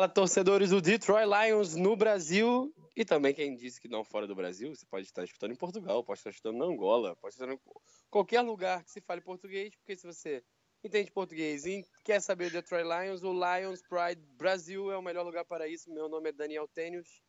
Fala, 0.00 0.08
torcedores 0.08 0.70
do 0.70 0.80
Detroit 0.80 1.28
Lions 1.28 1.76
no 1.76 1.94
Brasil 1.94 2.74
e 2.96 3.04
também 3.04 3.34
quem 3.34 3.54
disse 3.54 3.78
que 3.78 3.86
não 3.86 4.02
fora 4.02 4.26
do 4.26 4.34
Brasil. 4.34 4.74
Você 4.74 4.86
pode 4.86 5.04
estar 5.04 5.22
escutando 5.22 5.52
em 5.52 5.56
Portugal, 5.56 6.02
pode 6.02 6.20
estar 6.20 6.30
escutando 6.30 6.56
na 6.56 6.64
Angola, 6.64 7.14
pode 7.16 7.34
estar 7.34 7.52
em 7.52 7.60
qualquer 8.08 8.40
lugar 8.40 8.82
que 8.82 8.90
se 8.90 9.02
fale 9.02 9.20
português, 9.20 9.74
porque 9.76 9.94
se 9.94 10.06
você 10.06 10.42
entende 10.82 11.10
português 11.10 11.66
e 11.66 11.84
quer 12.02 12.18
saber 12.18 12.48
do 12.48 12.54
Detroit 12.54 12.86
Lions, 12.86 13.22
o 13.22 13.34
Lions 13.34 13.82
Pride 13.82 14.26
Brasil 14.38 14.90
é 14.90 14.96
o 14.96 15.02
melhor 15.02 15.22
lugar 15.22 15.44
para 15.44 15.68
isso. 15.68 15.92
Meu 15.92 16.08
nome 16.08 16.30
é 16.30 16.32
Daniel 16.32 16.66
Tênios 16.66 17.20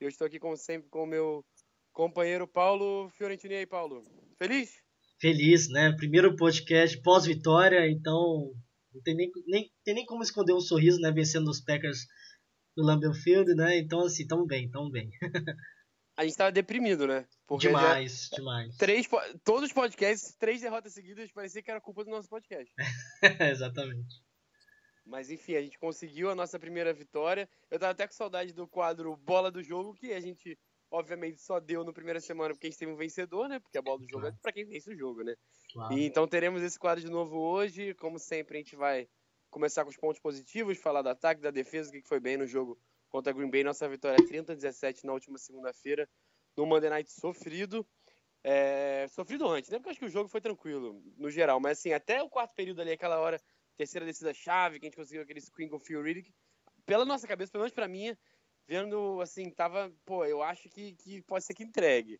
e 0.00 0.04
eu 0.04 0.08
estou 0.08 0.28
aqui, 0.28 0.38
como 0.38 0.56
sempre, 0.56 0.88
com 0.90 1.02
o 1.02 1.08
meu 1.08 1.44
companheiro 1.92 2.46
Paulo 2.46 3.10
Fiorentini. 3.10 3.54
E 3.54 3.56
aí, 3.56 3.66
Paulo? 3.66 4.04
Feliz? 4.38 4.80
feliz, 5.20 5.68
né? 5.68 5.92
Primeiro 5.96 6.36
podcast 6.36 7.00
pós-vitória, 7.02 7.88
então 7.90 8.52
não 8.94 9.02
tem 9.02 9.14
nem, 9.14 9.30
nem, 9.46 9.72
tem 9.84 9.94
nem 9.94 10.06
como 10.06 10.22
esconder 10.22 10.52
um 10.52 10.60
sorriso, 10.60 11.00
né? 11.00 11.10
Vencendo 11.10 11.48
os 11.48 11.60
Packers 11.60 12.06
do 12.76 12.82
Lambeau 12.82 13.12
Field, 13.14 13.54
né? 13.54 13.78
Então, 13.78 14.02
assim, 14.04 14.26
tamo 14.26 14.46
bem, 14.46 14.70
tamo 14.70 14.90
bem. 14.90 15.10
A 16.16 16.22
gente 16.22 16.32
estava 16.32 16.52
deprimido, 16.52 17.06
né? 17.06 17.26
Porque 17.46 17.70
já- 17.70 17.78
demais, 17.78 18.28
demais. 18.34 18.76
Três, 18.76 19.08
todos 19.42 19.70
os 19.70 19.72
podcasts, 19.72 20.36
três 20.36 20.60
derrotas 20.60 20.92
seguidas, 20.92 21.32
parecia 21.32 21.62
que 21.62 21.70
era 21.70 21.80
culpa 21.80 22.04
do 22.04 22.10
nosso 22.10 22.28
podcast. 22.28 22.70
Exatamente. 23.40 24.16
Mas 25.06 25.30
enfim, 25.30 25.56
a 25.56 25.62
gente 25.62 25.78
conseguiu 25.78 26.30
a 26.30 26.34
nossa 26.34 26.58
primeira 26.60 26.92
vitória. 26.92 27.48
Eu 27.70 27.78
tava 27.78 27.92
até 27.92 28.06
com 28.06 28.12
saudade 28.12 28.52
do 28.52 28.68
quadro 28.68 29.16
Bola 29.16 29.50
do 29.50 29.62
Jogo, 29.62 29.94
que 29.94 30.12
a 30.12 30.20
gente, 30.20 30.58
obviamente, 30.92 31.40
só 31.40 31.58
deu 31.58 31.82
na 31.82 31.92
primeira 31.92 32.20
semana 32.20 32.54
porque 32.54 32.66
a 32.66 32.70
gente 32.70 32.78
teve 32.78 32.92
um 32.92 32.96
vencedor, 32.96 33.48
né? 33.48 33.58
Porque 33.58 33.78
a 33.78 33.82
bola 33.82 33.98
do 33.98 34.08
jogo 34.08 34.26
é 34.26 34.32
pra 34.42 34.52
quem 34.52 34.64
vence 34.64 34.90
o 34.90 34.96
jogo, 34.96 35.24
né? 35.24 35.34
Claro. 35.72 35.92
E 35.94 36.04
então 36.04 36.28
teremos 36.28 36.62
esse 36.62 36.78
quadro 36.78 37.02
de 37.02 37.10
novo 37.10 37.38
hoje. 37.38 37.94
Como 37.94 38.18
sempre, 38.18 38.58
a 38.58 38.60
gente 38.60 38.76
vai 38.76 39.08
começar 39.50 39.84
com 39.84 39.90
os 39.90 39.96
pontos 39.96 40.20
positivos, 40.20 40.78
falar 40.78 41.02
do 41.02 41.08
ataque, 41.08 41.40
da 41.40 41.50
defesa, 41.50 41.90
o 41.90 41.92
que 41.92 42.06
foi 42.06 42.20
bem 42.20 42.36
no 42.36 42.46
jogo 42.46 42.78
contra 43.08 43.32
a 43.32 43.34
Green 43.34 43.50
Bay. 43.50 43.64
Nossa 43.64 43.88
vitória 43.88 44.24
30 44.24 44.52
a 44.52 44.54
17 44.54 45.04
na 45.06 45.12
última 45.12 45.38
segunda-feira, 45.38 46.08
no 46.56 46.66
Monday 46.66 46.90
Night 46.90 47.10
sofrido. 47.10 47.86
É, 48.44 49.06
sofrido 49.08 49.48
antes, 49.48 49.70
né? 49.70 49.78
Porque 49.78 49.88
eu 49.88 49.90
acho 49.92 50.00
que 50.00 50.06
o 50.06 50.10
jogo 50.10 50.28
foi 50.28 50.40
tranquilo, 50.40 51.02
no 51.16 51.30
geral. 51.30 51.58
Mas 51.58 51.78
assim, 51.78 51.92
até 51.92 52.22
o 52.22 52.28
quarto 52.28 52.54
período 52.54 52.82
ali, 52.82 52.92
aquela 52.92 53.18
hora, 53.18 53.40
terceira 53.76 54.04
descida 54.04 54.34
chave, 54.34 54.78
que 54.78 54.86
a 54.86 54.88
gente 54.88 54.96
conseguiu 54.96 55.22
aquele 55.22 55.40
screen 55.40 55.68
com 55.68 55.76
o 55.76 55.80
Phil 55.80 56.02
Riddick, 56.02 56.32
pela 56.84 57.04
nossa 57.04 57.26
cabeça, 57.26 57.52
pelo 57.52 57.62
menos 57.62 57.74
pra 57.74 57.88
mim, 57.88 58.16
vendo 58.68 59.20
assim, 59.20 59.50
tava, 59.50 59.92
pô, 60.04 60.24
eu 60.24 60.42
acho 60.42 60.68
que, 60.68 60.94
que 60.94 61.22
pode 61.22 61.44
ser 61.44 61.54
que 61.54 61.62
entregue. 61.64 62.18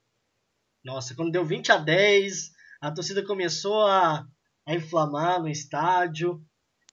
Nossa, 0.84 1.14
quando 1.14 1.30
deu 1.30 1.44
20 1.44 1.72
a 1.72 1.76
10, 1.76 2.50
a 2.80 2.92
torcida 2.92 3.24
começou 3.24 3.86
a, 3.86 4.24
a 4.66 4.74
inflamar 4.74 5.40
no 5.40 5.48
estádio. 5.48 6.42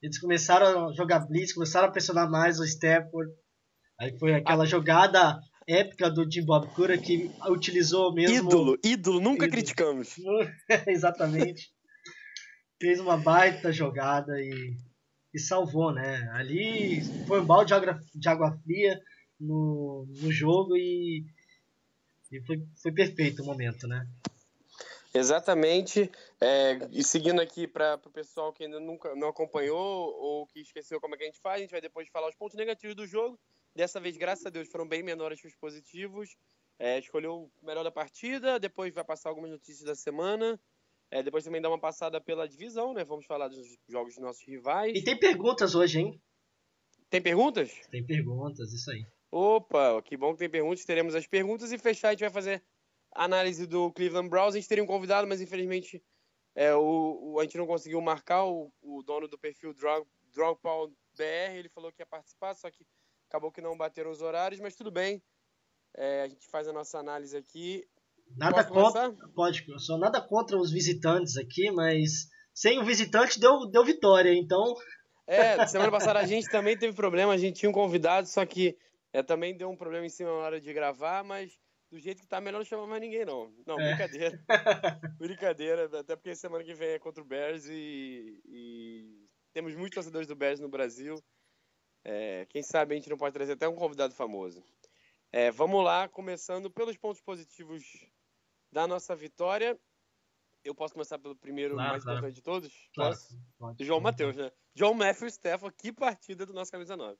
Eles 0.02 0.18
começaram 0.18 0.88
a 0.88 0.92
jogar 0.92 1.26
blitz, 1.26 1.52
começaram 1.52 1.88
a 1.88 1.90
pressionar 1.90 2.30
mais 2.30 2.58
o 2.60 2.64
Stafford. 2.64 3.30
Aí 4.00 4.16
foi 4.18 4.34
aquela 4.34 4.64
jogada 4.64 5.38
épica 5.66 6.10
do 6.10 6.30
Jim 6.30 6.44
Bob 6.44 6.66
Cura 6.74 6.96
que 6.96 7.30
utilizou 7.48 8.14
mesmo 8.14 8.48
Ídolo, 8.48 8.78
ídolo, 8.82 9.20
nunca 9.20 9.44
Ídolo. 9.44 9.50
criticamos. 9.50 10.16
Exatamente. 10.86 11.70
Fez 12.80 12.98
uma 12.98 13.16
baita 13.16 13.70
jogada 13.70 14.40
e, 14.40 14.76
e 15.34 15.38
salvou, 15.38 15.92
né? 15.92 16.28
Ali 16.32 17.02
foi 17.26 17.40
um 17.40 17.44
balde 17.44 17.68
de 17.68 17.74
água, 17.74 18.00
de 18.14 18.28
água 18.28 18.58
fria 18.64 18.98
no, 19.40 20.06
no 20.06 20.30
jogo 20.30 20.76
e, 20.76 21.24
e 22.30 22.40
foi, 22.42 22.62
foi 22.76 22.92
perfeito 22.92 23.42
o 23.42 23.46
momento, 23.46 23.88
né? 23.88 24.06
Exatamente. 25.12 26.10
É, 26.40 26.78
e 26.92 27.02
seguindo 27.02 27.40
aqui 27.40 27.66
para 27.66 28.00
o 28.04 28.10
pessoal 28.10 28.52
que 28.52 28.64
ainda 28.64 28.78
nunca 28.78 29.14
não 29.16 29.28
acompanhou 29.28 30.14
ou 30.14 30.46
que 30.46 30.60
esqueceu 30.60 31.00
como 31.00 31.14
é 31.14 31.18
que 31.18 31.24
a 31.24 31.26
gente 31.26 31.40
faz, 31.40 31.56
a 31.56 31.62
gente 31.62 31.70
vai 31.72 31.80
depois 31.80 32.08
falar 32.08 32.28
os 32.28 32.36
pontos 32.36 32.56
negativos 32.56 32.94
do 32.94 33.06
jogo. 33.06 33.38
Dessa 33.74 34.00
vez, 34.00 34.16
graças 34.16 34.46
a 34.46 34.50
Deus, 34.50 34.68
foram 34.68 34.86
bem 34.86 35.02
menores 35.02 35.40
que 35.40 35.46
os 35.46 35.54
positivos. 35.54 36.36
É, 36.78 36.98
escolheu 36.98 37.50
o 37.62 37.66
melhor 37.66 37.84
da 37.84 37.90
partida, 37.90 38.58
depois 38.58 38.94
vai 38.94 39.04
passar 39.04 39.28
algumas 39.28 39.50
notícias 39.50 39.84
da 39.84 39.94
semana. 39.94 40.58
É, 41.10 41.22
depois 41.22 41.44
também 41.44 41.60
dá 41.60 41.68
uma 41.68 41.78
passada 41.78 42.20
pela 42.20 42.48
divisão, 42.48 42.94
né? 42.94 43.04
Vamos 43.04 43.26
falar 43.26 43.48
dos 43.48 43.78
jogos 43.88 44.14
dos 44.14 44.22
nossos 44.22 44.46
rivais. 44.46 44.96
E 44.96 45.02
tem 45.02 45.18
perguntas 45.18 45.74
hoje, 45.74 46.00
hein? 46.00 46.22
Tem 47.10 47.20
perguntas? 47.20 47.72
Tem 47.90 48.04
perguntas, 48.04 48.72
isso 48.72 48.90
aí. 48.92 49.04
Opa, 49.30 50.02
que 50.02 50.16
bom 50.16 50.32
que 50.32 50.38
tem 50.40 50.50
perguntas. 50.50 50.84
Teremos 50.84 51.14
as 51.14 51.26
perguntas 51.26 51.72
e 51.72 51.78
fechar 51.78 52.08
a 52.08 52.10
gente 52.12 52.20
vai 52.20 52.30
fazer 52.30 52.62
a 53.14 53.24
análise 53.24 53.66
do 53.66 53.92
Cleveland 53.92 54.28
Browns. 54.28 54.54
A 54.54 54.58
gente 54.58 54.68
teria 54.68 54.82
um 54.84 54.86
convidado, 54.86 55.26
mas 55.26 55.40
infelizmente 55.40 56.02
é, 56.54 56.74
o, 56.74 57.34
o- 57.34 57.40
a 57.40 57.44
gente 57.44 57.58
não 57.58 57.66
conseguiu 57.66 58.00
marcar. 58.00 58.44
O, 58.44 58.72
o 58.82 59.02
dono 59.02 59.28
do 59.28 59.38
perfil 59.38 59.72
Drog, 59.72 60.06
BR, 61.16 61.56
ele 61.58 61.68
falou 61.68 61.92
que 61.92 62.02
ia 62.02 62.06
participar, 62.06 62.54
só 62.54 62.70
que 62.70 62.84
acabou 63.28 63.52
que 63.52 63.60
não 63.60 63.76
bateram 63.76 64.10
os 64.10 64.20
horários, 64.20 64.60
mas 64.60 64.74
tudo 64.74 64.90
bem. 64.90 65.22
É, 65.96 66.22
a 66.22 66.28
gente 66.28 66.46
faz 66.48 66.68
a 66.68 66.72
nossa 66.72 66.98
análise 66.98 67.36
aqui. 67.36 67.84
Nada 68.36 68.64
contra, 68.64 69.12
pode, 69.34 69.64
sou 69.80 69.98
nada 69.98 70.20
contra 70.20 70.56
os 70.56 70.70
visitantes 70.70 71.36
aqui, 71.36 71.70
mas 71.72 72.28
sem 72.54 72.78
o 72.78 72.84
visitante 72.84 73.40
deu, 73.40 73.68
deu 73.70 73.84
vitória, 73.84 74.32
então 74.32 74.74
É, 75.26 75.66
semana 75.66 75.90
passada 75.90 76.20
a 76.20 76.26
gente 76.26 76.48
também 76.48 76.76
teve 76.76 76.94
problema, 76.94 77.32
a 77.32 77.36
gente 77.36 77.58
tinha 77.58 77.70
um 77.70 77.72
convidado, 77.72 78.28
só 78.28 78.46
que 78.46 78.76
é, 79.12 79.22
também 79.22 79.56
deu 79.56 79.70
um 79.70 79.76
problema 79.76 80.06
em 80.06 80.10
cima 80.10 80.30
na 80.30 80.36
hora 80.36 80.60
de 80.60 80.72
gravar, 80.72 81.22
mas 81.24 81.58
do 81.90 81.98
jeito 81.98 82.20
que 82.22 82.28
tá, 82.28 82.40
melhor 82.40 82.58
não 82.58 82.64
chamar 82.64 82.86
mais 82.86 83.00
ninguém, 83.00 83.24
não. 83.24 83.52
Não, 83.66 83.78
É. 83.80 83.88
brincadeira. 83.88 84.44
brincadeira, 85.18 86.00
até 86.00 86.14
porque 86.16 86.34
semana 86.36 86.62
que 86.64 86.74
vem 86.74 86.90
é 86.90 86.98
contra 86.98 87.22
o 87.22 87.26
Bears 87.26 87.66
e, 87.68 88.40
e 88.44 89.26
temos 89.52 89.74
muitos 89.74 89.94
torcedores 89.96 90.28
do 90.28 90.36
Bears 90.36 90.60
no 90.60 90.68
Brasil. 90.68 91.16
É, 92.04 92.46
quem 92.46 92.62
sabe 92.62 92.94
a 92.94 92.96
gente 92.96 93.10
não 93.10 93.16
pode 93.16 93.34
trazer 93.34 93.52
até 93.52 93.68
um 93.68 93.74
convidado 93.76 94.14
famoso. 94.14 94.64
É, 95.32 95.50
vamos 95.50 95.84
lá, 95.84 96.08
começando 96.08 96.70
pelos 96.70 96.96
pontos 96.96 97.20
positivos 97.20 97.84
da 98.72 98.86
nossa 98.86 99.14
vitória. 99.14 99.78
Eu 100.64 100.74
posso 100.74 100.94
começar 100.94 101.18
pelo 101.18 101.36
primeiro, 101.36 101.74
Claro, 101.74 101.90
mais 101.90 102.02
claro. 102.02 102.18
importante 102.18 102.36
de 102.36 102.42
todos? 102.42 102.88
claro. 102.94 103.14
Posso? 103.14 103.38
pode. 103.58 103.84
João 103.84 104.00
Matheus, 104.00 104.36
né? 104.36 104.50
João 104.74 104.94
Matthew 104.94 105.28
Stafford, 105.28 105.74
que 105.76 105.92
partida 105.92 106.46
do 106.46 106.52
nosso 106.52 106.70
camisa 106.70 106.96
9. 106.96 107.18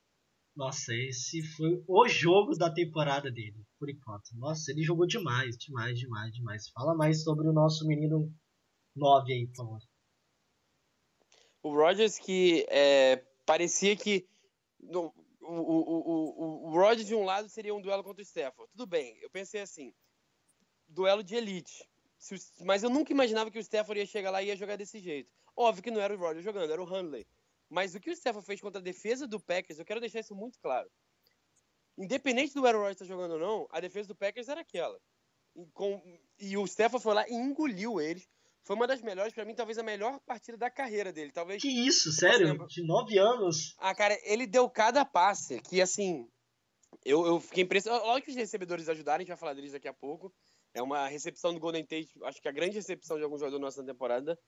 Nossa, 0.55 0.93
esse 0.95 1.43
foi 1.43 1.83
o 1.87 2.09
jogo 2.09 2.57
da 2.57 2.73
temporada 2.73 3.31
dele, 3.31 3.65
por 3.79 3.89
enquanto. 3.89 4.31
Nossa, 4.37 4.71
ele 4.71 4.83
jogou 4.83 5.07
demais, 5.07 5.57
demais, 5.57 5.99
demais, 5.99 6.35
demais. 6.35 6.69
Fala 6.71 6.95
mais 6.95 7.23
sobre 7.23 7.49
o 7.49 7.53
nosso 7.53 7.87
menino 7.87 8.33
9 8.95 9.33
aí, 9.33 9.47
por 9.47 9.57
favor. 9.57 9.81
O 11.63 11.75
Rodgers 11.75 12.19
que 12.19 12.67
é, 12.69 13.17
parecia 13.47 13.95
que 13.97 14.27
no- 14.79 15.15
o, 15.41 15.55
o, 15.55 16.67
o, 16.67 16.69
o, 16.69 16.73
Rodgers 16.73 17.07
de 17.07 17.15
um 17.15 17.25
lado 17.25 17.49
seria 17.49 17.75
um 17.75 17.81
duelo 17.81 18.03
contra 18.03 18.21
o 18.21 18.25
Stafford. 18.27 18.71
Tudo 18.73 18.87
bem, 18.87 19.17
eu 19.21 19.31
pensei 19.31 19.61
assim, 19.61 19.95
duelo 20.89 21.23
de 21.23 21.35
elite. 21.35 21.89
Mas 22.65 22.83
eu 22.83 22.91
nunca 22.91 23.13
imaginava 23.13 23.51
que 23.51 23.59
o 23.59 23.63
Stafford 23.63 24.01
ia 24.01 24.07
chegar 24.07 24.31
lá 24.31 24.43
e 24.43 24.49
ia 24.49 24.57
jogar 24.57 24.77
desse 24.77 24.99
jeito. 25.01 25.33
Óbvio 25.57 25.83
que 25.83 25.91
não 25.91 26.01
era 26.01 26.15
o 26.15 26.19
Rodgers 26.19 26.45
jogando, 26.45 26.73
era 26.73 26.83
o 26.83 26.85
Hundley. 26.85 27.27
Mas 27.71 27.95
o 27.95 28.01
que 28.01 28.11
o 28.11 28.13
Stafford 28.13 28.45
fez 28.45 28.61
contra 28.61 28.81
a 28.81 28.85
defesa 28.85 29.27
do 29.29 29.39
Packers, 29.41 29.79
eu 29.79 29.85
quero 29.85 30.01
deixar 30.01 30.21
isso 30.21 30.35
muito 30.35 30.59
claro. 30.61 30.91
Independente 31.97 32.55
do 32.55 32.67
Aaron 32.67 32.79
Rodgers 32.79 33.01
estar 33.01 33.05
jogando 33.07 33.33
ou 33.35 33.39
não, 33.39 33.67
a 33.71 33.81
defesa 33.81 34.09
do 34.09 34.15
Packers 34.17 34.49
era 34.49 34.61
aquela. 34.61 34.99
E, 35.55 35.67
com- 35.73 36.03
e 36.39 36.57
o 36.57 36.65
Stafford 36.65 37.03
foi 37.03 37.15
lá 37.15 37.29
e 37.29 37.33
engoliu 37.35 38.01
eles. 38.01 38.29
Foi 38.63 38.77
uma 38.77 38.87
das 38.87 39.01
melhores, 39.03 39.33
pra 39.33 39.45
mim, 39.45 39.55
talvez 39.55 39.79
a 39.79 39.83
melhor 39.83 40.19
partida 40.21 40.57
da 40.57 40.71
carreira 40.71 41.13
dele. 41.13 41.33
Talvez 41.33 41.63
Que 41.63 41.69
isso, 41.69 42.13
sério? 42.13 42.67
De 42.67 42.83
9 42.87 43.19
anos? 43.19 43.75
ah, 43.79 43.95
cara, 43.95 44.19
ele 44.25 44.47
deu 44.47 44.69
cada 44.69 45.05
passe 45.05 45.61
que, 45.61 45.81
assim, 45.81 46.29
eu, 47.05 47.27
eu 47.27 47.41
fiquei 47.41 47.65
impressionado. 47.65 48.05
Lógico 48.05 48.27
que 48.27 48.31
os 48.33 48.37
recebedores 48.37 48.89
ajudaram, 48.89 49.17
a 49.17 49.21
gente 49.21 49.29
vai 49.29 49.37
falar 49.37 49.55
deles 49.55 49.73
daqui 49.73 49.89
a 49.89 49.95
pouco. 49.95 50.33
É 50.75 50.83
uma 50.83 51.09
recepção 51.09 51.53
do 51.53 51.59
Golden 51.61 51.85
Tate, 51.85 52.11
acho 52.25 52.41
que 52.41 52.49
a 52.49 52.53
grande 52.53 52.77
recepção 52.77 53.17
de 53.17 53.25
algum 53.25 53.37
jogador 53.39 53.59
nossa 53.59 53.83
temporada. 53.85 54.39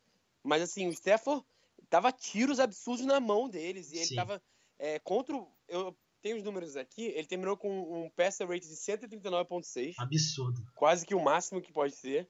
Mas 0.43 0.63
assim, 0.63 0.87
o 0.87 0.93
Stafford 0.93 1.45
tava 1.93 2.11
tiros 2.11 2.59
absurdos 2.59 3.05
na 3.05 3.21
mão 3.21 3.50
deles. 3.50 3.93
E 3.93 3.97
ele 3.97 4.06
Sim. 4.06 4.15
tava 4.15 4.43
é, 4.79 4.99
contra. 4.99 5.37
Eu 5.69 5.94
tenho 6.23 6.39
os 6.39 6.43
números 6.43 6.75
aqui. 6.75 7.03
Ele 7.03 7.27
terminou 7.27 7.55
com 7.55 8.05
um 8.05 8.09
passer 8.09 8.49
rate 8.49 8.67
de 8.67 8.75
139,6. 8.75 9.94
Absurdo. 9.99 10.65
Quase 10.75 11.05
que 11.05 11.15
o 11.15 11.23
máximo 11.23 11.61
que 11.61 11.71
pode 11.71 11.94
ser. 11.94 12.27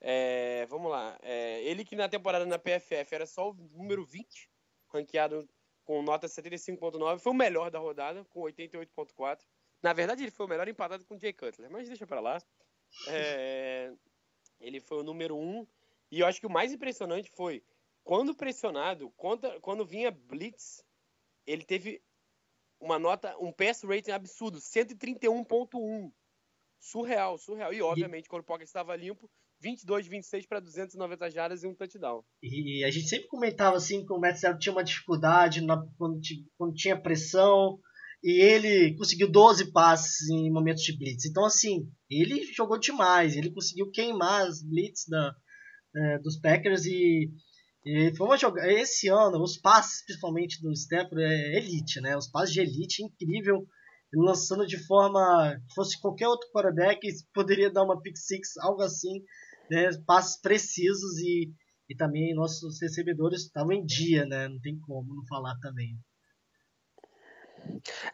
É, 0.00 0.66
vamos 0.66 0.90
lá. 0.90 1.16
É, 1.22 1.62
ele 1.62 1.84
que 1.84 1.94
na 1.94 2.08
temporada 2.08 2.44
na 2.44 2.58
PFF 2.58 3.14
era 3.14 3.24
só 3.24 3.50
o 3.50 3.54
número 3.54 4.04
20, 4.04 4.50
ranqueado 4.92 5.48
com 5.84 6.02
nota 6.02 6.26
75.9, 6.26 7.18
foi 7.18 7.32
o 7.32 7.36
melhor 7.36 7.70
da 7.70 7.78
rodada, 7.78 8.24
com 8.24 8.40
88.4. 8.40 9.38
Na 9.82 9.92
verdade, 9.92 10.24
ele 10.24 10.30
foi 10.30 10.46
o 10.46 10.48
melhor 10.48 10.66
empatado 10.66 11.04
com 11.04 11.14
o 11.14 11.18
Jay 11.18 11.32
Cutler, 11.32 11.70
mas 11.70 11.86
deixa 11.86 12.06
para 12.06 12.20
lá. 12.20 12.42
É, 13.08 13.92
ele 14.60 14.80
foi 14.80 14.98
o 14.98 15.02
número 15.02 15.36
1. 15.36 15.66
E 16.10 16.20
eu 16.20 16.26
acho 16.26 16.40
que 16.40 16.46
o 16.46 16.50
mais 16.50 16.72
impressionante 16.72 17.30
foi, 17.30 17.62
quando 18.04 18.34
pressionado, 18.34 19.10
quando, 19.16 19.48
quando 19.60 19.84
vinha 19.84 20.10
blitz, 20.10 20.84
ele 21.46 21.64
teve 21.64 22.02
uma 22.78 22.98
nota, 22.98 23.36
um 23.38 23.50
pass 23.50 23.82
rating 23.82 24.12
absurdo, 24.12 24.58
131.1. 24.58 26.12
Surreal, 26.78 27.38
surreal. 27.38 27.72
E, 27.72 27.80
obviamente, 27.80 28.26
e... 28.26 28.28
quando 28.28 28.42
o 28.42 28.46
pocket 28.46 28.66
estava 28.66 28.94
limpo, 28.94 29.28
22, 29.60 30.06
26 30.06 30.46
para 30.46 30.60
290 30.60 31.30
jardas 31.30 31.62
e 31.62 31.66
um 31.66 31.74
touchdown. 31.74 32.22
E 32.42 32.84
a 32.84 32.90
gente 32.90 33.08
sempre 33.08 33.26
comentava 33.28 33.76
assim 33.76 34.04
que 34.04 34.12
o 34.12 34.18
Matt 34.18 34.38
tinha 34.60 34.72
uma 34.72 34.84
dificuldade 34.84 35.62
na, 35.62 35.82
quando, 35.96 36.20
quando, 36.58 36.74
tinha 36.74 37.00
pressão 37.00 37.78
e 38.22 38.42
ele 38.42 38.94
conseguiu 38.96 39.30
12 39.30 39.72
passes 39.72 40.28
em 40.28 40.50
momentos 40.50 40.82
de 40.82 40.96
blitz. 40.96 41.24
Então 41.24 41.46
assim, 41.46 41.90
ele 42.10 42.44
jogou 42.52 42.78
demais, 42.78 43.36
ele 43.36 43.52
conseguiu 43.52 43.90
queimar 43.90 44.46
as 44.46 44.62
blitz 44.62 45.06
da, 45.08 45.34
é, 45.96 46.18
dos 46.18 46.38
Packers 46.38 46.84
e, 46.84 47.30
e 47.84 48.14
foi 48.16 48.26
uma 48.26 48.36
jogada. 48.36 48.72
Esse 48.72 49.08
ano, 49.08 49.42
os 49.42 49.58
passes 49.58 50.04
principalmente 50.04 50.60
do 50.62 50.72
Stafford 50.72 51.22
é 51.22 51.58
elite, 51.58 52.00
né? 52.00 52.16
Os 52.16 52.28
passes 52.28 52.52
de 52.52 52.60
elite 52.60 53.02
incrível 53.02 53.66
lançando 54.16 54.66
de 54.66 54.78
forma 54.86 55.60
fosse 55.74 56.00
qualquer 56.00 56.28
outro 56.28 56.48
quarterback 56.52 57.00
poderia 57.32 57.70
dar 57.70 57.82
uma 57.82 58.00
pick 58.00 58.16
six, 58.16 58.56
algo 58.58 58.80
assim 58.80 59.24
né, 59.70 59.90
passes 60.06 60.40
precisos 60.40 61.18
e, 61.18 61.52
e 61.88 61.96
também 61.96 62.34
nossos 62.34 62.80
recebedores 62.80 63.42
estavam 63.42 63.72
em 63.72 63.84
dia, 63.84 64.24
né? 64.26 64.48
Não 64.48 64.60
tem 64.60 64.78
como 64.80 65.14
não 65.14 65.26
falar 65.26 65.56
também. 65.60 65.98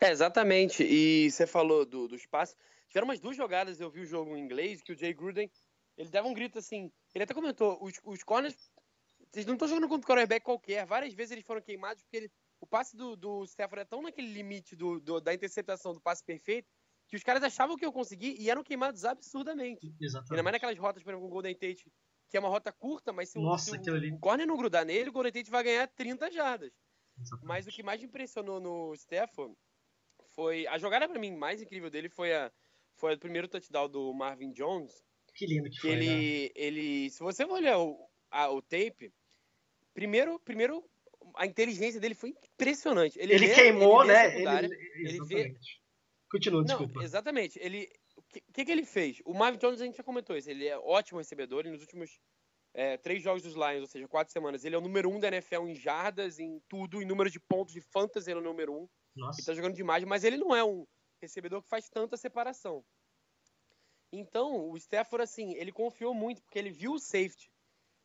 É, 0.00 0.10
exatamente. 0.10 0.82
E 0.82 1.30
você 1.30 1.46
falou 1.46 1.84
do, 1.84 2.08
dos 2.08 2.26
passes. 2.26 2.56
Tiveram 2.88 3.06
umas 3.06 3.20
duas 3.20 3.36
jogadas, 3.36 3.80
eu 3.80 3.90
vi 3.90 4.00
o 4.00 4.06
jogo 4.06 4.36
em 4.36 4.40
inglês, 4.40 4.82
que 4.82 4.92
o 4.92 4.96
Jay 4.96 5.14
Gruden, 5.14 5.50
ele 5.96 6.08
dava 6.08 6.26
um 6.26 6.34
grito 6.34 6.58
assim, 6.58 6.90
ele 7.14 7.22
até 7.22 7.32
comentou, 7.32 7.78
os, 7.80 7.94
os 8.04 8.24
corners, 8.24 8.56
vocês 9.32 9.46
não 9.46 9.54
estão 9.54 9.68
jogando 9.68 9.88
contra 9.88 10.04
o 10.04 10.08
quarterback 10.08 10.44
qualquer, 10.44 10.84
várias 10.86 11.14
vezes 11.14 11.32
eles 11.32 11.44
foram 11.44 11.60
queimados 11.60 12.02
porque 12.02 12.16
ele, 12.16 12.32
o 12.60 12.66
passe 12.66 12.96
do, 12.96 13.16
do 13.16 13.44
Stafford 13.44 13.82
é 13.82 13.84
tão 13.84 14.02
naquele 14.02 14.32
limite 14.32 14.74
do, 14.74 15.00
do, 15.00 15.20
da 15.20 15.32
interceptação 15.32 15.92
do 15.92 16.00
passe 16.00 16.24
perfeito, 16.24 16.68
que 17.08 17.16
os 17.16 17.22
caras 17.22 17.42
achavam 17.42 17.76
que 17.76 17.84
eu 17.84 17.92
consegui 17.92 18.36
e 18.38 18.50
eram 18.50 18.62
queimados 18.62 19.04
absurdamente. 19.04 19.92
Exatamente. 20.00 20.32
Ainda 20.32 20.42
mais 20.42 20.52
naquelas 20.54 20.78
rotas, 20.78 21.02
por 21.02 21.10
exemplo, 21.10 21.22
com 21.22 21.30
o 21.30 21.34
Golden 21.34 21.54
Tate, 21.54 21.90
que 22.28 22.36
é 22.36 22.40
uma 22.40 22.48
rota 22.48 22.72
curta, 22.72 23.12
mas 23.12 23.30
se, 23.30 23.38
Nossa, 23.38 23.76
o, 23.76 23.84
se 23.84 23.90
o, 23.90 24.14
o 24.14 24.18
corner 24.18 24.46
não 24.46 24.56
grudar 24.56 24.84
nele, 24.84 25.10
o 25.10 25.12
Golden 25.12 25.32
Tate 25.32 25.50
vai 25.50 25.64
ganhar 25.64 25.88
30 25.88 26.30
jardas. 26.30 26.72
Exatamente. 27.18 27.46
Mas 27.46 27.66
o 27.66 27.70
que 27.70 27.82
mais 27.82 28.02
impressionou 28.02 28.60
no 28.60 28.96
Stefan 28.96 29.54
foi. 30.34 30.66
A 30.68 30.78
jogada 30.78 31.08
para 31.08 31.18
mim 31.18 31.36
mais 31.36 31.60
incrível 31.60 31.90
dele 31.90 32.08
foi 32.08 32.34
a 32.34 32.50
foi 32.96 33.14
o 33.14 33.18
primeiro 33.18 33.48
touchdown 33.48 33.88
do 33.88 34.12
Marvin 34.12 34.52
Jones. 34.52 35.02
Que 35.34 35.46
lindo 35.46 35.70
que, 35.70 35.76
que 35.76 35.80
foi. 35.80 35.90
Ele, 35.90 36.44
né? 36.44 36.50
ele, 36.54 37.10
se 37.10 37.20
você 37.20 37.44
olhar 37.44 37.78
o, 37.78 37.98
a, 38.30 38.50
o 38.50 38.60
tape, 38.60 39.12
primeiro, 39.94 40.38
primeiro 40.40 40.84
a 41.36 41.46
inteligência 41.46 42.00
dele 42.00 42.14
foi 42.14 42.30
impressionante. 42.30 43.18
Ele, 43.18 43.34
ele 43.34 43.46
vê, 43.48 43.54
queimou, 43.54 44.02
ele 44.02 44.12
né? 44.12 44.62
Ele, 44.62 44.74
ele 44.96 45.24
vê 45.26 45.54
Continua, 46.30 46.64
desculpa. 46.64 46.94
Não, 46.94 47.02
exatamente. 47.02 47.58
Ele, 47.60 47.88
o 48.16 48.22
que, 48.22 48.40
que, 48.52 48.64
que, 48.64 48.70
ele 48.70 48.84
fez? 48.84 49.20
O 49.24 49.34
Marvin 49.34 49.58
Jones, 49.58 49.80
a 49.80 49.84
gente 49.84 49.96
já 49.96 50.04
comentou 50.04 50.36
isso, 50.36 50.48
ele 50.48 50.66
é 50.66 50.78
ótimo 50.78 51.18
recebedor 51.18 51.66
e 51.66 51.70
nos 51.70 51.80
últimos 51.80 52.20
é, 52.72 52.96
três 52.96 53.20
jogos 53.20 53.42
dos 53.42 53.54
Lions, 53.54 53.80
ou 53.80 53.86
seja, 53.88 54.06
quatro 54.06 54.32
semanas, 54.32 54.64
ele 54.64 54.76
é 54.76 54.78
o 54.78 54.82
número 54.82 55.10
um 55.10 55.18
da 55.18 55.26
NFL 55.26 55.66
em 55.66 55.74
jardas, 55.74 56.38
em 56.38 56.60
tudo, 56.68 57.02
em 57.02 57.04
número 57.04 57.28
de 57.28 57.40
pontos 57.40 57.74
de 57.74 57.80
fantasy, 57.80 58.30
ele 58.30 58.38
é 58.38 58.42
o 58.42 58.44
número 58.44 58.72
um. 58.72 58.88
Nossa. 59.16 59.40
Ele 59.40 59.46
tá 59.46 59.54
jogando 59.54 59.74
demais, 59.74 60.04
mas 60.04 60.22
ele 60.22 60.36
não 60.36 60.54
é 60.54 60.62
um 60.62 60.86
recebedor 61.20 61.62
que 61.62 61.68
faz 61.68 61.88
tanta 61.88 62.16
separação. 62.16 62.84
Então, 64.12 64.70
o 64.70 64.76
Stafford, 64.76 65.24
assim, 65.24 65.54
ele 65.54 65.72
confiou 65.72 66.14
muito, 66.14 66.42
porque 66.42 66.58
ele 66.58 66.70
viu 66.70 66.92
o 66.92 66.98
safety. 66.98 67.49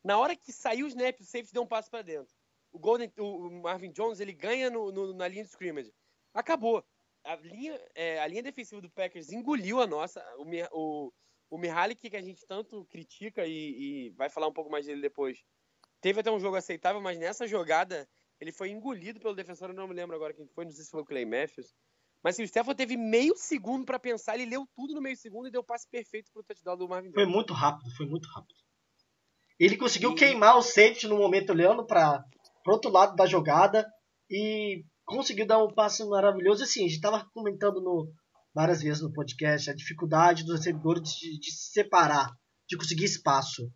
Na 0.05 0.19
hora 0.19 0.35
que 0.35 0.53
saiu 0.53 0.85
o 0.85 0.87
snap, 0.87 1.19
o 1.19 1.23
safety 1.23 1.51
deu 1.51 1.63
um 1.63 1.67
passo 1.67 1.89
para 1.89 2.03
dentro. 2.03 2.31
O, 2.71 2.77
Golden, 2.77 3.11
o 3.17 3.49
Marvin 3.63 3.91
Jones, 3.91 4.19
ele 4.19 4.33
ganha 4.33 4.69
no, 4.69 4.91
no, 4.91 5.15
na 5.15 5.27
linha 5.27 5.43
de 5.43 5.49
scrimmage. 5.49 5.91
Acabou 6.31 6.85
a 7.23 7.35
linha, 7.37 7.81
é, 7.95 8.19
a 8.19 8.27
linha 8.27 8.43
defensiva 8.43 8.79
do 8.79 8.91
Packers 8.91 9.31
engoliu 9.31 9.81
a 9.81 9.87
nossa. 9.87 10.23
O, 10.37 10.45
o, 10.73 11.13
o 11.49 11.57
Mihalik, 11.57 12.07
que 12.07 12.15
a 12.15 12.21
gente 12.21 12.45
tanto 12.45 12.85
critica 12.85 13.47
e, 13.47 13.49
e, 13.49 14.09
vai 14.11 14.29
falar 14.29 14.47
um 14.47 14.53
pouco 14.53 14.69
mais 14.69 14.85
dele 14.85 15.01
depois, 15.01 15.43
teve 15.99 16.19
até 16.19 16.29
um 16.31 16.39
jogo 16.39 16.55
aceitável, 16.55 17.01
mas 17.01 17.17
nessa 17.17 17.47
jogada 17.47 18.07
ele 18.39 18.51
foi 18.51 18.69
engolido 18.69 19.19
pelo 19.19 19.33
defensor. 19.33 19.69
Eu 19.69 19.75
não 19.75 19.87
me 19.87 19.95
lembro 19.95 20.15
agora 20.15 20.35
quem 20.35 20.47
foi, 20.49 20.65
não 20.65 20.71
sei 20.71 20.83
se 20.83 20.91
foi 20.91 21.01
o 21.01 21.05
Clay 21.05 21.25
Matthews. 21.25 21.73
Mas 22.23 22.35
assim, 22.35 22.43
o 22.43 22.47
Stefan 22.47 22.75
teve 22.75 22.95
meio 22.95 23.35
segundo 23.35 23.85
para 23.85 23.97
pensar, 23.97 24.35
ele 24.35 24.45
leu 24.45 24.67
tudo 24.75 24.93
no 24.93 25.01
meio 25.01 25.17
segundo 25.17 25.47
e 25.47 25.51
deu 25.51 25.61
o 25.61 25.65
passe 25.65 25.89
perfeito 25.89 26.31
pro 26.31 26.43
touchdown 26.43 26.77
do 26.77 26.87
Marvin 26.87 27.11
Foi 27.11 27.25
muito 27.25 27.53
rápido, 27.53 27.89
foi 27.95 28.05
muito 28.05 28.27
rápido. 28.29 28.64
Ele 29.59 29.77
conseguiu 29.77 30.11
e... 30.11 30.15
queimar 30.15 30.57
o 30.57 30.61
safety 30.61 31.07
no 31.07 31.17
momento 31.17 31.51
olhando 31.51 31.85
para 31.85 32.23
o 32.67 32.71
outro 32.71 32.91
lado 32.91 33.15
da 33.15 33.25
jogada 33.25 33.85
e 34.29 34.83
conseguiu 35.05 35.45
dar 35.45 35.63
um 35.63 35.73
passe 35.73 36.03
maravilhoso. 36.05 36.63
Assim, 36.63 36.81
a 36.81 36.87
gente 36.87 36.95
estava 36.95 37.25
comentando 37.33 37.81
no, 37.81 38.11
várias 38.53 38.81
vezes 38.81 39.01
no 39.01 39.11
podcast 39.11 39.69
a 39.69 39.75
dificuldade 39.75 40.43
dos 40.43 40.57
recebedores 40.57 41.09
de, 41.11 41.39
de, 41.39 41.51
se 41.51 41.71
separar, 41.71 42.29
de 42.67 42.77
conseguir 42.77 43.05
espaço, 43.05 43.69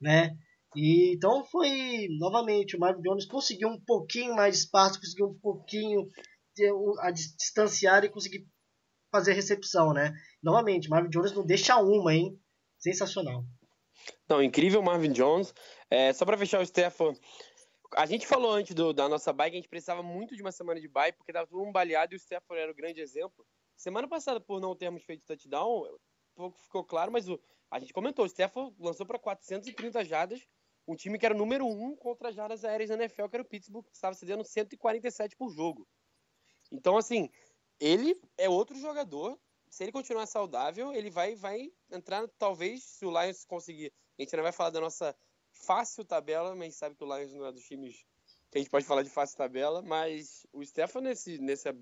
né? 0.00 0.30
E 0.76 1.14
então 1.16 1.44
foi 1.46 2.06
novamente 2.20 2.76
o 2.76 2.78
Marvin 2.78 3.02
Jones 3.02 3.26
conseguiu 3.26 3.68
um 3.68 3.80
pouquinho 3.84 4.36
mais 4.36 4.54
de 4.54 4.60
espaço, 4.64 5.00
conseguiu 5.00 5.26
um 5.26 5.38
pouquinho 5.40 6.06
de, 6.54 6.70
a 7.00 7.10
distanciar 7.10 8.04
e 8.04 8.10
conseguir 8.10 8.46
fazer 9.10 9.32
a 9.32 9.34
recepção, 9.34 9.92
né? 9.92 10.12
Novamente, 10.40 10.88
Marvin 10.88 11.10
Jones 11.10 11.32
não 11.32 11.44
deixa 11.44 11.76
uma, 11.78 12.14
hein? 12.14 12.38
Sensacional. 12.78 13.44
Não, 14.28 14.42
incrível 14.42 14.82
Marvin 14.82 15.12
Jones. 15.12 15.54
É, 15.90 16.12
só 16.12 16.24
para 16.24 16.38
fechar 16.38 16.60
o 16.60 16.66
Stefan, 16.66 17.14
a 17.96 18.06
gente 18.06 18.26
falou 18.26 18.52
antes 18.52 18.74
do, 18.74 18.92
da 18.92 19.08
nossa 19.08 19.32
bike, 19.32 19.56
a 19.56 19.60
gente 19.60 19.68
precisava 19.68 20.02
muito 20.02 20.36
de 20.36 20.42
uma 20.42 20.52
semana 20.52 20.80
de 20.80 20.88
bike, 20.88 21.18
porque 21.18 21.32
tava 21.32 21.46
todo 21.46 21.58
mundo 21.58 21.72
baleado 21.72 22.14
e 22.14 22.16
o 22.16 22.20
Stefano 22.20 22.60
era 22.60 22.70
o 22.70 22.74
grande 22.74 23.00
exemplo. 23.00 23.44
Semana 23.76 24.06
passada, 24.06 24.40
por 24.40 24.60
não 24.60 24.76
termos 24.76 25.02
feito 25.02 25.24
touchdown, 25.24 25.86
pouco 26.34 26.58
ficou 26.60 26.84
claro, 26.84 27.10
mas 27.10 27.28
o, 27.28 27.40
a 27.70 27.78
gente 27.78 27.92
comentou, 27.92 28.24
o 28.24 28.28
Stefano 28.28 28.74
lançou 28.78 29.06
para 29.06 29.18
430 29.18 30.04
jardas, 30.04 30.46
um 30.86 30.94
time 30.94 31.18
que 31.18 31.26
era 31.26 31.34
o 31.34 31.38
número 31.38 31.66
um 31.66 31.96
contra 31.96 32.28
as 32.28 32.34
jardas 32.34 32.64
aéreas 32.64 32.90
da 32.90 32.96
NFL, 32.96 33.28
que 33.28 33.36
era 33.36 33.42
o 33.42 33.48
Pittsburgh, 33.48 33.84
que 33.84 33.94
estava 33.94 34.14
cedendo 34.14 34.44
147 34.44 35.36
por 35.36 35.50
jogo. 35.50 35.86
Então, 36.72 36.96
assim, 36.96 37.28
ele 37.78 38.20
é 38.36 38.48
outro 38.48 38.76
jogador. 38.76 39.38
Se 39.70 39.84
ele 39.84 39.92
continuar 39.92 40.26
saudável, 40.26 40.92
ele 40.92 41.10
vai, 41.10 41.36
vai 41.36 41.70
entrar, 41.90 42.26
talvez, 42.38 42.82
se 42.82 43.06
o 43.06 43.10
Lions 43.10 43.44
conseguir. 43.44 43.92
A 44.18 44.22
gente 44.22 44.36
não 44.36 44.42
vai 44.42 44.52
falar 44.52 44.70
da 44.70 44.80
nossa 44.80 45.16
fácil 45.52 46.04
tabela, 46.04 46.54
mas 46.54 46.74
sabe 46.74 46.96
que 46.96 47.04
o 47.04 47.16
Lions 47.16 47.32
não 47.32 47.46
é 47.46 47.52
dos 47.52 47.64
times 47.64 48.04
que 48.50 48.58
a 48.58 48.60
gente 48.60 48.70
pode 48.70 48.84
falar 48.84 49.02
de 49.02 49.10
fácil 49.10 49.36
tabela, 49.36 49.80
mas 49.80 50.44
o 50.52 50.64
Stefan 50.64 51.02
nesse, 51.02 51.38
nessa 51.38 51.72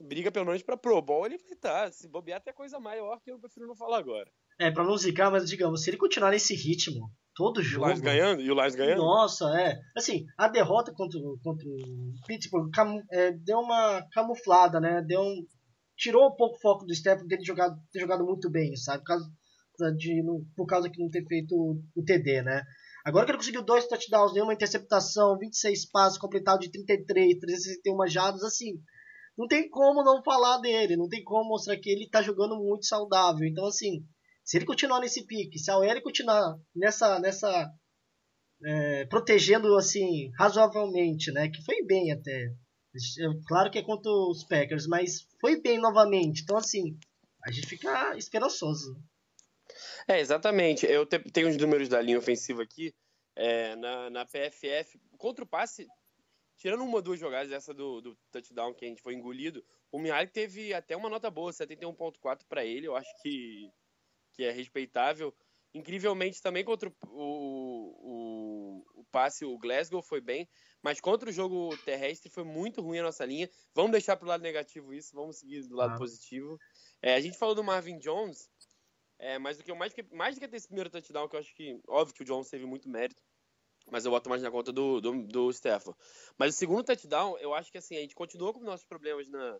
briga 0.00 0.30
pelo 0.30 0.46
menos 0.46 0.62
para 0.62 0.76
Pro 0.76 1.02
Bowl, 1.02 1.26
ele 1.26 1.38
vai 1.38 1.52
estar. 1.52 1.84
Tá, 1.86 1.92
se 1.92 2.08
bobear 2.08 2.38
até 2.38 2.52
coisa 2.52 2.78
maior 2.78 3.20
que 3.20 3.30
eu 3.30 3.38
prefiro 3.38 3.66
não 3.66 3.76
falar 3.76 3.98
agora. 3.98 4.30
É, 4.58 4.70
para 4.70 4.84
não 4.84 4.96
zicar, 4.96 5.30
mas 5.30 5.48
digamos, 5.48 5.82
se 5.82 5.90
ele 5.90 5.96
continuar 5.96 6.30
nesse 6.30 6.54
ritmo, 6.54 7.10
todo 7.34 7.62
jogo. 7.62 7.86
O 7.86 7.88
Lions 7.88 8.00
ganhando? 8.00 8.42
E 8.42 8.50
o 8.50 8.54
Lions 8.54 8.74
ganhando? 8.76 8.98
Nossa, 8.98 9.46
é. 9.60 9.76
Assim, 9.96 10.24
a 10.38 10.46
derrota 10.46 10.92
contra, 10.92 11.18
contra 11.42 11.66
o 11.66 12.12
Pittsburgh 12.26 12.70
é, 13.10 13.32
deu 13.32 13.58
uma 13.58 14.06
camuflada, 14.12 14.80
né? 14.80 15.02
Deu 15.02 15.20
um, 15.20 15.44
tirou 15.96 16.28
um 16.28 16.36
pouco 16.36 16.56
o 16.56 16.60
foco 16.60 16.84
do 16.84 16.94
Stefan 16.94 17.26
ter 17.26 17.42
jogado, 17.42 17.76
ter 17.92 18.00
jogado 18.00 18.24
muito 18.24 18.50
bem, 18.50 18.74
sabe? 18.76 18.98
Por 18.98 19.06
causa, 19.06 19.96
de, 19.96 20.22
por 20.56 20.66
causa 20.66 20.90
que 20.90 21.00
não 21.00 21.10
ter 21.10 21.24
feito 21.26 21.54
o, 21.94 22.04
TD, 22.04 22.42
né? 22.42 22.62
Agora 23.04 23.24
que 23.24 23.32
ele 23.32 23.38
conseguiu 23.38 23.62
dois 23.62 23.86
touchdowns, 23.86 24.32
nenhuma 24.32 24.54
interceptação, 24.54 25.38
26 25.38 25.90
passos, 25.90 26.18
completado 26.18 26.60
de 26.60 26.70
33, 26.70 27.38
361 27.38 28.06
jardas, 28.08 28.42
assim, 28.42 28.80
não 29.36 29.46
tem 29.46 29.68
como 29.68 30.02
não 30.02 30.22
falar 30.22 30.58
dele, 30.58 30.96
não 30.96 31.08
tem 31.08 31.22
como 31.22 31.48
mostrar 31.48 31.76
que 31.76 31.90
ele 31.90 32.08
tá 32.08 32.22
jogando 32.22 32.56
muito 32.56 32.86
saudável. 32.86 33.46
Então, 33.46 33.66
assim, 33.66 34.04
se 34.44 34.56
ele 34.56 34.64
continuar 34.64 35.00
nesse 35.00 35.26
pique, 35.26 35.58
se 35.58 35.70
a 35.70 35.78
OL 35.78 36.02
continuar 36.02 36.56
nessa, 36.74 37.18
nessa 37.18 37.70
é, 38.64 39.04
protegendo, 39.06 39.76
assim, 39.76 40.30
razoavelmente, 40.38 41.32
né, 41.32 41.48
que 41.48 41.62
foi 41.64 41.84
bem 41.84 42.12
até, 42.12 42.52
claro 43.46 43.70
que 43.70 43.78
é 43.78 43.82
contra 43.82 44.10
os 44.10 44.44
Packers, 44.44 44.86
mas 44.86 45.26
foi 45.40 45.60
bem 45.60 45.78
novamente. 45.78 46.42
Então, 46.42 46.56
assim, 46.56 46.98
a 47.44 47.50
gente 47.50 47.66
fica 47.66 48.16
esperançoso. 48.16 48.96
É, 50.06 50.20
exatamente. 50.20 50.86
Eu 50.86 51.06
te, 51.06 51.18
tenho 51.30 51.48
os 51.48 51.56
números 51.56 51.88
da 51.88 52.00
linha 52.00 52.18
ofensiva 52.18 52.62
aqui. 52.62 52.94
É, 53.36 53.74
na, 53.76 54.10
na 54.10 54.24
PFF, 54.24 55.00
contra 55.18 55.42
o 55.42 55.46
passe, 55.46 55.88
tirando 56.56 56.84
uma 56.84 56.96
ou 56.96 57.02
duas 57.02 57.18
jogadas, 57.18 57.50
essa 57.50 57.74
do, 57.74 58.00
do 58.00 58.16
touchdown 58.30 58.72
que 58.72 58.84
a 58.84 58.88
gente 58.88 59.02
foi 59.02 59.14
engolido, 59.14 59.64
o 59.90 59.98
Mihalik 59.98 60.32
teve 60.32 60.72
até 60.72 60.96
uma 60.96 61.08
nota 61.08 61.30
boa, 61.30 61.50
71.4 61.50 62.42
para 62.48 62.64
ele, 62.64 62.86
eu 62.86 62.96
acho 62.96 63.10
que, 63.22 63.68
que 64.32 64.44
é 64.44 64.52
respeitável. 64.52 65.34
Incrivelmente 65.74 66.40
também 66.40 66.64
contra 66.64 66.88
o, 66.88 66.94
o, 67.10 68.84
o, 68.94 69.04
passe, 69.10 69.44
o 69.44 69.58
Glasgow 69.58 70.00
foi 70.00 70.20
bem, 70.20 70.48
mas 70.80 71.00
contra 71.00 71.28
o 71.28 71.32
jogo 71.32 71.76
terrestre 71.78 72.30
foi 72.30 72.44
muito 72.44 72.80
ruim 72.80 73.00
a 73.00 73.02
nossa 73.02 73.24
linha. 73.24 73.50
Vamos 73.74 73.90
deixar 73.90 74.16
pro 74.16 74.28
lado 74.28 74.42
negativo 74.42 74.94
isso, 74.94 75.14
vamos 75.14 75.38
seguir 75.38 75.66
do 75.66 75.74
lado 75.74 75.94
ah. 75.94 75.98
positivo. 75.98 76.56
É, 77.02 77.14
a 77.14 77.20
gente 77.20 77.36
falou 77.36 77.56
do 77.56 77.64
Marvin 77.64 77.98
Jones, 77.98 78.48
é, 79.18 79.38
mas 79.38 79.58
o 79.58 79.64
que 79.64 79.70
eu 79.70 79.76
mais, 79.76 79.92
mais 80.12 80.36
do 80.36 80.40
que 80.40 80.46
ter 80.46 80.56
esse 80.56 80.68
primeiro 80.68 80.90
touchdown, 80.90 81.28
que 81.28 81.34
eu 81.34 81.40
acho 81.40 81.54
que, 81.54 81.80
óbvio 81.88 82.14
que 82.14 82.22
o 82.22 82.26
Jones 82.26 82.48
teve 82.48 82.66
muito 82.66 82.88
mérito, 82.88 83.20
mas 83.90 84.04
eu 84.04 84.10
boto 84.10 84.30
mais 84.30 84.42
na 84.42 84.50
conta 84.50 84.72
do, 84.72 85.00
do, 85.00 85.26
do 85.26 85.50
Stafford. 85.50 85.98
Mas 86.38 86.54
o 86.54 86.58
segundo 86.58 86.84
touchdown, 86.84 87.36
eu 87.38 87.52
acho 87.52 87.70
que 87.70 87.78
assim, 87.78 87.96
a 87.96 88.00
gente 88.00 88.14
continuou 88.14 88.52
com 88.52 88.60
nossos 88.60 88.86
problemas 88.86 89.28
na, 89.28 89.58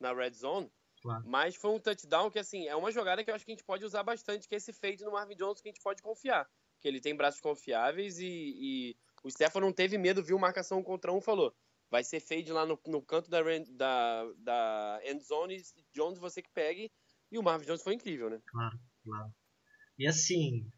na 0.00 0.12
red 0.12 0.32
zone, 0.32 0.70
Claro. 1.06 1.24
Mas 1.24 1.54
foi 1.54 1.70
um 1.70 1.78
touchdown 1.78 2.30
que, 2.32 2.38
assim, 2.38 2.66
é 2.66 2.74
uma 2.74 2.90
jogada 2.90 3.22
que 3.22 3.30
eu 3.30 3.34
acho 3.34 3.44
que 3.44 3.52
a 3.52 3.54
gente 3.54 3.64
pode 3.64 3.84
usar 3.84 4.02
bastante, 4.02 4.48
que 4.48 4.56
é 4.56 4.58
esse 4.58 4.72
fade 4.72 5.04
no 5.04 5.12
Marvin 5.12 5.36
Jones 5.36 5.60
que 5.60 5.68
a 5.68 5.72
gente 5.72 5.80
pode 5.82 6.02
confiar. 6.02 6.48
Que 6.80 6.88
ele 6.88 7.00
tem 7.00 7.14
braços 7.14 7.40
confiáveis 7.40 8.18
e, 8.18 8.26
e 8.26 8.96
o 9.22 9.30
Stefan 9.30 9.60
não 9.60 9.72
teve 9.72 9.96
medo, 9.96 10.20
viu 10.20 10.36
marcação 10.36 10.82
contra 10.82 11.12
um 11.12 11.20
falou. 11.20 11.54
Vai 11.88 12.02
ser 12.02 12.18
fade 12.18 12.52
lá 12.52 12.66
no, 12.66 12.76
no 12.88 13.00
canto 13.00 13.30
da, 13.30 13.40
da, 13.70 14.32
da 14.38 15.00
end 15.04 15.22
zone, 15.22 15.62
Jones 15.94 16.18
você 16.18 16.42
que 16.42 16.50
pegue. 16.50 16.90
E 17.30 17.38
o 17.38 17.42
Marvin 17.42 17.66
Jones 17.66 17.82
foi 17.82 17.94
incrível, 17.94 18.28
né? 18.28 18.40
Claro, 18.44 18.76
claro. 19.04 19.32
E 19.96 20.08
assim, 20.08 20.68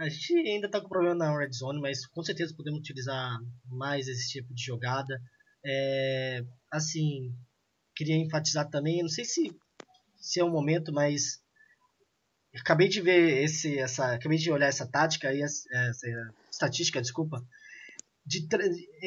a 0.00 0.08
gente 0.08 0.32
ainda 0.48 0.70
tá 0.70 0.80
com 0.80 0.88
problema 0.88 1.16
na 1.16 1.38
red 1.38 1.52
zone, 1.52 1.82
mas 1.82 2.06
com 2.06 2.22
certeza 2.22 2.54
podemos 2.56 2.80
utilizar 2.80 3.38
mais 3.66 4.08
esse 4.08 4.30
tipo 4.30 4.54
de 4.54 4.64
jogada. 4.64 5.20
É, 5.62 6.40
assim, 6.72 7.34
queria 7.94 8.16
enfatizar 8.16 8.70
também, 8.70 9.02
não 9.02 9.08
sei 9.10 9.24
se 9.26 9.54
se 10.26 10.40
é 10.40 10.44
o 10.44 10.50
momento, 10.50 10.92
mas 10.92 11.40
acabei 12.60 12.88
de 12.88 13.00
ver 13.00 13.44
esse, 13.44 13.78
essa, 13.78 14.14
acabei 14.14 14.36
de 14.38 14.50
olhar 14.50 14.66
essa 14.66 14.84
tática 14.84 15.28
aí, 15.28 15.40
essa, 15.40 15.68
essa 15.72 16.06
estatística, 16.50 17.00
desculpa. 17.00 17.40
De, 18.24 18.44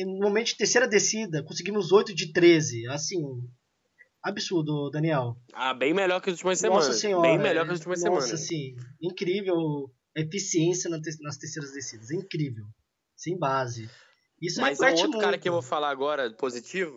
no 0.06 0.20
momento 0.20 0.48
de 0.48 0.58
terceira 0.58 0.88
descida, 0.88 1.44
conseguimos 1.44 1.92
8 1.92 2.16
de 2.16 2.32
13. 2.32 2.88
Assim, 2.88 3.22
absurdo, 4.24 4.90
Daniel. 4.90 5.36
Ah, 5.54 5.74
bem 5.74 5.94
melhor 5.94 6.22
que 6.22 6.30
as 6.30 6.36
últimas 6.38 6.58
semanas. 6.58 6.88
Nossa 6.88 6.98
senhora. 6.98 7.28
Bem 7.28 7.38
melhor 7.38 7.66
que 7.66 7.74
as 7.74 7.80
últimas 7.80 8.02
nossa, 8.02 8.22
semanas. 8.22 8.32
Nossa, 8.32 8.42
assim, 8.42 8.76
incrível 9.02 9.92
eficiência 10.16 10.90
nas 10.90 11.38
terceiras 11.38 11.74
descidas. 11.74 12.12
Incrível. 12.12 12.66
Sem 13.14 13.38
base. 13.38 13.90
Isso 14.42 14.62
Mas 14.62 14.80
é 14.80 14.86
um 14.86 14.92
outro 14.92 15.10
muito. 15.10 15.22
cara 15.22 15.38
que 15.38 15.50
eu 15.50 15.54
vou 15.54 15.62
falar 15.62 15.90
agora, 15.90 16.32
positivo, 16.32 16.96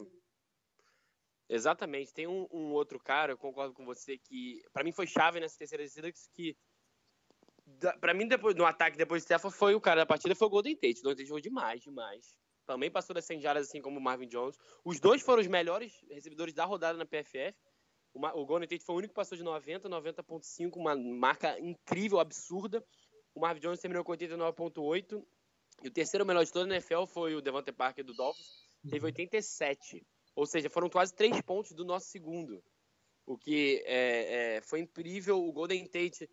Exatamente. 1.53 2.15
Tem 2.15 2.27
um, 2.27 2.49
um, 2.51 2.73
outro 2.73 2.99
cara, 2.99 3.35
eu 3.35 3.37
concordo 3.37 3.75
com 3.75 3.85
você, 3.85 4.17
que 4.17 4.63
para 4.73 4.83
mim 4.83 4.91
foi 4.91 5.07
chave 5.07 5.39
nessa 5.39 5.59
terceira 5.59 5.85
descida, 5.85 6.11
que 6.33 6.57
para 8.01 8.15
mim, 8.15 8.27
depois, 8.27 8.57
no 8.57 8.65
ataque 8.65 8.97
depois 8.97 9.23
de 9.23 9.27
Stefan, 9.27 9.51
foi 9.51 9.75
o 9.75 9.81
cara 9.81 10.01
da 10.01 10.07
partida, 10.07 10.35
foi 10.35 10.47
o 10.47 10.51
Golden 10.51 10.75
Tate. 10.75 11.01
O 11.01 11.03
Golden 11.03 11.17
Tate 11.17 11.29
jogou 11.29 11.41
demais, 11.41 11.83
demais. 11.83 12.35
Também 12.67 12.91
passou 12.91 13.13
das 13.13 13.27
100 13.27 13.41
jardas, 13.41 13.69
assim 13.69 13.83
como 13.83 13.99
o 13.99 14.03
Marvin 14.03 14.29
Jones. 14.29 14.57
Os 14.83 14.99
dois 14.99 15.21
foram 15.21 15.43
os 15.43 15.47
melhores 15.47 15.93
recebedores 16.09 16.55
da 16.55 16.65
rodada 16.65 16.97
na 16.97 17.05
PFF. 17.05 17.55
O, 18.15 18.27
o 18.41 18.47
Golden 18.47 18.67
Tate 18.67 18.85
foi 18.85 18.95
o 18.95 18.99
único 18.99 19.13
que 19.13 19.17
passou 19.17 19.37
de 19.37 19.45
90, 19.45 19.91
90.5, 19.91 20.77
uma 20.77 20.97
marca 20.97 21.61
incrível, 21.61 22.19
absurda. 22.19 22.83
O 23.35 23.41
Marvin 23.41 23.61
Jones 23.61 23.81
terminou 23.81 24.05
com 24.05 24.13
89.8. 24.13 25.23
E 25.83 25.89
o 25.89 25.91
terceiro 25.91 26.25
melhor 26.25 26.45
de 26.45 26.53
toda 26.53 26.73
a 26.73 26.77
NFL 26.77 27.05
foi 27.07 27.35
o 27.35 27.43
Devante 27.43 27.73
Parker 27.73 28.05
do 28.05 28.15
Dolphins, 28.15 28.71
teve 28.89 29.05
87. 29.05 30.07
Ou 30.35 30.47
seja, 30.47 30.71
foram 30.71 30.89
quase 30.89 31.15
três 31.15 31.41
pontos 31.43 31.73
do 31.73 31.85
nosso 31.85 32.07
segundo. 32.09 32.63
O 33.27 33.37
que 33.39 33.83
é, 33.87 34.57
é, 34.57 34.61
foi 34.63 34.81
incrível. 34.81 35.43
O 35.43 35.53
Golden 35.53 35.87
Tate, 35.87 36.29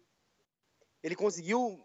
ele 1.03 1.15
conseguiu. 1.15 1.79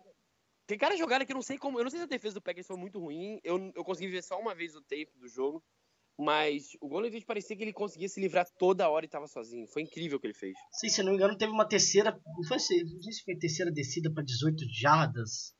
Tem 0.66 0.78
cara 0.78 0.96
jogada 0.96 1.26
que 1.26 1.32
eu 1.32 1.36
não 1.36 1.42
sei 1.42 1.58
como. 1.58 1.78
Eu 1.78 1.84
não 1.84 1.90
sei 1.90 2.00
se 2.00 2.04
a 2.04 2.08
defesa 2.08 2.34
do 2.34 2.42
Packers 2.42 2.66
foi 2.66 2.76
muito 2.76 2.98
ruim. 2.98 3.38
Eu, 3.44 3.72
eu 3.74 3.84
consegui 3.84 4.08
ver 4.08 4.22
só 4.22 4.38
uma 4.38 4.54
vez 4.54 4.74
o 4.74 4.82
tape 4.82 5.12
do 5.18 5.28
jogo. 5.28 5.62
Mas 6.16 6.68
o 6.80 6.88
Golden 6.88 7.10
Tate 7.10 7.26
parecia 7.26 7.56
que 7.56 7.64
ele 7.64 7.72
conseguia 7.72 8.08
se 8.08 8.20
livrar 8.20 8.46
toda 8.56 8.88
hora 8.88 9.04
e 9.04 9.08
estava 9.08 9.26
sozinho. 9.26 9.66
Foi 9.66 9.82
incrível 9.82 10.16
o 10.16 10.20
que 10.20 10.28
ele 10.28 10.34
fez. 10.34 10.54
Sim, 10.70 10.88
se 10.88 11.02
não 11.02 11.10
me 11.10 11.16
engano, 11.16 11.36
teve 11.36 11.50
uma 11.50 11.68
terceira. 11.68 12.12
Não, 12.12 12.44
foi, 12.44 12.56
não 12.56 13.02
sei 13.02 13.12
se 13.12 13.24
foi 13.24 13.36
terceira 13.36 13.70
descida 13.70 14.12
para 14.12 14.22
18 14.22 14.64
jardas. 14.70 15.52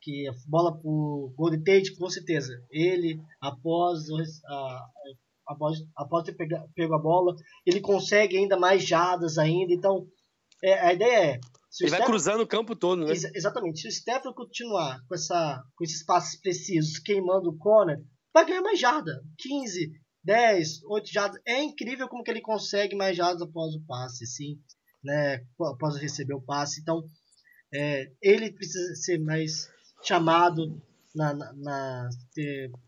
Que 0.00 0.28
a 0.28 0.32
bola 0.48 0.80
pro 0.80 1.32
Golden 1.36 1.62
Tate, 1.62 1.96
com 1.96 2.08
certeza. 2.08 2.52
Ele, 2.70 3.20
após 3.40 4.08
a, 4.46 4.90
após, 5.52 5.78
após 5.96 6.24
ter 6.24 6.34
pega, 6.34 6.66
pego 6.74 6.94
a 6.94 6.98
bola, 6.98 7.34
ele 7.66 7.80
consegue 7.80 8.36
ainda 8.36 8.58
mais 8.58 8.86
jadas 8.86 9.38
ainda. 9.38 9.72
Então, 9.72 10.06
é, 10.62 10.80
a 10.80 10.92
ideia 10.92 11.34
é. 11.34 11.40
ele 11.80 11.90
vai 11.90 12.04
cruzando 12.04 12.42
o 12.42 12.46
campo 12.46 12.76
todo, 12.76 13.04
né? 13.04 13.12
Ex 13.12 13.24
exatamente. 13.34 13.80
Se 13.80 13.88
o 13.88 13.92
Stefano 13.92 14.34
continuar 14.34 15.00
com, 15.08 15.14
essa, 15.14 15.62
com 15.76 15.84
esses 15.84 16.04
passes 16.04 16.40
precisos, 16.40 16.98
queimando 16.98 17.50
o 17.50 17.58
corner, 17.58 17.98
vai 18.32 18.46
ganhar 18.46 18.62
mais 18.62 18.78
jarda. 18.78 19.22
15, 19.38 19.92
10, 20.24 20.84
8 20.84 21.12
jardas. 21.12 21.40
É 21.46 21.62
incrível 21.62 22.08
como 22.08 22.22
que 22.22 22.30
ele 22.30 22.40
consegue 22.40 22.94
mais 22.94 23.16
jardas 23.16 23.42
após 23.42 23.74
o 23.74 23.84
passe, 23.86 24.26
sim. 24.26 24.58
Né, 25.04 25.44
após 25.60 25.96
receber 25.96 26.34
o 26.34 26.42
passe. 26.42 26.80
Então, 26.80 27.02
é, 27.74 28.06
ele 28.22 28.52
precisa 28.52 28.94
ser 28.94 29.18
mais 29.18 29.68
chamado 30.02 30.80
na, 31.14 31.34
na, 31.34 32.08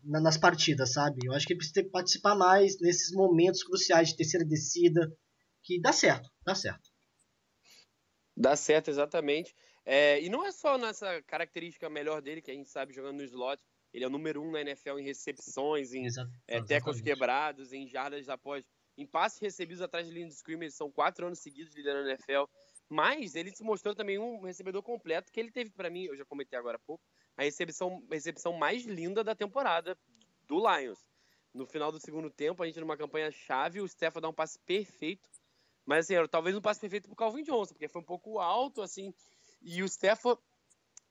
na, 0.03 0.21
nas 0.21 0.37
partidas, 0.37 0.93
sabe? 0.93 1.25
Eu 1.25 1.33
acho 1.33 1.45
que 1.45 1.53
ele 1.53 1.59
precisa 1.59 1.87
participar 1.89 2.35
mais 2.35 2.79
nesses 2.79 3.11
momentos 3.11 3.63
cruciais 3.63 4.09
de 4.09 4.17
terceira 4.17 4.45
descida, 4.45 5.11
que 5.63 5.79
dá 5.79 5.91
certo, 5.91 6.29
dá 6.45 6.55
certo. 6.55 6.89
Dá 8.35 8.55
certo, 8.55 8.89
exatamente. 8.89 9.53
É, 9.85 10.21
e 10.21 10.29
não 10.29 10.45
é 10.45 10.51
só 10.51 10.77
nessa 10.77 11.21
característica 11.23 11.89
melhor 11.89 12.21
dele, 12.21 12.41
que 12.41 12.51
a 12.51 12.53
gente 12.53 12.69
sabe 12.69 12.93
jogando 12.93 13.17
no 13.17 13.23
slot, 13.23 13.61
ele 13.93 14.03
é 14.03 14.07
o 14.07 14.11
número 14.11 14.41
um 14.41 14.51
na 14.51 14.61
NFL 14.61 14.99
em 14.99 15.03
recepções, 15.03 15.93
em 15.93 16.05
é, 16.47 16.61
tecos 16.61 16.99
quebrados, 16.99 17.71
em 17.71 17.87
jardas 17.87 18.27
após. 18.27 18.65
Em 18.97 19.05
passes 19.05 19.39
recebidos 19.39 19.81
atrás 19.81 20.07
de 20.07 20.13
linha 20.13 20.27
de 20.27 20.33
scrimmage, 20.33 20.71
são 20.71 20.91
quatro 20.91 21.27
anos 21.27 21.39
seguidos 21.39 21.73
liderando 21.75 22.09
a 22.09 22.11
NFL. 22.11 22.43
Mas 22.89 23.35
ele 23.35 23.55
se 23.55 23.63
mostrou 23.63 23.95
também 23.95 24.17
um 24.17 24.41
recebedor 24.41 24.83
completo, 24.83 25.31
que 25.31 25.39
ele 25.39 25.51
teve 25.51 25.69
para 25.71 25.89
mim, 25.89 26.03
eu 26.05 26.15
já 26.15 26.25
comentei 26.25 26.57
agora 26.57 26.77
há 26.77 26.79
pouco, 26.79 27.03
a 27.37 27.43
recepção, 27.43 28.03
a 28.09 28.13
recepção 28.13 28.53
mais 28.53 28.83
linda 28.85 29.23
da 29.23 29.35
temporada 29.35 29.97
do 30.47 30.57
Lions. 30.57 30.99
No 31.53 31.65
final 31.65 31.91
do 31.91 31.99
segundo 31.99 32.29
tempo, 32.29 32.61
a 32.61 32.65
gente 32.65 32.79
numa 32.79 32.97
campanha 32.97 33.31
chave, 33.31 33.79
o 33.79 33.87
Stefan 33.87 34.21
dá 34.21 34.29
um 34.29 34.33
passe 34.33 34.59
perfeito. 34.59 35.29
Mas 35.85 36.05
assim, 36.05 36.15
era 36.15 36.27
talvez 36.27 36.55
um 36.55 36.61
passe 36.61 36.81
perfeito 36.81 37.07
pro 37.07 37.15
Calvin 37.15 37.43
Johnson, 37.43 37.73
porque 37.73 37.87
foi 37.87 38.01
um 38.01 38.05
pouco 38.05 38.39
alto, 38.39 38.81
assim. 38.81 39.13
E 39.61 39.81
o 39.81 39.87
Stefan, 39.87 40.37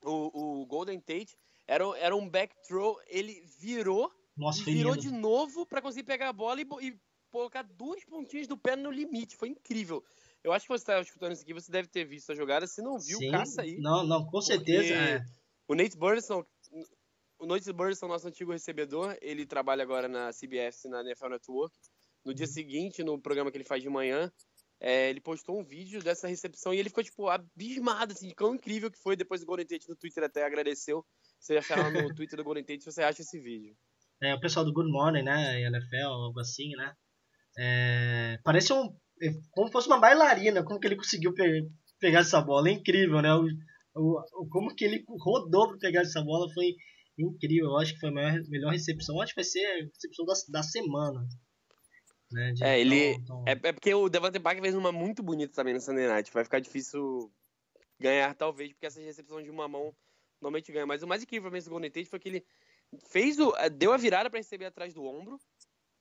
o, 0.03 0.61
o 0.63 0.67
Golden 0.67 1.01
Tate, 1.01 1.39
era, 1.67 1.85
era 1.99 2.15
um 2.15 2.29
back 2.29 2.55
throw, 2.67 3.01
ele 3.07 3.43
virou, 3.59 4.13
Nossa, 4.37 4.63
virou 4.65 4.97
de 4.97 5.11
novo 5.11 5.65
para 5.65 5.81
conseguir 5.81 6.05
pegar 6.05 6.29
a 6.29 6.33
bola 6.33 6.61
e, 6.61 6.67
e 6.83 6.99
colocar 7.31 7.63
duas 7.63 8.05
pontinhas 8.05 8.47
do 8.47 8.57
pé 8.57 8.77
no 8.77 8.91
limite. 8.91 9.37
Foi 9.37 9.49
incrível. 9.49 10.05
Eu 10.43 10.53
acho 10.53 10.67
que 10.67 10.73
você 10.73 10.83
está 10.83 11.01
escutando 11.01 11.33
isso 11.33 11.43
aqui, 11.43 11.55
você 11.55 11.73
deve 11.73 11.89
ter 11.89 12.05
visto 12.05 12.31
a 12.31 12.35
jogada. 12.35 12.67
Se 12.67 12.83
não 12.83 12.99
viu, 12.99 13.19
Sim, 13.19 13.31
caça 13.31 13.63
aí. 13.63 13.79
Não, 13.79 14.07
não, 14.07 14.27
com 14.27 14.43
certeza. 14.43 14.93
É. 14.93 15.25
O 15.67 15.75
Nate 15.75 15.97
Burleson, 15.97 16.45
o 17.39 17.47
Nate 17.47 17.73
Burleson, 17.73 18.07
nosso 18.07 18.29
antigo 18.29 18.53
recebedor, 18.53 19.17
ele 19.21 19.47
trabalha 19.47 19.83
agora 19.83 20.09
na 20.09 20.31
CBS, 20.31 20.85
na 20.85 21.01
NFL 21.01 21.29
Network. 21.29 21.77
No 22.25 22.35
dia 22.35 22.47
uhum. 22.47 22.53
seguinte, 22.53 23.03
no 23.03 23.21
programa 23.21 23.51
que 23.51 23.57
ele 23.57 23.65
faz 23.65 23.83
de 23.83 23.89
manhã, 23.89 24.33
é, 24.81 25.11
ele 25.11 25.21
postou 25.21 25.59
um 25.59 25.65
vídeo 25.65 26.03
dessa 26.03 26.27
recepção 26.29 26.73
e 26.75 26.79
ele 26.79 26.89
ficou, 26.89 27.05
tipo, 27.05 27.29
abismado, 27.29 28.13
assim, 28.13 28.29
de 28.29 28.35
quão 28.35 28.55
incrível 28.55 28.91
que 28.91 28.99
foi. 28.99 29.17
Depois 29.17 29.43
o 29.43 29.47
Golden 29.47 29.67
Tate 29.67 29.89
no 29.89 29.97
Twitter 29.97 30.25
até 30.25 30.45
agradeceu. 30.45 31.05
Você 31.39 31.57
achar 31.57 31.79
lá 31.79 31.91
no 31.91 32.15
Twitter 32.15 32.37
do 32.37 32.45
Golden 32.45 32.65
Tate 32.65 32.83
se 32.83 32.93
você 32.93 33.03
acha 33.03 33.23
esse 33.23 33.39
vídeo. 33.41 33.75
É, 34.23 34.35
o 34.35 34.41
pessoal 34.41 34.65
do 34.65 34.73
Good 34.73 34.91
Morning, 34.91 35.23
né, 35.23 35.61
NFL, 35.63 36.07
algo 36.07 36.41
assim, 36.41 36.71
né. 36.77 36.93
É, 37.59 38.39
parece 38.43 38.73
um, 38.73 38.95
é, 39.23 39.31
como 39.51 39.71
fosse 39.71 39.87
uma 39.87 40.01
bailarina, 40.01 40.65
como 40.65 40.81
que 40.81 40.87
ele 40.87 40.97
conseguiu 40.97 41.33
pe 41.33 41.69
pegar 42.01 42.21
essa 42.21 42.41
bola. 42.41 42.69
É 42.69 42.73
incrível, 42.73 43.23
né, 43.23 43.35
o, 43.35 43.47
o, 43.95 44.47
como 44.51 44.75
que 44.75 44.85
ele 44.85 45.05
rodou 45.21 45.69
para 45.69 45.79
pegar 45.79 46.01
essa 46.03 46.23
bola 46.23 46.53
foi 46.53 46.75
incrível. 47.19 47.67
Eu 47.67 47.79
acho 47.79 47.95
que 47.95 48.01
foi 48.01 48.09
a 48.11 48.13
maior, 48.13 48.41
melhor 48.49 48.73
recepção. 48.73 49.17
Eu 49.17 49.23
acho 49.23 49.35
que 49.35 49.41
vai 49.41 49.45
ser 49.45 49.65
a 49.65 49.85
recepção 49.85 50.25
da, 50.25 50.35
da 50.49 50.63
semana. 50.63 51.27
Né, 52.33 52.55
é, 52.63 52.81
ele. 52.81 53.13
É, 53.47 53.53
é, 53.53 53.73
porque 53.73 53.95
o 53.95 54.09
Devante 54.09 54.41
Parker 54.41 54.63
fez 54.63 54.75
uma 54.75 54.91
muito 54.91 55.23
bonita 55.23 55.55
também 55.55 55.75
no 55.75 55.81
Sunday 55.81 56.09
Night. 56.09 56.33
Vai 56.33 56.45
ficar 56.45 56.59
difícil 56.59 57.33
ganhar, 58.01 58.35
talvez, 58.35 58.73
porque 58.73 58.87
essas 58.87 59.05
recepções 59.05 59.45
de 59.45 59.51
uma 59.51 59.69
mão 59.69 59.95
normalmente 60.41 60.73
ganha. 60.73 60.87
Mas 60.87 61.03
o 61.03 61.07
mais 61.07 61.23
incrível 61.23 61.51
mesmo 61.51 61.69
do 61.69 61.73
Golden 61.73 61.91
Tate 61.91 62.09
foi 62.09 62.19
que 62.19 62.29
ele 62.29 62.47
fez 63.09 63.39
o. 63.39 63.53
deu 63.73 63.93
a 63.93 63.97
virada 63.97 64.29
para 64.29 64.41
receber 64.41 64.67
atrás 64.67 64.93
do 64.93 65.05
ombro, 65.05 65.39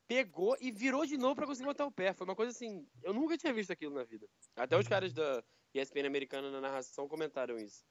pegou 0.07 0.57
e 0.59 0.71
virou 0.71 1.05
de 1.05 1.17
novo 1.17 1.35
para 1.35 1.45
conseguir 1.45 1.67
botar 1.67 1.85
o 1.85 1.91
pé. 1.91 2.13
Foi 2.13 2.25
uma 2.25 2.35
coisa 2.35 2.51
assim. 2.51 2.88
Eu 3.03 3.13
nunca 3.13 3.38
tinha 3.38 3.53
visto 3.53 3.71
aquilo 3.71 3.93
na 3.93 4.03
vida. 4.03 4.27
Até 4.55 4.75
os 4.75 4.85
uhum. 4.85 4.89
caras 4.89 5.13
da 5.13 5.43
ESPN 5.74 6.06
americana 6.08 6.51
na 6.51 6.62
narração 6.62 7.08
comentaram 7.08 7.58
isso. 7.58 7.84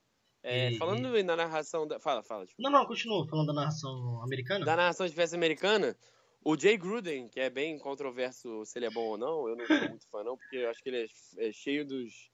É, 0.42 0.72
E- 0.72 0.78
falando 0.78 1.22
na 1.22 1.36
narração 1.36 1.86
da. 1.86 2.00
Fala, 2.00 2.22
fala. 2.22 2.46
tipo, 2.46 2.60
Não, 2.60 2.70
não, 2.70 2.86
continua 2.86 3.26
falando 3.28 3.46
da 3.48 3.52
narração 3.52 4.22
americana. 4.22 4.64
Da 4.64 4.76
narração 4.76 5.06
de 5.06 5.14
festa 5.14 5.36
americana, 5.36 5.96
o 6.44 6.58
Jay 6.58 6.76
Gruden, 6.76 7.28
que 7.28 7.38
é 7.38 7.48
bem 7.48 7.78
controverso 7.78 8.64
se 8.66 8.78
ele 8.78 8.86
é 8.86 8.90
bom 8.90 9.04
ou 9.10 9.18
não, 9.18 9.48
eu 9.48 9.56
não 9.56 9.66
sou 9.66 9.88
muito 9.88 10.08
fã, 10.08 10.24
não, 10.24 10.36
porque 10.36 10.56
eu 10.56 10.70
acho 10.70 10.82
que 10.82 10.88
ele 10.88 11.04
é, 11.38 11.48
é 11.48 11.52
cheio 11.52 11.86
dos, 11.86 12.30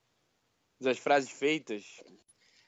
das 0.81 0.99
frases 0.99 1.31
feitas. 1.31 1.85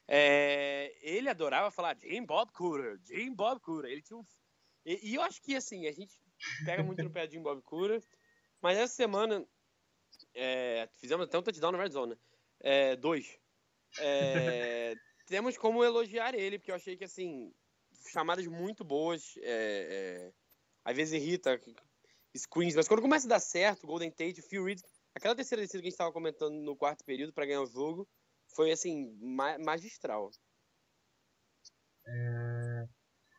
É, 0.06 0.92
ele 1.02 1.28
adorava 1.28 1.70
falar 1.70 1.96
Jim 1.96 2.24
Bob 2.24 2.52
Cooter, 2.52 2.98
Jim 3.04 3.32
Bob 3.32 3.60
Cooter. 3.60 3.90
Ele 3.90 4.02
tinha 4.02 4.18
um, 4.18 4.24
e, 4.84 5.10
e 5.10 5.14
eu 5.14 5.22
acho 5.22 5.40
que 5.40 5.54
assim, 5.54 5.86
a 5.86 5.92
gente 5.92 6.12
pega 6.64 6.82
muito 6.82 7.02
no 7.02 7.10
pé 7.10 7.26
de 7.26 7.34
Jim 7.34 7.42
Bob 7.42 7.62
Cooter, 7.62 8.02
mas 8.60 8.76
essa 8.76 8.94
semana 8.94 9.46
é, 10.34 10.88
fizemos 11.00 11.24
até 11.24 11.38
um 11.38 11.42
touchdown 11.42 11.72
na 11.72 11.78
red 11.82 11.90
zone, 11.90 12.12
né? 12.12 12.18
É, 12.60 12.96
dois. 12.96 13.38
É, 13.98 14.94
temos 15.26 15.56
como 15.56 15.84
elogiar 15.84 16.34
ele, 16.34 16.58
porque 16.58 16.70
eu 16.70 16.76
achei 16.76 16.96
que 16.96 17.04
assim, 17.04 17.52
chamadas 18.10 18.46
muito 18.46 18.84
boas, 18.84 19.34
é, 19.38 19.42
é, 19.42 20.32
às 20.84 20.96
vezes 20.96 21.14
irrita 21.14 21.60
screens, 22.36 22.74
mas 22.74 22.88
quando 22.88 23.02
começa 23.02 23.26
a 23.26 23.30
dar 23.30 23.40
certo, 23.40 23.86
Golden 23.86 24.10
Tate, 24.10 24.42
Phil 24.42 24.64
Reed, 24.64 24.80
aquela 25.14 25.34
terceira 25.34 25.62
descida 25.62 25.80
que 25.80 25.86
a 25.86 25.90
gente 25.90 25.94
estava 25.94 26.12
comentando 26.12 26.54
no 26.54 26.76
quarto 26.76 27.04
período 27.04 27.32
para 27.32 27.46
ganhar 27.46 27.62
o 27.62 27.66
jogo, 27.66 28.08
foi 28.54 28.70
assim, 28.70 29.16
ma 29.20 29.58
magistral. 29.58 30.30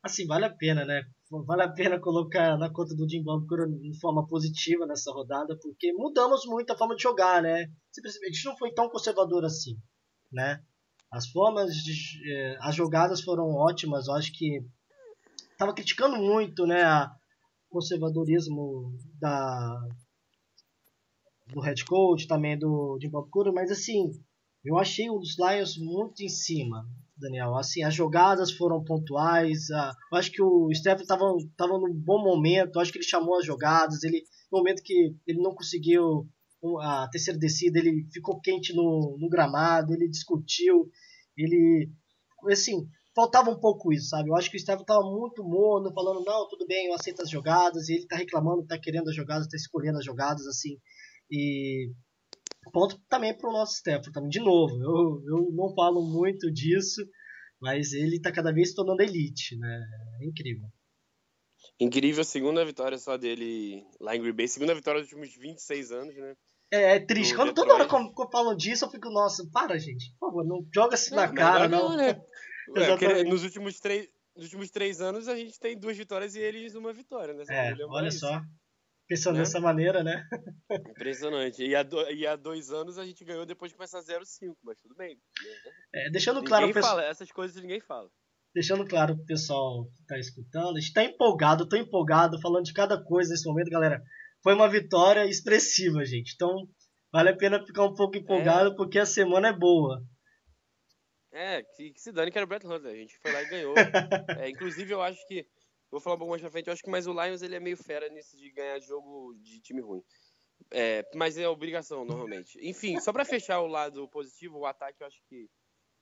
Assim, 0.04 0.26
vale 0.26 0.46
a 0.46 0.50
pena, 0.50 0.84
né? 0.84 1.04
Vale 1.30 1.62
a 1.64 1.72
pena 1.72 2.00
colocar 2.00 2.58
na 2.58 2.70
conta 2.72 2.96
do 2.96 3.06
Cooter 3.48 3.68
de 3.80 4.00
forma 4.00 4.28
positiva 4.28 4.86
nessa 4.86 5.12
rodada, 5.12 5.58
porque 5.62 5.94
mudamos 5.94 6.46
muito 6.46 6.72
a 6.72 6.78
forma 6.78 6.96
de 6.96 7.04
jogar, 7.04 7.42
né? 7.42 7.68
Simplesmente, 7.92 8.46
não 8.46 8.58
foi 8.58 8.74
tão 8.74 8.90
conservador 8.90 9.46
assim, 9.46 9.78
né? 10.32 10.62
As 11.12 11.28
formas, 11.30 11.74
de, 11.76 11.94
eh, 12.34 12.58
as 12.62 12.76
jogadas 12.76 13.22
foram 13.22 13.54
ótimas. 13.54 14.08
Eu 14.08 14.16
acho 14.16 14.32
que 14.34 14.66
tava 15.58 15.74
criticando 15.74 16.18
muito, 16.18 16.66
né, 16.66 16.84
a 16.84 17.12
conservadorismo 17.70 18.98
da 19.20 19.80
do 21.54 21.60
head 21.60 21.84
coach, 21.86 22.28
também 22.28 22.58
do 22.58 22.98
Cooter, 23.30 23.54
mas 23.54 23.70
assim, 23.70 24.12
eu 24.64 24.80
achei 24.80 25.10
os 25.10 25.38
Lions 25.38 25.78
muito 25.78 26.24
em 26.24 26.30
cima, 26.30 26.86
Daniel. 27.22 27.56
Assim, 27.56 27.84
as 27.84 27.94
jogadas 27.94 28.52
foram 28.52 28.84
pontuais. 28.84 29.70
a- 29.72 29.94
eu 30.12 30.18
acho 30.18 30.32
que 30.32 30.42
o 30.42 30.70
Stephen 30.74 31.02
estava 31.04 31.24
tava 31.58 31.78
num 31.78 31.94
bom 31.94 32.24
momento. 32.24 32.76
eu 32.76 32.82
acho 32.82 32.92
que 32.92 32.98
ele 32.98 33.06
chamou 33.06 33.38
as 33.38 33.46
jogadas. 33.46 34.04
Ele, 34.04 34.24
no 34.52 34.60
momento 34.60 34.84
que 34.84 35.16
ele 35.28 35.42
não 35.42 35.54
conseguiu 35.56 36.28
a 36.82 37.08
terceira 37.12 37.40
descida, 37.40 37.80
ele 37.80 38.08
ficou 38.12 38.40
quente 38.42 38.74
no, 38.76 39.18
no 39.20 39.30
gramado. 39.30 39.94
Ele 39.94 40.10
discutiu. 40.10 40.90
Ele, 41.38 41.90
assim, 42.52 42.88
faltava 43.16 43.50
um 43.50 43.60
pouco 43.60 43.92
isso, 43.94 44.10
sabe? 44.10 44.30
Eu 44.30 44.36
acho 44.36 44.50
que 44.50 44.58
o 44.58 44.60
Stephen 44.60 44.82
estava 44.82 45.02
muito 45.04 45.44
morno, 45.44 45.94
falando 45.94 46.24
não, 46.26 46.48
tudo 46.48 46.66
bem, 46.68 46.88
eu 46.88 46.94
aceito 46.94 47.22
as 47.22 47.30
jogadas. 47.30 47.90
E 47.90 47.94
ele 47.96 48.08
tá 48.08 48.16
reclamando, 48.18 48.66
tá 48.66 48.78
querendo 48.80 49.10
as 49.10 49.16
jogadas, 49.16 49.48
tá 49.48 49.56
escolhendo 49.58 49.98
as 50.00 50.06
jogadas, 50.06 50.46
assim. 50.48 50.78
E 51.30 51.92
ponto 52.72 53.00
também 53.10 53.36
para 53.36 53.50
o 53.50 53.54
nosso 53.54 53.76
Stafford 53.78 54.12
também. 54.12 54.30
De 54.30 54.40
novo, 54.40 54.74
eu, 54.76 55.24
eu 55.28 55.52
não 55.54 55.74
falo 55.74 56.02
muito 56.06 56.52
disso, 56.52 57.02
mas 57.60 57.94
ele 57.94 58.18
está 58.18 58.32
cada 58.32 58.54
vez 58.54 58.70
se 58.70 58.76
tornando 58.76 59.02
elite, 59.02 59.58
né? 59.58 59.82
É 60.22 60.26
incrível. 60.26 60.68
Incrível, 61.80 62.24
segunda 62.24 62.66
vitória 62.66 62.98
só 62.98 63.18
dele 63.18 63.84
lá 64.00 64.16
em 64.16 64.22
Green 64.22 64.34
Bay, 64.34 64.48
segunda 64.48 64.76
vitória 64.76 65.02
dos 65.02 65.12
últimos 65.12 65.36
26 65.36 65.92
anos, 65.92 66.16
né? 66.16 66.36
É, 66.72 66.96
é 66.96 67.00
triste. 67.00 67.32
Do 67.32 67.38
Quando 67.38 67.54
toda 67.54 67.74
hora 67.74 67.88
que 67.88 67.94
eu 67.94 68.30
falo 68.32 68.56
disso, 68.56 68.86
eu 68.86 68.90
fico, 68.90 69.10
nossa, 69.10 69.48
para, 69.52 69.78
gente. 69.78 70.12
Por 70.20 70.28
favor, 70.28 70.46
não 70.46 70.66
joga 70.74 70.96
assim 70.96 71.16
na 71.16 71.28
Mas 71.28 71.36
cara, 71.36 71.66
agora 71.66 71.70
não. 71.70 71.98
né? 71.98 72.22
Ué, 72.78 73.24
nos 73.24 73.44
últimos 73.44 73.80
três 73.80 74.08
nos 74.36 74.46
últimos 74.46 74.72
três 74.72 75.02
anos 75.02 75.28
a 75.28 75.36
gente 75.36 75.60
tem 75.60 75.78
duas 75.78 75.98
vitórias 75.98 76.36
e 76.36 76.40
eles 76.40 76.74
uma 76.74 76.94
vitória, 76.94 77.34
né? 77.34 77.44
É, 77.50 77.72
lembrar 77.72 77.88
olha 77.90 78.08
isso. 78.08 78.20
só. 78.20 78.42
Pensando 79.12 79.34
Né? 79.36 79.40
dessa 79.42 79.60
maneira, 79.60 80.02
né? 80.06 80.26
Impressionante. 80.90 81.62
E 81.62 81.76
há, 81.76 81.84
do- 81.84 82.10
e 82.12 82.26
há 82.26 82.38
dois 82.38 82.72
anos 82.72 82.98
a 82.98 83.06
gente 83.06 83.26
ganhou 83.26 83.46
depois 83.46 83.70
de 83.70 83.76
começar 83.76 84.00
0-5, 84.00 84.56
mas 84.64 84.78
tudo 84.82 84.96
bem. 84.96 85.18
É, 85.94 86.10
deixando 86.10 86.36
Ninguém 86.38 86.48
claro, 86.48 86.74
pessoal, 86.74 86.96
fala, 86.96 87.04
essas 87.06 87.30
coisas 87.30 87.62
ninguém 87.62 87.82
fala. 87.82 88.10
deixando 88.56 88.88
claro 88.88 89.18
pro 89.18 89.26
pessoal 89.26 89.84
que 89.98 90.06
tá 90.06 90.18
escutando, 90.18 90.78
a 90.78 90.80
gente 90.80 90.94
tá 90.94 91.04
empolgado, 91.04 91.68
tô 91.68 91.76
empolgado, 91.76 92.40
falando 92.40 92.64
de 92.64 92.72
cada 92.74 93.04
coisa 93.04 93.32
nesse 93.32 93.46
momento, 93.46 93.70
galera. 93.70 94.02
Foi 94.42 94.54
uma 94.54 94.70
vitória 94.70 95.26
expressiva, 95.26 96.06
gente. 96.06 96.32
Então, 96.34 96.56
vale 97.12 97.32
a 97.32 97.36
pena 97.36 97.62
ficar 97.66 97.84
um 97.84 97.94
pouco 97.94 98.16
empolgado, 98.18 98.78
porque 98.78 98.98
a 98.98 99.06
semana 99.06 99.50
é 99.50 99.54
boa. 99.54 100.02
É, 101.34 101.64
que, 101.76 101.92
que 101.92 102.00
se 102.00 102.14
dane 102.14 102.32
que 102.32 102.38
era 102.38 102.46
o 102.46 102.48
Brett 102.48 102.66
Hunter. 102.66 102.92
A 102.92 102.96
gente 102.96 103.18
foi 103.22 103.32
lá 103.34 103.42
e 103.42 103.50
ganhou. 103.50 103.74
É, 104.46 104.50
inclusive, 104.50 104.92
eu 104.94 105.02
acho 105.02 105.20
que. 105.28 105.46
Vou 105.92 106.00
falar 106.00 106.16
um 106.16 106.20
pouco 106.20 106.32
mais 106.32 106.42
pra 106.42 106.50
frente. 106.50 106.68
Eu 106.68 106.74
acho 106.74 106.82
que 106.82 106.90
mais 106.90 107.06
o 107.06 107.14
Lions 107.14 107.42
ele 107.42 107.56
é 107.56 107.60
meio 107.60 107.78
fera 107.78 108.08
nisso 108.10 108.38
de 108.38 108.50
ganhar 108.52 108.80
jogo 108.80 109.36
de 109.36 109.60
time 109.60 109.82
ruim. 109.82 110.02
É, 110.72 111.06
mas 111.16 111.38
é 111.38 111.48
obrigação, 111.48 112.06
normalmente. 112.06 112.58
Enfim, 112.62 113.00
só 113.00 113.12
pra 113.12 113.26
fechar 113.26 113.60
o 113.62 113.68
lado 113.68 114.08
positivo, 114.08 114.60
o 114.60 114.66
ataque 114.66 115.04
eu 115.04 115.08
acho 115.08 115.22
que 115.28 115.50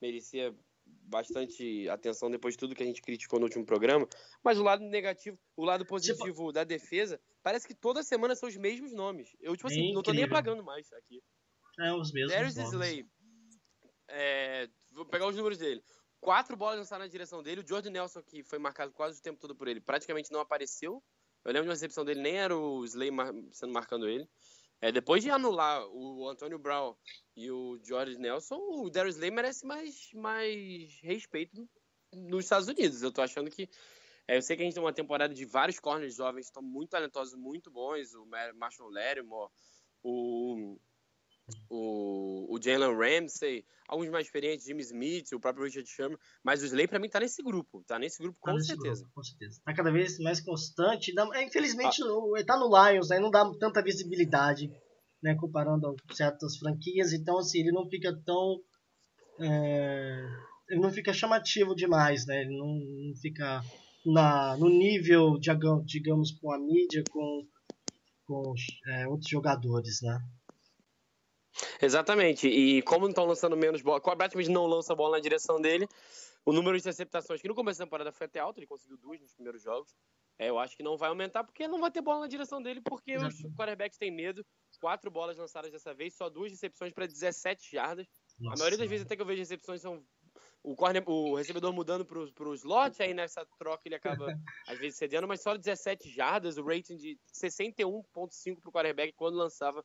merecia 0.00 0.54
bastante 0.86 1.88
atenção 1.88 2.30
depois 2.30 2.54
de 2.54 2.58
tudo 2.58 2.74
que 2.74 2.82
a 2.82 2.86
gente 2.86 3.02
criticou 3.02 3.38
no 3.38 3.46
último 3.46 3.64
programa. 3.64 4.08
Mas 4.42 4.58
o 4.58 4.62
lado 4.62 4.82
negativo, 4.84 5.38
o 5.56 5.64
lado 5.64 5.84
positivo 5.86 6.52
da 6.52 6.64
defesa, 6.64 7.20
parece 7.42 7.66
que 7.66 7.74
toda 7.74 8.02
semana 8.02 8.34
são 8.34 8.48
os 8.48 8.56
mesmos 8.56 8.92
nomes. 8.92 9.34
Eu, 9.40 9.56
tipo 9.56 9.68
assim, 9.68 9.92
não 9.92 10.02
tô 10.02 10.12
nem 10.12 10.24
apagando 10.24 10.62
mais 10.62 10.92
aqui. 10.92 11.22
É 11.78 11.92
os 11.92 12.12
mesmos 12.12 12.32
Darius. 12.32 12.56
Slay. 12.56 13.06
É, 14.08 14.68
vou 14.92 15.06
pegar 15.06 15.26
os 15.26 15.36
números 15.36 15.58
dele. 15.58 15.82
Quatro 16.20 16.56
bolas 16.56 16.78
lançadas 16.78 17.06
na 17.06 17.10
direção 17.10 17.42
dele. 17.42 17.62
O 17.62 17.66
Jordan 17.66 17.90
Nelson, 17.90 18.22
que 18.22 18.42
foi 18.42 18.58
marcado 18.58 18.92
quase 18.92 19.18
o 19.18 19.22
tempo 19.22 19.40
todo 19.40 19.56
por 19.56 19.68
ele, 19.68 19.80
praticamente 19.80 20.30
não 20.30 20.40
apareceu. 20.40 21.02
Eu 21.44 21.52
lembro 21.52 21.62
de 21.62 21.68
uma 21.68 21.74
recepção 21.74 22.04
dele, 22.04 22.20
nem 22.20 22.36
era 22.36 22.54
o 22.56 22.84
Slay 22.84 23.10
mar- 23.10 23.32
sendo 23.52 23.72
marcando 23.72 24.06
ele. 24.08 24.28
É, 24.82 24.92
depois 24.92 25.22
de 25.22 25.30
anular 25.30 25.86
o 25.88 26.28
Antônio 26.28 26.58
Brown 26.58 26.94
e 27.36 27.50
o 27.50 27.78
George 27.82 28.18
Nelson, 28.18 28.56
o 28.56 28.90
Darius 28.90 29.16
Slay 29.16 29.30
merece 29.30 29.66
mais, 29.66 30.10
mais 30.14 30.98
respeito 31.02 31.68
nos 32.12 32.44
Estados 32.44 32.68
Unidos. 32.68 33.02
Eu 33.02 33.12
tô 33.12 33.22
achando 33.22 33.50
que. 33.50 33.68
é, 34.28 34.36
eu 34.36 34.42
sei 34.42 34.56
que 34.56 34.62
a 34.62 34.64
gente 34.64 34.74
tem 34.74 34.82
uma 34.82 34.92
temporada 34.92 35.34
de 35.34 35.44
vários 35.44 35.78
corners 35.78 36.14
jovens 36.14 36.46
que 36.46 36.50
estão 36.50 36.62
muito 36.62 36.90
talentosos, 36.90 37.34
muito 37.34 37.70
bons. 37.70 38.14
O 38.14 38.26
Mar- 38.26 38.54
Marshall 38.54 38.90
Lattimore, 38.90 39.50
o, 40.02 40.78
o, 41.68 42.46
o 42.54 42.60
Jalen 42.62 42.96
Ramsey, 42.96 43.64
alguns 43.88 44.08
mais 44.08 44.26
experientes, 44.26 44.66
Jimmy 44.66 44.82
Smith, 44.82 45.32
o 45.32 45.40
próprio 45.40 45.64
Richard 45.64 45.88
Sherman. 45.88 46.18
Mas 46.44 46.62
o 46.62 46.66
Slay, 46.66 46.86
pra 46.88 46.98
mim, 46.98 47.08
tá 47.08 47.20
nesse 47.20 47.42
grupo. 47.42 47.82
Tá 47.86 47.98
nesse 47.98 48.18
grupo, 48.22 48.38
Tá 48.42 48.50
com 48.52 48.56
nesse 48.56 48.68
certeza. 48.68 49.00
grupo, 49.02 49.14
com 49.14 49.22
certeza. 49.22 49.60
Tá 49.64 49.74
cada 49.74 49.90
vez 49.90 50.18
mais 50.18 50.40
constante. 50.40 51.12
Infelizmente, 51.44 52.00
ele 52.02 52.44
tá 52.44 52.56
no 52.58 52.68
Lions, 52.68 53.08
né? 53.08 53.18
Não 53.18 53.30
dá 53.30 53.50
tanta 53.58 53.82
visibilidade, 53.82 54.70
né? 55.22 55.34
Comparando 55.34 55.88
a 56.08 56.14
certas 56.14 56.56
franquias. 56.56 57.12
Então, 57.12 57.38
assim, 57.38 57.60
ele 57.60 57.72
não 57.72 57.88
fica 57.88 58.12
tão. 58.24 58.60
é, 59.38 60.26
ele 60.68 60.80
não 60.80 60.90
fica 60.92 61.12
chamativo 61.12 61.74
demais, 61.74 62.26
né? 62.26 62.42
Ele 62.42 62.56
não, 62.56 62.68
não 63.08 63.16
fica 63.16 63.60
na, 64.06 64.56
no 64.56 64.68
nível, 64.68 65.38
digam- 65.38 65.82
digamos, 65.84 66.30
com 66.32 66.52
a 66.52 66.58
mídia, 66.58 67.02
com, 67.10 67.44
com 68.26 68.54
é, 68.88 69.08
outros 69.08 69.28
jogadores, 69.28 70.00
né? 70.02 70.18
Exatamente. 71.80 72.48
E 72.48 72.82
como 72.82 73.02
não 73.02 73.10
estão 73.10 73.26
lançando 73.26 73.56
menos 73.56 73.82
bola, 73.82 74.00
praticamente 74.00 74.50
não 74.50 74.66
lança 74.66 74.92
a 74.92 74.96
bola 74.96 75.16
na 75.16 75.22
direção 75.22 75.60
dele, 75.60 75.88
o 76.44 76.52
número 76.52 76.76
de 76.76 76.82
interceptações, 76.82 77.40
que 77.40 77.48
no 77.48 77.54
começo 77.54 77.78
da 77.78 77.84
temporada 77.84 78.12
foi 78.12 78.26
até 78.26 78.40
alto, 78.40 78.58
ele 78.58 78.66
conseguiu 78.66 78.96
duas 78.96 79.20
nos 79.20 79.34
primeiros 79.34 79.62
jogos. 79.62 79.94
É, 80.38 80.48
eu 80.48 80.58
acho 80.58 80.74
que 80.74 80.82
não 80.82 80.96
vai 80.96 81.10
aumentar 81.10 81.44
porque 81.44 81.68
não 81.68 81.80
vai 81.80 81.90
ter 81.90 82.00
bola 82.00 82.20
na 82.20 82.26
direção 82.26 82.62
dele, 82.62 82.80
porque 82.80 83.16
os 83.16 83.42
quarterbacks 83.54 83.98
têm 83.98 84.10
medo. 84.10 84.44
Quatro 84.80 85.10
bolas 85.10 85.36
lançadas 85.36 85.70
dessa 85.70 85.92
vez, 85.92 86.14
só 86.14 86.30
duas 86.30 86.50
recepções 86.50 86.94
para 86.94 87.06
17 87.06 87.70
jardas. 87.70 88.06
Nossa, 88.38 88.54
a 88.54 88.58
maioria 88.58 88.78
das 88.78 88.88
vezes 88.88 89.04
até 89.04 89.14
que 89.14 89.20
eu 89.20 89.26
vejo 89.26 89.40
recepções 89.40 89.82
são 89.82 90.02
o, 90.62 90.74
corner, 90.74 91.02
o 91.06 91.34
recebedor 91.34 91.72
mudando 91.72 92.06
para 92.06 92.48
o 92.48 92.54
slot, 92.54 93.02
aí 93.02 93.12
nessa 93.12 93.46
troca 93.58 93.82
ele 93.84 93.94
acaba 93.94 94.34
às 94.66 94.78
vezes 94.78 94.98
cedendo, 94.98 95.28
mas 95.28 95.42
só 95.42 95.56
17 95.56 96.08
jardas, 96.10 96.56
o 96.56 96.64
rating 96.64 96.96
de 96.96 97.18
61.5 97.34 98.60
para 98.60 98.68
o 98.68 98.72
quarterback 98.72 99.12
quando 99.14 99.36
lançava 99.36 99.84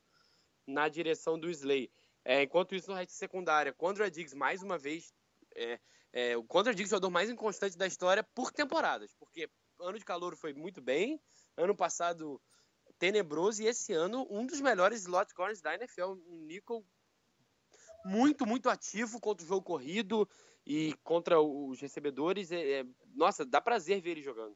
na 0.68 0.88
direção 0.88 1.40
do 1.40 1.50
Slay. 1.50 1.92
É, 2.24 2.44
enquanto 2.44 2.74
isso, 2.74 2.90
no 2.90 2.96
resto 2.96 3.14
secundária, 3.14 3.74
Condra 3.74 4.10
Diggs, 4.10 4.36
mais 4.36 4.64
uma 4.64 4.78
vez, 4.78 5.14
é, 5.56 5.80
é, 6.12 6.38
o 6.38 6.44
Condra 6.44 6.74
Diggs 6.74 6.92
é 6.92 6.96
jogador 6.96 7.12
mais 7.12 7.30
inconstante 7.30 7.78
da 7.78 7.86
história 7.86 8.24
por 8.24 8.52
temporadas, 8.52 9.14
porque 9.14 9.50
ano 9.80 10.00
de 10.00 10.06
calor 10.06 10.36
foi 10.36 10.54
muito 10.54 10.82
bem, 10.82 11.22
ano 11.56 11.76
passado 11.76 12.42
tenebroso, 12.98 13.62
e 13.62 13.68
esse 13.68 13.94
ano 13.94 14.26
um 14.30 14.46
dos 14.46 14.62
melhores 14.62 15.02
slot 15.02 15.34
corners 15.34 15.62
da 15.62 15.76
NFL, 15.76 16.14
um 16.28 16.46
nickel 16.46 16.86
muito, 18.06 18.46
muito 18.46 18.70
ativo 18.70 19.20
contra 19.20 19.44
o 19.44 19.48
jogo 19.48 19.66
corrido 19.66 20.28
e 20.66 20.94
contra 21.04 21.40
os 21.42 21.80
recebedores. 21.80 22.52
É, 22.52 22.80
é- 22.80 22.86
nossa, 23.14 23.46
dá 23.46 23.60
prazer 23.60 24.02
ver 24.02 24.12
ele 24.12 24.22
jogando. 24.22 24.56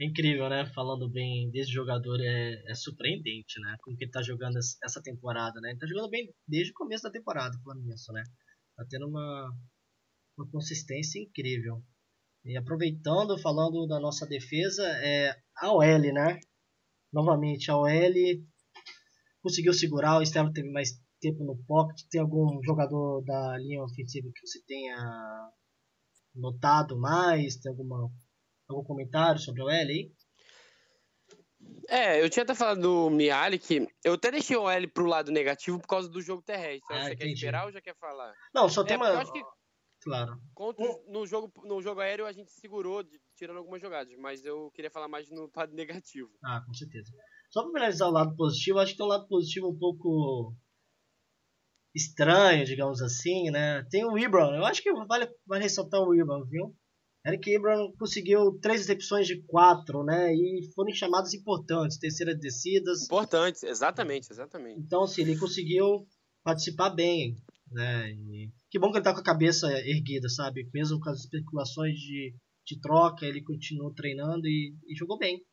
É 0.00 0.04
incrível, 0.04 0.48
né? 0.48 0.66
Falando 0.74 1.08
bem 1.08 1.50
desse 1.50 1.70
jogador, 1.70 2.18
é, 2.20 2.62
é 2.66 2.74
surpreendente, 2.74 3.60
né? 3.60 3.76
Como 3.82 3.96
que 3.96 4.04
ele 4.04 4.10
tá 4.10 4.22
jogando 4.22 4.58
es- 4.58 4.76
essa 4.82 5.00
temporada, 5.02 5.60
né? 5.60 5.70
Ele 5.70 5.78
tá 5.78 5.86
jogando 5.86 6.08
bem 6.10 6.32
desde 6.48 6.70
o 6.72 6.74
começo 6.74 7.04
da 7.04 7.10
temporada, 7.10 7.56
falando 7.62 7.84
nisso, 7.84 8.12
né? 8.12 8.22
Tá 8.76 8.84
tendo 8.88 9.06
uma, 9.08 9.50
uma 10.38 10.48
consistência 10.50 11.20
incrível. 11.20 11.82
E 12.44 12.56
aproveitando, 12.56 13.38
falando 13.40 13.86
da 13.86 14.00
nossa 14.00 14.26
defesa, 14.26 14.84
é 15.04 15.36
a 15.58 15.72
OL, 15.72 16.12
né? 16.14 16.40
Novamente, 17.12 17.70
a 17.70 17.76
OL 17.78 18.44
conseguiu 19.42 19.72
segurar, 19.74 20.18
o 20.18 20.22
Estevam 20.22 20.52
teve 20.52 20.70
mais 20.70 20.98
tempo 21.20 21.44
no 21.44 21.56
pocket. 21.64 22.06
Tem 22.10 22.20
algum 22.20 22.62
jogador 22.64 23.22
da 23.24 23.58
linha 23.58 23.82
ofensiva 23.82 24.30
que 24.34 24.46
você 24.46 24.62
tenha 24.66 24.96
notado 26.34 26.98
mais? 26.98 27.56
Tem 27.56 27.70
alguma, 27.70 28.10
algum 28.72 28.84
comentário 28.84 29.40
sobre 29.40 29.62
a 29.62 29.64
OL 29.64 29.70
aí? 29.70 30.12
É, 31.88 32.22
eu 32.22 32.30
tinha 32.30 32.44
até 32.44 32.54
falado 32.54 32.80
do 32.80 33.10
Mialik, 33.10 33.86
eu 34.04 34.14
até 34.14 34.30
deixei 34.30 34.56
o 34.56 34.70
L 34.70 34.86
pro 34.86 35.06
lado 35.06 35.32
negativo 35.32 35.78
por 35.78 35.88
causa 35.88 36.08
do 36.08 36.20
jogo 36.20 36.40
terrestre. 36.40 36.96
Ah, 36.96 37.02
você 37.02 37.12
entendi. 37.12 37.18
quer 37.18 37.32
esperar 37.32 37.66
ou 37.66 37.72
já 37.72 37.80
quer 37.80 37.96
falar? 37.96 38.32
Não, 38.54 38.68
só 38.68 38.82
é, 38.82 38.84
tem 38.86 38.96
uma. 38.96 39.08
Eu 39.08 39.18
acho 39.18 39.32
que 39.32 39.42
claro. 40.02 40.40
Contra, 40.54 40.86
no, 41.08 41.26
jogo, 41.26 41.52
no 41.64 41.82
jogo 41.82 42.00
aéreo 42.00 42.26
a 42.26 42.32
gente 42.32 42.50
segurou, 42.52 43.04
tirando 43.36 43.58
algumas 43.58 43.82
jogadas, 43.82 44.14
mas 44.18 44.44
eu 44.44 44.70
queria 44.70 44.90
falar 44.90 45.08
mais 45.08 45.28
no 45.30 45.50
lado 45.54 45.74
negativo. 45.74 46.30
Ah, 46.44 46.62
com 46.64 46.72
certeza. 46.72 47.10
Só 47.50 47.62
para 47.62 47.72
finalizar 47.72 48.08
o 48.08 48.12
lado 48.12 48.36
positivo, 48.36 48.78
acho 48.78 48.92
que 48.92 48.98
tem 48.98 49.06
um 49.06 49.10
lado 49.10 49.26
positivo 49.26 49.68
um 49.68 49.78
pouco 49.78 50.54
estranho, 51.94 52.64
digamos 52.64 53.02
assim, 53.02 53.50
né? 53.50 53.84
Tem 53.90 54.04
o 54.04 54.16
Ibram, 54.16 54.54
eu 54.54 54.64
acho 54.64 54.80
que 54.82 54.92
vale, 54.92 55.28
vale 55.44 55.62
ressaltar 55.64 56.00
o 56.00 56.14
Ibram, 56.14 56.44
viu? 56.46 56.74
Eric 57.26 57.50
Ibram 57.50 57.92
conseguiu 57.98 58.58
três 58.60 58.80
recepções 58.80 59.26
de 59.26 59.42
quatro, 59.42 60.02
né? 60.02 60.34
E 60.34 60.70
foram 60.74 60.92
chamadas 60.94 61.34
importantes, 61.34 61.98
terceiras 61.98 62.38
descidas. 62.38 63.04
Importantes, 63.04 63.62
exatamente, 63.62 64.32
exatamente. 64.32 64.80
Então, 64.80 65.02
assim, 65.02 65.22
ele 65.22 65.38
conseguiu 65.38 66.06
participar 66.42 66.90
bem, 66.90 67.36
né? 67.70 68.10
E 68.10 68.50
que 68.70 68.78
bom 68.78 68.90
que 68.90 68.98
ele 68.98 69.04
tá 69.04 69.12
com 69.12 69.20
a 69.20 69.24
cabeça 69.24 69.70
erguida, 69.86 70.28
sabe? 70.28 70.68
Mesmo 70.72 70.98
com 70.98 71.10
as 71.10 71.20
especulações 71.20 71.94
de, 71.94 72.34
de 72.66 72.80
troca, 72.80 73.26
ele 73.26 73.42
continuou 73.42 73.92
treinando 73.92 74.46
e, 74.46 74.74
e 74.88 74.96
jogou 74.96 75.18
bem. 75.18 75.44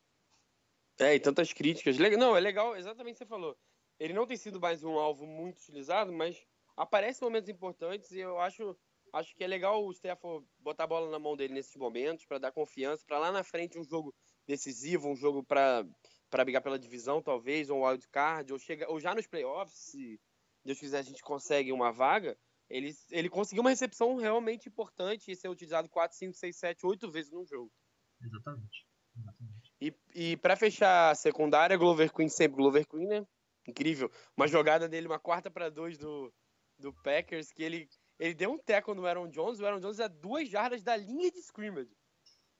É, 0.98 1.14
e 1.14 1.20
tantas 1.20 1.52
críticas. 1.52 1.98
Não, 1.98 2.36
é 2.36 2.40
legal, 2.40 2.76
exatamente 2.76 3.16
o 3.16 3.18
que 3.18 3.24
você 3.24 3.28
falou. 3.28 3.56
Ele 4.00 4.14
não 4.14 4.26
tem 4.26 4.36
sido 4.36 4.58
mais 4.58 4.82
um 4.82 4.98
alvo 4.98 5.26
muito 5.26 5.58
utilizado, 5.58 6.12
mas 6.12 6.36
aparece 6.76 7.22
momentos 7.22 7.48
importantes 7.48 8.10
e 8.12 8.20
eu 8.20 8.38
acho 8.38 8.76
acho 9.12 9.34
que 9.34 9.44
é 9.44 9.46
legal 9.46 9.84
o 9.84 9.92
Stefan 9.92 10.42
botar 10.58 10.84
a 10.84 10.86
bola 10.86 11.10
na 11.10 11.18
mão 11.18 11.36
dele 11.36 11.54
nesses 11.54 11.76
momentos 11.76 12.24
para 12.24 12.38
dar 12.38 12.52
confiança, 12.52 13.04
para 13.06 13.18
lá 13.18 13.32
na 13.32 13.42
frente 13.42 13.78
um 13.78 13.84
jogo 13.84 14.14
decisivo, 14.46 15.08
um 15.08 15.16
jogo 15.16 15.42
para 15.42 15.86
para 16.30 16.44
brigar 16.44 16.62
pela 16.62 16.78
divisão, 16.78 17.22
talvez, 17.22 17.70
ou 17.70 17.78
um 17.78 17.86
wild 17.86 18.06
card, 18.08 18.52
ou 18.52 18.58
chega 18.58 18.90
ou 18.90 19.00
já 19.00 19.14
nos 19.14 19.26
playoffs, 19.26 19.78
se 19.78 20.20
Deus 20.62 20.78
quiser 20.78 20.98
a 20.98 21.02
gente 21.02 21.22
consegue 21.22 21.72
uma 21.72 21.90
vaga. 21.90 22.36
Ele, 22.68 22.94
ele 23.10 23.30
conseguiu 23.30 23.62
uma 23.62 23.70
recepção 23.70 24.16
realmente 24.16 24.68
importante 24.68 25.30
e 25.30 25.36
ser 25.36 25.48
utilizado 25.48 25.88
4, 25.88 26.16
5, 26.16 26.34
6, 26.34 26.56
7, 26.56 26.86
8 26.86 27.10
vezes 27.10 27.32
no 27.32 27.46
jogo. 27.46 27.72
Exatamente. 28.20 28.86
Exatamente. 29.16 29.72
E, 29.80 29.94
e 30.14 30.36
para 30.36 30.54
fechar 30.54 31.10
a 31.10 31.14
secundária, 31.14 31.78
Glover 31.78 32.12
Queen 32.12 32.28
sempre 32.28 32.58
Glover 32.58 32.86
Queen, 32.86 33.06
né? 33.06 33.26
Incrível. 33.66 34.10
Uma 34.36 34.46
jogada 34.46 34.88
dele, 34.88 35.06
uma 35.06 35.18
quarta 35.18 35.50
para 35.50 35.70
dois 35.70 35.96
do, 35.96 36.32
do 36.78 36.92
Packers, 37.02 37.50
que 37.50 37.62
ele 37.62 37.88
ele 38.18 38.34
deu 38.34 38.50
um 38.50 38.58
teco 38.58 38.94
no 38.94 39.06
Aaron 39.06 39.28
Jones, 39.28 39.60
o 39.60 39.66
Aaron 39.66 39.80
Jones 39.80 40.00
é 40.00 40.08
duas 40.08 40.48
jardas 40.48 40.82
da 40.82 40.96
linha 40.96 41.30
de 41.30 41.38
scrimmage. 41.38 41.96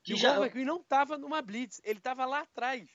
Que 0.02 0.12
e 0.12 0.14
o 0.14 0.18
já... 0.18 0.36
McQueen 0.36 0.64
não 0.64 0.82
tava 0.82 1.18
numa 1.18 1.42
blitz, 1.42 1.80
ele 1.84 2.00
tava 2.00 2.24
lá 2.24 2.40
atrás. 2.40 2.88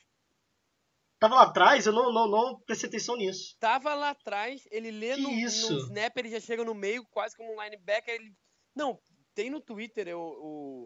Tava 1.20 1.36
lá 1.36 1.44
atrás? 1.44 1.86
Eu 1.86 1.94
não, 1.94 2.12
não, 2.12 2.28
não 2.28 2.60
prestei 2.62 2.90
atenção 2.90 3.16
nisso. 3.16 3.56
Tava 3.60 3.94
lá 3.94 4.10
atrás, 4.10 4.68
ele 4.72 4.92
lê 4.92 5.16
no, 5.16 5.30
no, 5.30 5.38
snap, 5.38 6.18
ele 6.18 6.30
já 6.30 6.40
chega 6.40 6.66
no 6.66 6.74
meio, 6.74 7.06
quase 7.06 7.36
como 7.36 7.54
um 7.54 7.62
linebacker. 7.62 8.16
Ele... 8.16 8.36
Não, 8.76 9.00
tem 9.34 9.50
no 9.50 9.62
Twitter 9.62 10.08
eu, 10.08 10.20
o. 10.20 10.86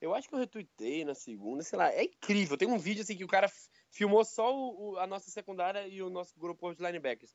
Eu 0.00 0.14
acho 0.14 0.28
que 0.28 0.34
eu 0.34 0.38
retuitei 0.38 1.04
na 1.04 1.14
segunda, 1.14 1.62
sei 1.62 1.78
lá. 1.78 1.92
É 1.92 2.04
incrível. 2.04 2.56
Tem 2.56 2.68
um 2.68 2.78
vídeo 2.78 3.02
assim 3.02 3.16
que 3.16 3.24
o 3.24 3.28
cara 3.28 3.50
filmou 3.90 4.24
só 4.24 4.52
o, 4.52 4.96
a 4.98 5.06
nossa 5.06 5.30
secundária 5.30 5.86
e 5.86 6.02
o 6.02 6.10
nosso 6.10 6.38
grupo 6.38 6.74
de 6.74 6.82
linebackers. 6.82 7.32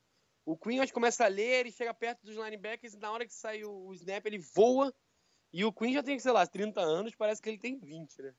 O 0.47 0.55
Queen 0.57 0.79
acho 0.79 0.93
começa 0.93 1.25
a 1.25 1.27
ler, 1.27 1.60
ele 1.60 1.71
chega 1.73 1.93
perto 1.93 2.23
dos 2.23 2.38
linebackers 2.38 2.93
e 2.93 2.99
na 2.99 3.12
hora 3.12 3.25
que 3.25 3.33
sai 3.33 3.65
o, 3.65 3.93
snap 3.93 4.25
ele 4.25 4.39
voa. 4.55 4.93
E 5.51 5.65
o 5.65 5.73
Queen 5.73 5.91
já 5.91 6.01
tem, 6.01 6.17
sei 6.17 6.31
lá, 6.31 6.47
30 6.47 6.79
anos, 6.79 7.13
parece 7.13 7.41
que 7.41 7.49
ele 7.49 7.60
tem 7.60 7.77
20, 7.77 8.21
né? 8.21 8.33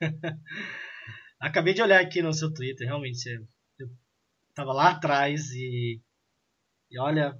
Acabei 1.40 1.74
de 1.74 1.82
olhar 1.82 2.00
aqui 2.00 2.22
no 2.22 2.32
seu 2.32 2.54
Twitter, 2.54 2.86
realmente. 2.86 3.26
Eu 3.76 3.88
tava 4.54 4.72
lá 4.72 4.90
atrás 4.90 5.50
e. 5.50 6.00
E 6.92 7.00
olha. 7.00 7.36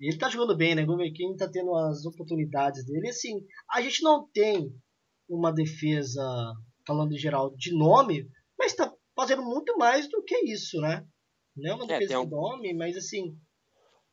Ele 0.00 0.16
tá 0.16 0.30
jogando 0.30 0.56
bem, 0.56 0.74
né? 0.74 0.82
O 0.82 0.96
Queen 1.12 1.36
tá 1.36 1.50
tendo 1.50 1.74
as 1.76 2.06
oportunidades 2.06 2.82
dele. 2.86 3.08
E 3.08 3.10
assim, 3.10 3.46
a 3.70 3.82
gente 3.82 4.02
não 4.02 4.26
tem 4.30 4.74
uma 5.28 5.52
defesa, 5.52 6.24
falando 6.86 7.12
em 7.12 7.18
geral, 7.18 7.54
de 7.56 7.76
nome, 7.76 8.26
mas 8.58 8.74
tá 8.74 8.90
fazendo 9.14 9.42
muito 9.42 9.76
mais 9.76 10.08
do 10.08 10.24
que 10.24 10.50
isso, 10.50 10.80
né? 10.80 11.06
Não 11.56 11.72
é 11.72 11.74
uma 11.74 11.86
defesa 11.86 12.14
é, 12.14 12.18
um... 12.18 12.26
nome, 12.26 12.74
mas 12.74 12.96
assim, 12.96 13.38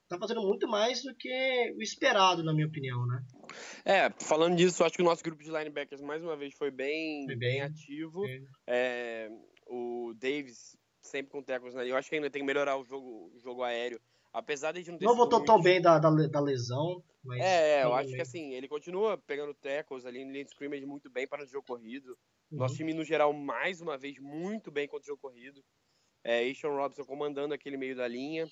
tá 0.10 0.18
fazendo 0.18 0.42
muito 0.42 0.68
mais 0.68 1.04
do 1.04 1.16
que 1.16 1.74
o 1.78 1.82
esperado, 1.82 2.44
na 2.44 2.54
minha 2.54 2.68
opinião, 2.68 3.06
né? 3.06 3.24
É, 3.86 4.10
falando 4.24 4.56
disso, 4.56 4.84
acho 4.84 4.96
que 4.96 5.02
o 5.02 5.06
nosso 5.06 5.24
grupo 5.24 5.44
de 5.44 5.50
linebackers, 5.50 6.02
mais 6.02 6.24
uma 6.24 6.36
vez, 6.36 6.54
foi 6.56 6.72
bem, 6.72 7.26
foi 7.26 7.36
bem, 7.36 7.52
bem, 7.52 7.62
ativo. 7.62 8.24
É, 8.68 9.30
o 9.68 10.14
Davis 10.16 10.78
sempre 11.02 11.32
com 11.32 11.42
tecos 11.42 11.74
né? 11.74 11.90
Eu 11.90 11.96
acho 11.96 12.10
que 12.10 12.16
ainda 12.16 12.30
tem 12.30 12.42
que 12.42 12.46
melhorar 12.46 12.78
o 12.78 12.84
jogo, 12.84 13.32
o 13.34 13.40
jogo 13.40 13.64
aéreo. 13.64 14.00
Apesar 14.32 14.74
de 14.74 14.92
não 14.92 14.98
ter 14.98 15.06
Não 15.06 15.16
voltou 15.16 15.44
tão 15.44 15.60
bem 15.60 15.82
da, 15.82 15.98
da, 15.98 16.10
da 16.10 16.40
lesão. 16.40 17.04
Mas 17.24 17.42
é, 17.42 17.84
eu 17.84 17.94
acho 17.94 18.14
que 18.14 18.22
assim, 18.22 18.54
ele 18.54 18.68
continua 18.68 19.18
pegando 19.18 19.54
tackles 19.56 20.06
ali 20.06 20.24
no 20.24 20.32
lane 20.32 20.46
scrimmage 20.46 20.86
muito 20.86 21.10
bem 21.10 21.28
para 21.28 21.44
o 21.44 21.48
jogo 21.48 21.66
corrido. 21.66 22.16
Uhum. 22.52 22.60
Nosso 22.60 22.76
time, 22.76 22.94
no 22.94 23.04
geral, 23.04 23.34
mais 23.34 23.82
uma 23.82 23.98
vez, 23.98 24.20
muito 24.20 24.72
bem 24.72 24.88
contra 24.88 25.04
o 25.04 25.08
jogo 25.08 25.22
corrido 25.22 25.64
é, 26.24 26.50
Ashon 26.50 26.76
Robinson 26.76 27.06
comandando 27.06 27.54
aquele 27.54 27.78
meio 27.78 27.96
da 27.96 28.08
linha. 28.08 28.50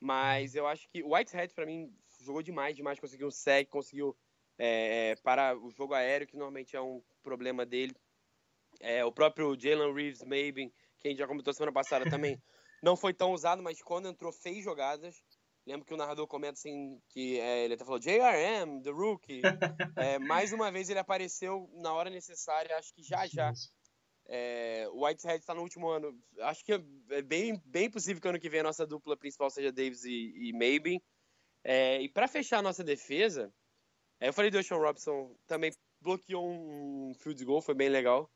Mas 0.00 0.54
eu 0.54 0.66
acho 0.66 0.88
que 0.88 1.02
o 1.02 1.14
Whitehead, 1.14 1.52
para 1.54 1.66
mim, 1.66 1.92
jogou 2.20 2.42
demais, 2.42 2.76
demais. 2.76 3.00
Conseguiu 3.00 3.28
um 3.28 3.30
sec, 3.30 3.68
conseguiu 3.68 4.16
é, 4.58 5.16
parar 5.16 5.56
o 5.56 5.70
jogo 5.70 5.94
aéreo, 5.94 6.26
que 6.26 6.36
normalmente 6.36 6.76
é 6.76 6.80
um 6.80 7.02
problema 7.22 7.66
dele. 7.66 7.94
É, 8.80 9.04
o 9.04 9.12
próprio 9.12 9.58
Jalen 9.58 9.92
Reeves, 9.92 10.22
maybe, 10.24 10.72
que 11.00 11.08
a 11.08 11.10
gente 11.10 11.18
já 11.18 11.26
comentou 11.26 11.52
semana 11.52 11.72
passada 11.72 12.04
também, 12.10 12.40
não 12.82 12.96
foi 12.96 13.12
tão 13.12 13.32
usado, 13.32 13.62
mas 13.62 13.82
quando 13.82 14.08
entrou, 14.08 14.32
fez 14.32 14.62
jogadas. 14.62 15.22
Lembro 15.66 15.84
que 15.84 15.92
o 15.92 15.96
narrador 15.96 16.26
comenta 16.26 16.54
assim, 16.54 16.98
que 17.10 17.38
é, 17.38 17.64
ele 17.64 17.74
até 17.74 17.84
falou 17.84 18.00
JRM, 18.00 18.80
The 18.82 18.90
Rookie. 18.90 19.42
É, 19.96 20.18
mais 20.18 20.52
uma 20.52 20.70
vez 20.70 20.88
ele 20.88 20.98
apareceu 20.98 21.68
na 21.74 21.92
hora 21.92 22.08
necessária, 22.08 22.76
acho 22.76 22.94
que 22.94 23.02
já 23.02 23.26
já 23.26 23.52
é, 24.28 24.86
o 24.92 25.04
Whitehead 25.04 25.40
está 25.40 25.54
no 25.54 25.62
último 25.62 25.88
ano. 25.88 26.14
Acho 26.40 26.62
que 26.62 26.72
é 26.72 27.22
bem, 27.22 27.60
bem 27.64 27.90
possível 27.90 28.20
que 28.20 28.28
ano 28.28 28.38
que 28.38 28.50
vem 28.50 28.60
a 28.60 28.64
nossa 28.64 28.86
dupla 28.86 29.16
principal 29.16 29.48
seja 29.48 29.72
Davis 29.72 30.04
e, 30.04 30.32
e 30.36 30.52
Maybe. 30.52 31.02
É, 31.64 32.00
e 32.02 32.08
para 32.08 32.28
fechar 32.28 32.58
a 32.58 32.62
nossa 32.62 32.84
defesa, 32.84 33.52
é, 34.20 34.28
eu 34.28 34.32
falei 34.32 34.50
do 34.50 34.58
Ocean 34.58 34.76
Robson, 34.76 35.34
também 35.46 35.72
bloqueou 36.00 36.46
um 36.46 37.12
field 37.14 37.42
goal, 37.44 37.62
foi 37.62 37.74
bem 37.74 37.88
legal. 37.88 38.30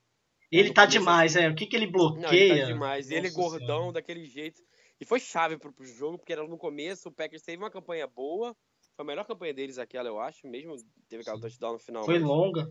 Ele 0.50 0.72
tá 0.72 0.85
demais, 0.87 1.37
é. 1.37 1.48
O 1.48 1.55
que, 1.55 1.66
que 1.66 1.76
ele 1.76 1.87
bloqueia? 1.87 2.22
Não, 2.22 2.33
ele 2.35 2.61
tá 2.61 2.66
demais. 2.66 3.07
Nossa 3.07 3.18
ele 3.18 3.26
é 3.26 3.31
gordão 3.31 3.66
senhora. 3.66 3.92
daquele 3.92 4.24
jeito. 4.24 4.62
E 5.00 5.05
foi 5.05 5.18
chave 5.18 5.59
pro, 5.59 5.72
pro 5.72 5.85
jogo, 5.85 6.18
porque 6.18 6.33
era 6.33 6.46
no 6.46 6.59
começo, 6.59 7.09
o 7.09 7.12
Packers 7.12 7.42
teve 7.42 7.62
uma 7.62 7.70
campanha 7.70 8.07
boa. 8.07 8.55
Foi 8.94 9.05
a 9.05 9.07
melhor 9.07 9.26
campanha 9.26 9.55
deles 9.55 9.78
aquela, 9.78 10.09
eu 10.09 10.20
acho. 10.20 10.46
Mesmo 10.46 10.76
teve 11.09 11.22
aquela 11.22 11.40
touchdown 11.40 11.72
no 11.72 11.78
final. 11.78 12.05
Foi 12.05 12.18
mas... 12.18 12.28
longa. 12.28 12.70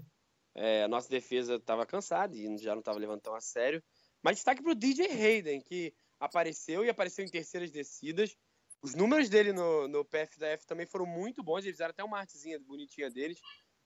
É, 0.53 0.83
a 0.83 0.87
nossa 0.87 1.09
defesa 1.09 1.55
estava 1.55 1.85
cansada 1.85 2.35
e 2.35 2.57
já 2.57 2.71
não 2.71 2.79
estava 2.79 2.99
levando 2.99 3.21
tão 3.21 3.33
a 3.33 3.41
sério. 3.41 3.81
Mas 4.21 4.37
destaque 4.37 4.61
para 4.61 4.71
o 4.71 4.75
DJ 4.75 5.07
Hayden, 5.07 5.61
que 5.61 5.93
apareceu 6.19 6.85
e 6.85 6.89
apareceu 6.89 7.25
em 7.25 7.29
terceiras 7.29 7.71
descidas. 7.71 8.35
Os 8.81 8.95
números 8.95 9.29
dele 9.29 9.53
no, 9.53 9.87
no 9.87 10.05
PFDF 10.05 10.65
também 10.65 10.85
foram 10.85 11.05
muito 11.05 11.43
bons. 11.43 11.59
Eles 11.59 11.75
fizeram 11.75 11.91
até 11.91 12.03
uma 12.03 12.19
artezinha 12.19 12.59
bonitinha 12.59 13.09
deles. 13.09 13.39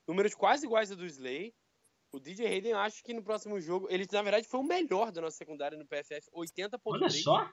Números 0.06 0.34
quase 0.34 0.66
iguais 0.66 0.90
a 0.90 0.94
do 0.94 1.06
Slay. 1.06 1.54
O 2.12 2.20
DJ 2.20 2.46
Hayden, 2.46 2.72
acho 2.72 3.02
que 3.02 3.12
no 3.12 3.22
próximo 3.22 3.60
jogo. 3.60 3.88
Ele, 3.90 4.06
na 4.10 4.22
verdade, 4.22 4.46
foi 4.46 4.60
o 4.60 4.64
melhor 4.64 5.12
da 5.12 5.20
nossa 5.20 5.36
secundária 5.36 5.76
no 5.76 5.86
PFF. 5.86 6.28
80 6.32 6.78
pontos. 6.78 7.02
Olha 7.02 7.10
só! 7.10 7.52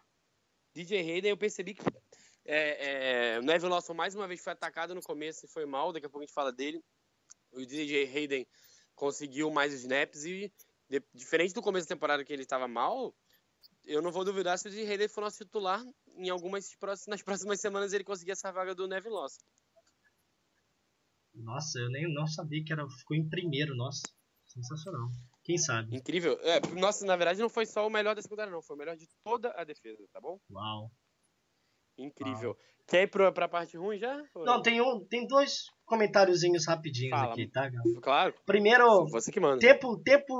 DJ 0.73 0.99
Hayden, 0.99 1.31
eu 1.31 1.37
percebi 1.37 1.73
que 1.73 1.83
é, 2.45 3.35
é, 3.35 3.39
o 3.39 3.43
Neville 3.43 3.69
Lawson 3.69 3.93
mais 3.93 4.15
uma 4.15 4.27
vez 4.27 4.41
foi 4.43 4.53
atacado 4.53 4.95
no 4.95 5.01
começo 5.01 5.45
e 5.45 5.49
foi 5.49 5.65
mal. 5.65 5.91
Daqui 5.91 6.05
a 6.05 6.09
pouco 6.09 6.23
a 6.23 6.25
gente 6.25 6.33
fala 6.33 6.51
dele. 6.51 6.83
O 7.51 7.65
DJ 7.65 8.05
Hayden 8.05 8.47
conseguiu 8.95 9.51
mais 9.51 9.73
snaps 9.73 10.25
e, 10.25 10.51
de, 10.89 11.03
diferente 11.13 11.53
do 11.53 11.61
começo 11.61 11.87
da 11.87 11.95
temporada 11.95 12.23
que 12.23 12.33
ele 12.33 12.43
estava 12.43 12.67
mal, 12.67 13.15
eu 13.85 14.01
não 14.01 14.11
vou 14.11 14.23
duvidar 14.23 14.57
se 14.57 14.67
o 14.67 14.71
Hayden 14.71 15.07
for 15.07 15.21
nosso 15.21 15.43
titular 15.43 15.83
em 16.15 16.29
algumas 16.29 16.69
nas 17.07 17.21
próximas 17.21 17.59
semanas 17.59 17.93
ele 17.93 18.03
conseguir 18.03 18.31
essa 18.31 18.51
vaga 18.51 18.73
do 18.73 18.87
Neville 18.87 19.15
Lawson. 19.15 19.41
Nossa, 21.33 21.79
eu 21.79 21.89
nem 21.89 22.13
não 22.13 22.27
sabia 22.27 22.63
que 22.63 22.71
era 22.71 22.87
ficou 22.89 23.17
em 23.17 23.27
primeiro, 23.27 23.75
nossa. 23.75 24.03
Sensacional. 24.45 25.09
Quem 25.43 25.57
sabe? 25.57 25.95
Incrível. 25.95 26.39
É, 26.41 26.59
nossa, 26.79 27.05
na 27.05 27.15
verdade 27.15 27.39
não 27.39 27.49
foi 27.49 27.65
só 27.65 27.87
o 27.87 27.89
melhor 27.89 28.15
da 28.15 28.21
secundária 28.21 28.51
não, 28.51 28.61
foi 28.61 28.75
o 28.75 28.79
melhor 28.79 28.95
de 28.95 29.07
toda 29.23 29.51
a 29.51 29.63
defesa, 29.63 30.05
tá 30.11 30.21
bom? 30.21 30.39
Uau. 30.51 30.91
Incrível. 31.97 32.55
Quer 32.87 33.03
ir 33.03 33.07
pra, 33.07 33.31
pra 33.31 33.47
parte 33.47 33.77
ruim 33.77 33.97
já? 33.97 34.21
Não, 34.35 34.61
tem, 34.61 34.81
um, 34.81 35.05
tem 35.07 35.25
dois 35.25 35.63
comentáriozinhos 35.85 36.67
rapidinhos 36.67 37.11
Fala. 37.17 37.31
aqui, 37.31 37.47
tá, 37.49 37.69
Gabo? 37.69 38.01
Claro, 38.01 38.33
Primeiro, 38.45 39.05
você 39.09 39.31
que 39.31 39.39
manda. 39.39 39.59
tempo, 39.59 39.97
tempo, 40.03 40.33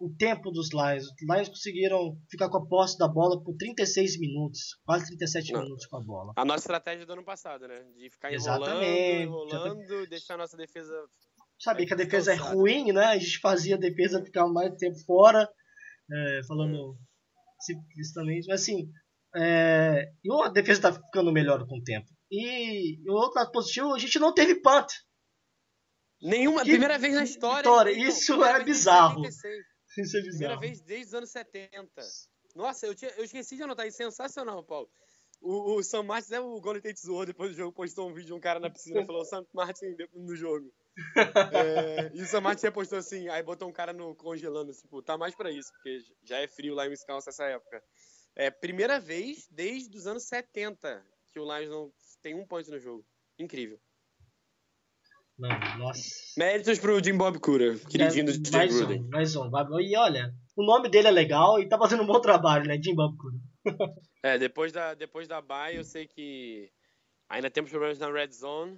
o 0.00 0.14
tempo 0.16 0.50
dos 0.52 0.70
Lions. 0.72 1.04
Os 1.04 1.12
Lions 1.28 1.48
conseguiram 1.48 2.16
ficar 2.30 2.48
com 2.48 2.58
a 2.58 2.66
posse 2.68 2.96
da 2.96 3.08
bola 3.08 3.42
por 3.42 3.56
36 3.56 4.20
minutos, 4.20 4.78
quase 4.84 5.06
37 5.06 5.52
Não. 5.52 5.62
minutos 5.62 5.86
com 5.86 5.96
a 5.96 6.00
bola. 6.04 6.32
A 6.36 6.44
nossa 6.44 6.60
estratégia 6.60 7.04
do 7.04 7.12
ano 7.14 7.24
passado, 7.24 7.66
né? 7.66 7.82
De 7.96 8.08
ficar 8.10 8.32
enrolando, 8.32 8.62
Exatamente. 8.62 9.22
enrolando, 9.22 10.06
deixar 10.08 10.34
a 10.34 10.38
nossa 10.38 10.56
defesa. 10.56 10.94
Sabia 11.58 11.86
que 11.86 11.94
a 11.94 11.96
defesa 11.96 12.32
é 12.32 12.36
ruim, 12.36 12.92
né? 12.92 13.04
A 13.06 13.18
gente 13.18 13.40
fazia 13.40 13.74
a 13.74 13.78
defesa 13.78 14.22
ficar 14.24 14.46
mais 14.46 14.74
tempo 14.76 14.98
fora, 15.04 15.48
é, 16.12 16.40
falando 16.46 16.96
simplesmente. 17.60 18.46
Mas 18.48 18.60
assim, 18.60 18.88
é, 19.36 20.10
e 20.24 20.32
a 20.44 20.48
defesa 20.48 20.82
tá 20.82 20.92
ficando 20.92 21.32
melhor 21.32 21.66
com 21.66 21.78
o 21.78 21.82
tempo. 21.82 22.06
E, 22.30 23.02
e 23.04 23.10
o 23.10 23.14
outro 23.14 23.38
lado 23.38 23.52
positivo, 23.52 23.94
a 23.94 23.98
gente 23.98 24.18
não 24.18 24.32
teve 24.34 24.56
punt. 24.60 24.88
Nenhuma. 26.22 26.62
Que 26.62 26.70
primeira 26.70 26.98
vez 26.98 27.14
na 27.14 27.24
história. 27.24 27.58
vitória, 27.58 27.92
então, 27.92 28.08
isso 28.08 28.32
primeira 28.32 28.58
é 28.60 28.64
bizarro. 28.64 29.24
76. 29.24 29.66
Isso 29.98 30.16
é 30.16 30.20
Primeira 30.20 30.30
bizarro. 30.30 30.60
vez 30.60 30.80
desde 30.82 31.06
os 31.06 31.14
anos 31.14 31.30
70. 31.30 31.88
Nossa, 32.54 32.86
eu, 32.86 32.94
tinha, 32.94 33.10
eu 33.12 33.24
esqueci 33.24 33.56
de 33.56 33.62
anotar 33.62 33.86
isso. 33.86 33.98
Sensacional, 33.98 34.64
Paulo. 34.64 34.88
O, 35.40 35.76
o 35.76 35.82
Sam 35.82 36.02
Martins 36.04 36.32
é 36.32 36.40
o 36.40 36.58
Golden 36.60 36.80
Tate 36.82 37.00
zoou 37.00 37.26
depois 37.26 37.50
do 37.50 37.56
jogo, 37.56 37.72
postou 37.72 38.08
um 38.08 38.14
vídeo 38.14 38.28
de 38.28 38.32
um 38.32 38.40
cara 38.40 38.58
na 38.58 38.70
piscina 38.70 39.02
e 39.02 39.06
falou 39.06 39.24
Sam 39.24 39.44
Martins 39.54 39.94
no 40.14 40.34
jogo. 40.34 40.66
É, 41.52 42.10
e 42.14 42.22
o 42.22 42.26
Sam 42.26 42.40
Martins 42.40 42.70
postou 42.70 42.98
assim, 42.98 43.28
aí 43.28 43.42
botou 43.42 43.68
um 43.68 43.72
cara 43.72 43.92
no 43.92 44.14
congelando, 44.14 44.72
tipo, 44.72 45.02
tá 45.02 45.18
mais 45.18 45.34
pra 45.34 45.50
isso, 45.50 45.70
porque 45.74 45.98
já 46.24 46.38
é 46.38 46.48
frio 46.48 46.74
lá 46.74 46.86
em 46.86 46.88
Wisconsin 46.88 47.26
nessa 47.28 47.44
época. 47.44 47.82
É 48.36 48.50
primeira 48.50 49.00
vez 49.00 49.48
desde 49.50 49.96
os 49.96 50.06
anos 50.06 50.24
70 50.24 51.02
que 51.32 51.40
o 51.40 51.44
Lions 51.44 51.70
não 51.70 51.92
tem 52.22 52.34
um 52.34 52.46
ponto 52.46 52.70
no 52.70 52.78
jogo. 52.78 53.04
Incrível. 53.38 53.80
Mano, 55.38 55.78
nossa. 55.78 56.00
Méritos 56.36 56.78
pro 56.78 57.02
Jim 57.02 57.16
Bob 57.16 57.38
Cura, 57.38 57.78
queridinho 57.90 58.26
do 58.26 58.32
Jim 58.32 58.50
mais 58.52 58.74
Gruden. 58.74 59.02
um, 59.02 59.08
mais 59.08 59.36
um. 59.36 59.80
E 59.80 59.96
olha, 59.96 60.34
o 60.54 60.64
nome 60.64 60.88
dele 60.88 61.08
é 61.08 61.10
legal 61.10 61.58
e 61.60 61.68
tá 61.68 61.78
fazendo 61.78 62.02
um 62.02 62.06
bom 62.06 62.20
trabalho, 62.20 62.66
né? 62.66 62.80
Jim 62.82 62.94
Bob 62.94 63.16
Cura. 63.16 63.36
É, 64.22 64.36
depois 64.38 64.72
da, 64.72 64.92
depois 64.92 65.28
da 65.28 65.40
bye, 65.40 65.76
eu 65.76 65.84
sei 65.84 66.08
que 66.08 66.68
ainda 67.28 67.48
temos 67.48 67.70
problemas 67.70 67.96
na 67.96 68.10
red 68.10 68.32
zone, 68.32 68.76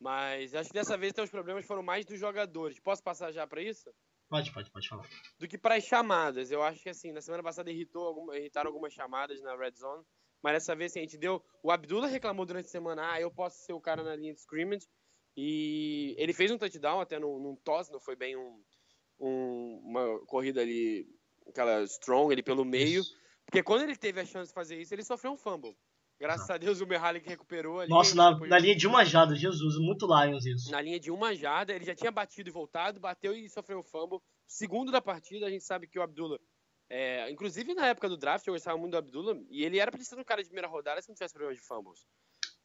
mas 0.00 0.52
acho 0.52 0.70
que 0.70 0.74
dessa 0.74 0.98
vez 0.98 1.12
os 1.16 1.30
problemas 1.30 1.64
foram 1.64 1.80
mais 1.80 2.04
dos 2.04 2.18
jogadores. 2.18 2.80
Posso 2.80 3.00
passar 3.00 3.30
já 3.30 3.46
pra 3.46 3.62
isso? 3.62 3.88
Pode, 4.28 4.52
pode, 4.52 4.70
pode 4.70 4.88
falar. 4.88 5.08
Do 5.38 5.48
que 5.48 5.56
para 5.56 5.76
as 5.76 5.84
chamadas. 5.84 6.50
Eu 6.50 6.62
acho 6.62 6.82
que 6.82 6.88
assim, 6.90 7.12
na 7.12 7.20
semana 7.20 7.42
passada 7.42 7.70
irritou 7.70 8.34
irritaram 8.34 8.68
algumas 8.68 8.92
chamadas 8.92 9.40
na 9.42 9.56
red 9.56 9.72
zone, 9.72 10.04
mas 10.42 10.52
dessa 10.54 10.76
vez 10.76 10.92
assim, 10.92 11.00
a 11.00 11.02
gente 11.02 11.16
deu. 11.16 11.42
O 11.62 11.70
Abdullah 11.70 12.08
reclamou 12.08 12.44
durante 12.44 12.66
a 12.66 12.70
semana, 12.70 13.10
ah, 13.12 13.20
eu 13.20 13.30
posso 13.30 13.64
ser 13.64 13.72
o 13.72 13.80
cara 13.80 14.02
na 14.02 14.14
linha 14.14 14.34
de 14.34 14.40
scrimmage. 14.40 14.86
E 15.36 16.14
ele 16.18 16.32
fez 16.32 16.50
um 16.50 16.58
touchdown 16.58 17.00
até 17.00 17.18
num, 17.18 17.38
num 17.38 17.56
toss, 17.56 17.88
não 17.90 18.00
foi 18.00 18.16
bem 18.16 18.36
um, 18.36 18.62
um- 19.20 19.80
uma 19.84 20.26
corrida 20.26 20.60
ali, 20.60 21.06
aquela 21.46 21.82
strong 21.84 22.32
ali 22.32 22.42
pelo 22.42 22.64
meio. 22.64 23.02
Porque 23.46 23.62
quando 23.62 23.82
ele 23.82 23.96
teve 23.96 24.20
a 24.20 24.26
chance 24.26 24.48
de 24.50 24.54
fazer 24.54 24.78
isso, 24.78 24.92
ele 24.94 25.04
sofreu 25.04 25.32
um 25.32 25.36
fumble. 25.38 25.76
Graças 26.20 26.50
a 26.50 26.58
Deus 26.58 26.80
o 26.80 26.86
Merhali 26.86 27.20
que 27.20 27.28
recuperou 27.28 27.78
ali. 27.80 27.90
Nossa, 27.90 28.14
na, 28.14 28.32
depois- 28.32 28.50
na 28.50 28.58
linha 28.58 28.74
de 28.74 28.86
uma 28.86 29.04
jada, 29.04 29.36
Jesus, 29.36 29.78
muito 29.78 30.06
Lions 30.06 30.44
isso. 30.44 30.70
na 30.70 30.80
linha 30.80 30.98
de 30.98 31.10
uma 31.10 31.34
jada, 31.34 31.72
ele 31.72 31.84
já 31.84 31.94
tinha 31.94 32.10
batido 32.10 32.48
e 32.48 32.52
voltado, 32.52 32.98
bateu 32.98 33.32
e 33.34 33.48
sofreu 33.48 33.78
o 33.78 33.84
fumble. 33.84 34.18
Segundo 34.46 34.90
da 34.90 35.00
partida, 35.00 35.46
a 35.46 35.50
gente 35.50 35.64
sabe 35.64 35.86
que 35.86 35.98
o 35.98 36.02
Abdullah, 36.02 36.38
é, 36.90 37.30
inclusive 37.30 37.72
na 37.74 37.86
época 37.86 38.08
do 38.08 38.16
draft, 38.16 38.46
eu 38.46 38.54
gostava 38.54 38.76
muito 38.76 38.92
do 38.92 38.98
Abdullah, 38.98 39.38
e 39.48 39.64
ele 39.64 39.78
era 39.78 39.92
pra 39.92 40.00
ser 40.02 40.18
um 40.18 40.24
cara 40.24 40.42
de 40.42 40.48
primeira 40.48 40.66
rodada 40.66 41.00
se 41.00 41.08
não 41.08 41.14
tivesse 41.14 41.34
problemas 41.34 41.56
de 41.56 41.62
fumbles. 41.66 42.00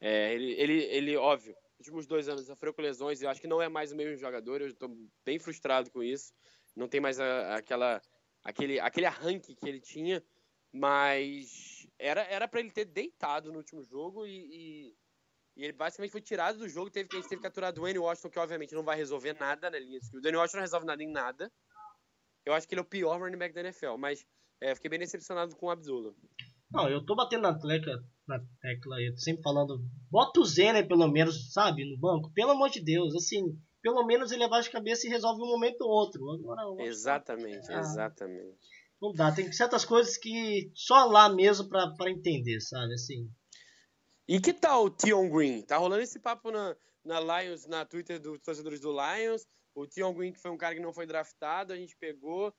É, 0.00 0.34
ele, 0.34 0.50
ele, 0.52 0.82
ele, 0.84 1.16
óbvio, 1.16 1.54
nos 1.78 1.86
últimos 1.86 2.06
dois 2.06 2.28
anos 2.28 2.46
sofreu 2.46 2.74
com 2.74 2.82
lesões, 2.82 3.22
eu 3.22 3.30
acho 3.30 3.40
que 3.40 3.46
não 3.46 3.62
é 3.62 3.68
mais 3.68 3.92
o 3.92 3.96
mesmo 3.96 4.16
jogador, 4.16 4.60
eu 4.60 4.68
estou 4.68 4.90
bem 5.24 5.38
frustrado 5.38 5.90
com 5.92 6.02
isso. 6.02 6.32
Não 6.74 6.88
tem 6.88 7.00
mais 7.00 7.20
a- 7.20 7.54
aquela, 7.56 8.02
aquele, 8.42 8.80
aquele 8.80 9.06
arranque 9.06 9.54
que 9.54 9.68
ele 9.68 9.80
tinha, 9.80 10.20
mas 10.74 11.86
era 11.98 12.22
era 12.22 12.48
para 12.48 12.58
ele 12.58 12.70
ter 12.72 12.84
deitado 12.84 13.52
no 13.52 13.58
último 13.58 13.84
jogo 13.84 14.26
e, 14.26 14.30
e, 14.30 14.96
e 15.56 15.62
ele 15.64 15.72
basicamente 15.72 16.10
foi 16.10 16.20
tirado 16.20 16.58
do 16.58 16.68
jogo. 16.68 16.90
Teve, 16.90 17.08
a 17.12 17.16
gente 17.16 17.28
teve 17.28 17.40
que 17.40 17.46
aturar 17.46 17.72
Dwayne 17.72 17.98
Washington, 18.00 18.30
que 18.30 18.38
obviamente 18.40 18.74
não 18.74 18.82
vai 18.82 18.96
resolver 18.96 19.34
nada 19.38 19.70
na 19.70 19.78
linha. 19.78 20.00
O 20.12 20.20
Dwayne 20.20 20.36
Washington 20.38 20.56
não 20.58 20.64
resolve 20.64 20.86
nada 20.86 21.02
em 21.02 21.10
nada. 21.10 21.50
Eu 22.44 22.52
acho 22.52 22.66
que 22.66 22.74
ele 22.74 22.80
é 22.80 22.82
o 22.82 22.86
pior 22.86 23.20
running 23.20 23.38
back 23.38 23.54
da 23.54 23.60
NFL, 23.60 23.96
mas 23.96 24.26
é, 24.60 24.74
fiquei 24.74 24.90
bem 24.90 24.98
decepcionado 24.98 25.54
com 25.56 25.66
o 25.66 25.70
Abdullah. 25.70 26.12
Não, 26.72 26.88
eu 26.88 27.06
tô 27.06 27.14
batendo 27.14 27.42
na 27.42 27.56
tecla, 27.56 28.04
na 28.26 28.40
tecla 28.60 28.96
aí, 28.96 29.12
tô 29.12 29.20
sempre 29.20 29.42
falando, 29.44 29.80
bota 30.10 30.40
o 30.40 30.44
Zena 30.44 30.84
pelo 30.84 31.06
menos, 31.06 31.52
sabe, 31.52 31.84
no 31.88 31.96
banco. 31.96 32.32
Pelo 32.34 32.50
amor 32.50 32.68
de 32.68 32.82
Deus, 32.82 33.14
assim, 33.14 33.56
pelo 33.80 34.04
menos 34.04 34.32
ele 34.32 34.42
abaixa 34.42 34.68
a 34.68 34.72
cabeça 34.72 35.06
e 35.06 35.10
resolve 35.10 35.40
um 35.40 35.46
momento 35.46 35.82
ou 35.82 35.90
outro. 35.90 36.28
Agora, 36.32 36.82
Exatamente, 36.82 37.70
Ah. 37.72 37.78
exatamente. 37.78 38.58
Não 39.04 39.12
dá, 39.12 39.32
tem 39.32 39.50
certas 39.52 39.84
coisas 39.84 40.16
que 40.16 40.70
só 40.74 41.04
lá 41.04 41.28
mesmo 41.28 41.68
pra 41.68 42.10
entender, 42.10 42.60
sabe, 42.60 42.94
assim. 42.94 43.30
E 44.26 44.40
que 44.40 44.52
tal 44.52 44.86
o 44.86 44.90
Tion 44.90 45.28
Green? 45.28 45.62
Tá 45.62 45.76
rolando 45.76 46.02
esse 46.02 46.18
papo 46.18 46.50
na, 46.50 46.74
na 47.04 47.20
Lions, 47.20 47.66
na 47.66 47.84
Twitter 47.84 48.18
dos 48.18 48.40
torcedores 48.40 48.80
do 48.80 48.90
Lions. 48.90 49.46
O 49.74 49.86
Tion 49.86 50.14
Green, 50.14 50.32
que 50.32 50.40
foi 50.40 50.50
um 50.50 50.56
cara 50.56 50.74
que 50.74 50.80
não 50.80 50.94
foi 50.94 51.06
draftado, 51.06 51.72
a 51.72 51.76
gente 51.76 51.94
pegou. 51.96 52.54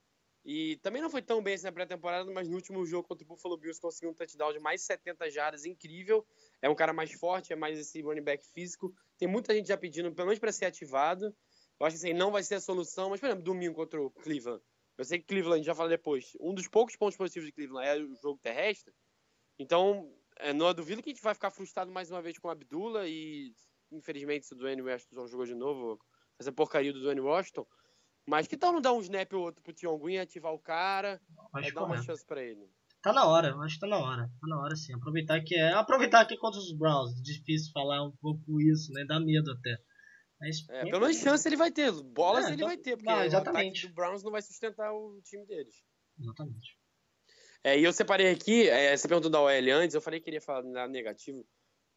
E 0.46 0.78
também 0.84 1.02
não 1.02 1.10
foi 1.10 1.24
tão 1.24 1.42
bem 1.42 1.56
assim 1.56 1.66
na 1.66 1.72
pré-temporada, 1.72 2.32
mas 2.32 2.48
no 2.48 2.56
último 2.56 2.86
jogo 2.86 3.08
contra 3.08 3.26
o 3.26 3.28
Buffalo 3.28 3.58
Bills 3.58 3.82
conseguiu 3.82 4.12
um 4.12 4.14
touchdown 4.14 4.54
de 4.54 4.60
mais 4.60 4.84
70 4.84 5.32
jardas, 5.32 5.66
incrível. 5.66 6.24
É 6.62 6.70
um 6.70 6.76
cara 6.76 6.94
mais 6.94 7.12
forte, 7.14 7.52
é 7.52 7.56
mais 7.56 7.80
esse 7.80 8.00
running 8.02 8.22
back 8.22 8.46
físico. 8.54 8.94
Tem 9.18 9.28
muita 9.28 9.56
gente 9.56 9.68
já 9.68 9.76
pedindo, 9.76 10.14
pelo 10.14 10.28
menos 10.28 10.40
para 10.40 10.52
ser 10.52 10.66
ativado. 10.66 11.36
Eu 11.80 11.86
acho 11.88 11.98
que 11.98 12.06
assim, 12.06 12.14
não 12.14 12.32
vai 12.32 12.44
ser 12.44 12.56
a 12.56 12.62
solução, 12.62 13.10
mas, 13.10 13.20
por 13.20 13.26
exemplo, 13.26 13.44
domingo 13.44 13.74
contra 13.74 14.00
o 14.00 14.12
Cleveland. 14.12 14.62
Eu 14.98 15.04
sei 15.04 15.20
que 15.20 15.26
Cleveland, 15.26 15.66
já 15.66 15.76
fala 15.76 15.90
depois, 15.90 16.32
um 16.40 16.54
dos 16.54 16.68
poucos 16.68 16.96
pontos 16.96 17.18
positivos 17.18 17.48
de 17.48 17.54
Cleveland 17.54 17.88
é 17.88 17.98
o 18.02 18.16
jogo 18.16 18.40
terrestre. 18.42 18.94
Então, 19.60 20.10
é, 20.38 20.54
não 20.54 20.74
duvido 20.74 21.02
que 21.02 21.10
a 21.10 21.14
gente 21.14 21.24
vai 21.24 21.34
ficar 21.34 21.52
frustrado 21.52 21.92
mais 21.92 22.10
uma 22.10 22.22
vez 22.22 22.38
com 22.38 22.48
o 22.48 22.52
Abdullah 22.52 23.08
e, 23.08 23.54
infelizmente, 23.92 24.46
se 24.46 24.54
o 24.54 24.58
Dwayne 24.58 24.82
Washington 24.82 25.28
jogou 25.28 25.46
de 25.46 25.56
novo, 25.56 26.00
essa 26.40 26.52
porcaria 26.52 26.94
do 26.94 27.02
Dwayne 27.02 27.22
Washington. 27.22 27.66
Mas 28.28 28.48
que 28.48 28.58
tal 28.58 28.74
não 28.74 28.82
dar 28.82 28.94
um 28.94 29.02
snap 29.02 29.32
ou 29.34 29.44
outro 29.44 29.62
pro 29.62 29.74
Tion 29.74 29.98
Green, 30.00 30.18
ativar 30.18 30.52
o 30.54 30.60
cara, 30.60 31.22
é, 31.58 31.72
dar 31.72 31.82
uma 31.82 31.88
correto. 31.88 32.06
chance 32.06 32.26
pra 32.26 32.44
ele? 32.44 32.68
Tá 33.02 33.14
na 33.14 33.26
hora, 33.26 33.50
eu 33.50 33.62
acho 33.62 33.76
que 33.76 33.82
tá 33.82 33.88
na 33.88 34.00
hora. 34.00 34.28
Tá 34.42 34.48
na 34.48 34.60
hora 34.60 34.76
sim. 34.76 34.94
Aproveitar 34.96 35.40
que 35.42 35.54
é. 35.54 35.74
Aproveitar 35.74 36.26
que 36.26 36.34
é 36.34 36.38
contra 36.38 36.60
os 36.60 36.76
Browns. 36.76 37.22
Difícil 37.22 37.72
falar 37.72 38.04
um 38.04 38.12
pouco 38.20 38.60
isso, 38.60 38.92
né? 38.94 39.06
Dá 39.06 39.20
medo 39.20 39.52
até. 39.52 39.78
É, 40.70 40.84
pelo 40.84 41.02
menos 41.02 41.18
chance 41.18 41.48
ele 41.48 41.56
vai 41.56 41.72
ter, 41.72 41.92
bolas 41.92 42.46
É, 42.46 42.54
ele 42.54 42.64
vai 42.64 42.78
ter, 42.78 42.98
porque 42.98 43.10
Ah, 43.10 43.26
o 43.26 43.38
ataque 43.38 43.88
do 43.88 43.94
Browns 43.94 44.24
não 44.24 44.32
vai 44.32 44.42
sustentar 44.42 44.94
o 44.94 45.22
time 45.22 45.46
deles. 45.46 45.84
Exatamente. 46.20 46.78
É, 47.64 47.80
e 47.80 47.84
eu 47.84 47.92
separei 47.92 48.30
aqui, 48.32 48.70
é, 48.70 48.96
você 48.96 49.08
perguntou 49.08 49.32
da 49.32 49.42
OL 49.42 49.72
antes, 49.74 49.96
eu 49.96 50.02
falei 50.02 50.20
que 50.20 50.26
queria 50.26 50.42
falar 50.42 50.88
negativo, 50.88 51.48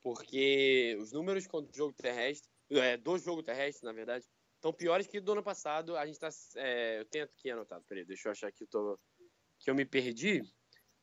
porque 0.03 0.97
os 1.01 1.13
números 1.13 1.47
contra 1.47 1.71
o 1.71 1.77
jogo 1.77 1.93
terrestre, 1.93 2.49
é, 2.71 2.97
do 2.97 3.19
jogo 3.19 3.43
terrestre, 3.43 3.85
na 3.85 3.93
verdade, 3.93 4.25
estão 4.55 4.73
piores 4.73 5.07
que 5.07 5.21
do 5.21 5.33
ano 5.33 5.43
passado. 5.43 5.97
A 5.97 6.07
gente 6.07 6.19
tá. 6.19 6.29
é, 6.57 7.01
eu 7.01 7.05
tenho 7.07 7.25
aqui 7.25 7.51
anotado, 7.51 7.85
peraí, 7.87 8.05
deixa 8.05 8.29
eu 8.29 8.33
achar 8.33 8.53
que 8.53 8.65
eu, 8.65 8.69
tô, 8.69 8.99
que 9.59 9.71
eu 9.71 9.75
me 9.75 9.85
perdi. 9.85 10.43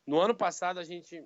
No 0.05 0.19
ano 0.19 0.35
passado, 0.35 0.79
a 0.79 0.83
gente. 0.83 1.23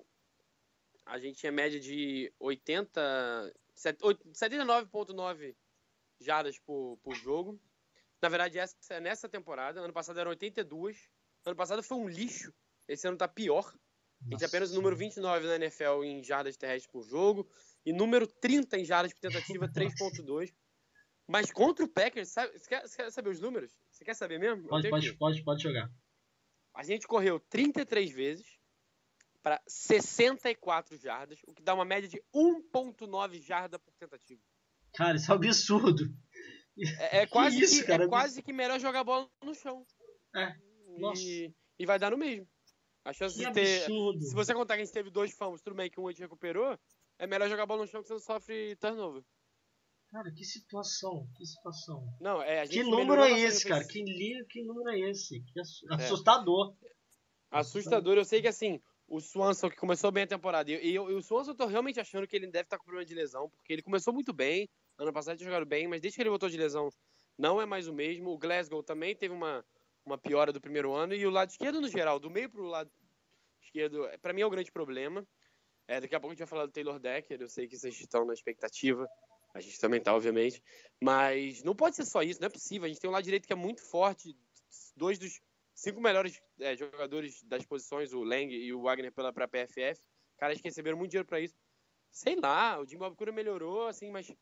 A 1.06 1.18
gente 1.18 1.38
tinha 1.38 1.50
média 1.50 1.80
de 1.80 2.32
80. 2.38 3.52
set- 3.74 4.02
oit- 4.02 4.22
79,9 4.32 5.56
jardas 6.20 6.58
por, 6.58 6.98
por 7.02 7.14
jogo. 7.14 7.60
Na 8.22 8.28
verdade, 8.28 8.58
essa 8.58 8.76
é 8.90 9.00
nessa 9.00 9.28
temporada. 9.28 9.80
Ano 9.80 9.92
passado 9.92 10.18
eram 10.20 10.30
82. 10.30 11.10
Ano 11.44 11.56
passado 11.56 11.82
foi 11.82 11.98
um 11.98 12.08
lixo. 12.08 12.52
Esse 12.86 13.08
ano 13.08 13.16
tá 13.16 13.26
pior. 13.26 13.74
A 14.26 14.30
gente 14.30 14.44
é 14.44 14.46
apenas 14.46 14.72
o 14.72 14.74
número 14.74 14.94
29 14.94 15.46
na 15.46 15.56
NFL 15.56 16.04
em 16.04 16.22
jardas 16.22 16.56
terrestres 16.56 16.90
por 16.92 17.02
jogo. 17.02 17.50
E 17.84 17.92
número 17.92 18.26
30 18.26 18.78
em 18.78 18.84
jardas 18.84 19.12
por 19.14 19.20
tentativa, 19.20 19.66
3.2. 19.72 20.54
Mas 21.26 21.50
contra 21.50 21.84
o 21.84 21.88
Packers, 21.88 22.28
sabe, 22.28 22.58
você, 22.58 22.68
quer, 22.68 22.86
você 22.86 22.96
quer 22.96 23.10
saber 23.12 23.30
os 23.30 23.40
números? 23.40 23.72
Você 23.90 24.04
quer 24.04 24.14
saber 24.14 24.38
mesmo? 24.38 24.68
Pode, 24.68 24.90
pode, 24.90 25.16
pode, 25.16 25.44
pode 25.44 25.62
jogar. 25.62 25.88
A 26.74 26.82
gente 26.82 27.06
correu 27.06 27.38
33 27.38 28.10
vezes 28.10 28.58
para 29.42 29.62
64 29.66 30.96
jardas, 30.96 31.40
o 31.46 31.54
que 31.54 31.62
dá 31.62 31.72
uma 31.72 31.84
média 31.84 32.08
de 32.08 32.20
1.9 32.34 33.40
jarda 33.40 33.78
por 33.78 33.94
tentativa. 33.94 34.42
Cara, 34.94 35.16
isso 35.16 35.30
é 35.30 35.34
um 35.34 35.38
absurdo. 35.38 36.04
É, 36.98 37.18
é 37.18 37.26
quase, 37.26 37.60
isso, 37.60 37.84
que, 37.84 37.92
é 37.92 38.08
quase 38.08 38.42
que 38.42 38.52
melhor 38.52 38.80
jogar 38.80 39.04
bola 39.04 39.28
no 39.44 39.54
chão. 39.54 39.84
É, 40.34 40.54
nossa. 40.98 41.22
E, 41.22 41.52
e 41.78 41.86
vai 41.86 41.98
dar 41.98 42.10
no 42.10 42.18
mesmo. 42.18 42.48
A 43.04 43.12
chance 43.12 43.36
Que 43.38 43.46
de 43.46 43.52
ter. 43.52 43.82
absurdo. 43.82 44.22
Se 44.22 44.34
você 44.34 44.54
contar 44.54 44.76
que 44.76 44.82
a 44.82 44.84
gente 44.84 44.94
teve 44.94 45.10
dois 45.10 45.32
fumbles, 45.32 45.62
tudo 45.62 45.76
bem 45.76 45.90
que 45.90 46.00
um 46.00 46.08
a 46.08 46.10
gente 46.10 46.20
recuperou, 46.20 46.78
é 47.18 47.26
melhor 47.26 47.48
jogar 47.48 47.66
bola 47.66 47.82
no 47.82 47.88
chão 47.88 48.02
que 48.02 48.08
você 48.08 48.14
não 48.14 48.20
sofre 48.20 48.76
turnover. 48.76 49.22
Cara, 50.10 50.30
que 50.32 50.44
situação, 50.44 51.28
que 51.36 51.46
situação. 51.46 52.04
Não, 52.20 52.42
é, 52.42 52.66
Que 52.66 52.82
número 52.82 53.22
é 53.22 53.40
esse, 53.40 53.68
cara? 53.68 53.86
Que, 53.86 54.02
li... 54.02 54.44
que 54.48 54.62
número 54.64 54.90
é 54.90 55.10
esse? 55.10 55.40
Que 55.40 55.60
É. 55.60 55.94
assustador. 55.94 56.74
Assustador. 57.50 58.16
Eu 58.16 58.24
sei 58.24 58.42
que 58.42 58.48
assim, 58.48 58.80
o 59.06 59.20
Swanson, 59.20 59.70
que 59.70 59.76
começou 59.76 60.10
bem 60.10 60.24
a 60.24 60.26
temporada. 60.26 60.70
E, 60.70 60.74
e, 60.74 60.94
e 60.94 60.98
o 60.98 61.22
Swanson, 61.22 61.52
eu 61.52 61.56
tô 61.56 61.66
realmente 61.66 62.00
achando 62.00 62.26
que 62.26 62.34
ele 62.34 62.46
deve 62.48 62.64
estar 62.64 62.76
com 62.78 62.84
problema 62.84 63.06
de 63.06 63.14
lesão, 63.14 63.48
porque 63.50 63.72
ele 63.72 63.82
começou 63.82 64.12
muito 64.12 64.32
bem, 64.32 64.68
ano 65.02 65.12
passado 65.12 65.36
tinha 65.36 65.48
jogado 65.48 65.66
bem, 65.66 65.88
mas 65.88 66.00
desde 66.00 66.16
que 66.16 66.22
ele 66.22 66.30
voltou 66.30 66.48
de 66.48 66.56
lesão, 66.56 66.90
não 67.38 67.60
é 67.60 67.66
mais 67.66 67.88
o 67.88 67.92
mesmo. 67.92 68.30
O 68.30 68.38
Glasgow 68.38 68.82
também 68.82 69.16
teve 69.16 69.32
uma, 69.34 69.64
uma 70.04 70.18
piora 70.18 70.52
do 70.52 70.60
primeiro 70.60 70.92
ano, 70.92 71.14
e 71.14 71.26
o 71.26 71.30
lado 71.30 71.50
esquerdo, 71.50 71.80
no 71.80 71.88
geral, 71.88 72.18
do 72.18 72.30
meio 72.30 72.50
pro 72.50 72.64
lado 72.64 72.90
esquerdo, 73.62 74.08
para 74.20 74.32
mim 74.32 74.42
é 74.42 74.46
o 74.46 74.50
grande 74.50 74.70
problema. 74.70 75.26
É, 75.88 76.00
daqui 76.00 76.14
a 76.14 76.20
pouco 76.20 76.32
a 76.32 76.34
gente 76.34 76.40
vai 76.40 76.48
falar 76.48 76.66
do 76.66 76.72
Taylor 76.72 77.00
Decker, 77.00 77.40
eu 77.40 77.48
sei 77.48 77.66
que 77.66 77.76
vocês 77.76 77.98
estão 77.98 78.24
na 78.24 78.32
expectativa, 78.32 79.08
a 79.52 79.60
gente 79.60 79.80
também 79.80 80.00
tá, 80.00 80.14
obviamente, 80.14 80.62
mas 81.02 81.62
não 81.64 81.74
pode 81.74 81.96
ser 81.96 82.04
só 82.04 82.22
isso, 82.22 82.40
não 82.40 82.46
é 82.46 82.50
possível. 82.50 82.84
A 82.84 82.88
gente 82.88 83.00
tem 83.00 83.10
um 83.10 83.12
lado 83.12 83.24
direito 83.24 83.46
que 83.46 83.52
é 83.52 83.56
muito 83.56 83.82
forte, 83.82 84.36
dois 84.94 85.18
dos 85.18 85.40
cinco 85.74 86.00
melhores 86.00 86.40
é, 86.60 86.76
jogadores 86.76 87.42
das 87.44 87.64
posições, 87.64 88.12
o 88.12 88.22
Lang 88.22 88.54
e 88.54 88.72
o 88.72 88.82
Wagner 88.82 89.12
pela 89.12 89.32
pra 89.32 89.48
PFF, 89.48 90.00
caras 90.36 90.60
que 90.60 90.68
receberam 90.68 90.96
muito 90.96 91.10
dinheiro 91.10 91.26
para 91.26 91.40
isso. 91.40 91.54
Sei 92.12 92.36
lá, 92.36 92.78
o 92.80 92.86
Jim 92.86 92.98
Bob 92.98 93.16
Cura 93.16 93.32
melhorou, 93.32 93.86
assim, 93.86 94.10
mas 94.10 94.32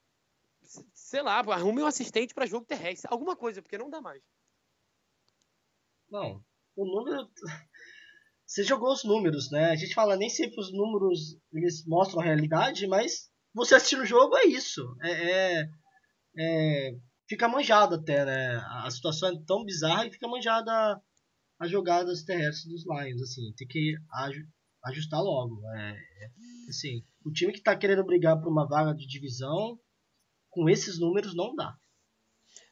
sei 0.94 1.22
lá, 1.22 1.38
arrume 1.38 1.83
um 1.83 1.87
assistente 1.87 2.35
para 2.35 2.46
jogo 2.46 2.66
terrestre, 2.66 3.09
alguma 3.11 3.37
coisa, 3.37 3.62
porque 3.62 3.78
não 3.78 3.90
dá 3.90 4.00
mais. 4.00 4.22
Não, 6.11 6.42
o 6.76 6.85
número 6.85 7.28
você 8.46 8.62
jogou 8.62 8.92
os 8.92 9.04
números, 9.04 9.50
né? 9.50 9.70
A 9.70 9.76
gente 9.76 9.94
fala 9.94 10.16
nem 10.16 10.28
sempre 10.28 10.59
os 10.61 10.72
números 10.72 11.38
eles 11.52 11.85
mostram 11.87 12.20
a 12.20 12.24
realidade, 12.24 12.87
mas 12.87 13.31
você 13.54 13.74
assistir 13.74 13.98
o 13.98 14.07
jogo 14.07 14.37
é 14.37 14.46
isso. 14.46 14.83
É, 15.02 15.11
é, 15.11 15.68
é, 16.38 16.90
fica 17.28 17.48
manjado 17.48 17.96
até, 17.96 18.24
né? 18.24 18.57
A 18.85 18.90
situação 18.90 19.31
é 19.31 19.42
tão 19.46 19.64
bizarra 19.64 20.07
e 20.07 20.12
fica 20.12 20.28
manjada 20.28 21.00
as 21.59 21.70
jogadas 21.70 22.22
terrestres 22.22 22.72
dos 22.72 22.85
Lions, 22.87 23.20
assim, 23.20 23.52
tem 23.57 23.66
que 23.66 23.94
ajustar 24.85 25.20
logo. 25.20 25.61
É, 25.74 25.90
é, 25.90 26.31
assim, 26.68 27.02
o 27.24 27.33
time 27.33 27.52
que 27.52 27.59
está 27.59 27.76
querendo 27.76 28.04
brigar 28.04 28.40
por 28.40 28.48
uma 28.48 28.66
vaga 28.66 28.94
de 28.94 29.07
divisão, 29.07 29.78
com 30.50 30.68
esses 30.68 30.98
números 30.98 31.34
não 31.34 31.54
dá. 31.54 31.76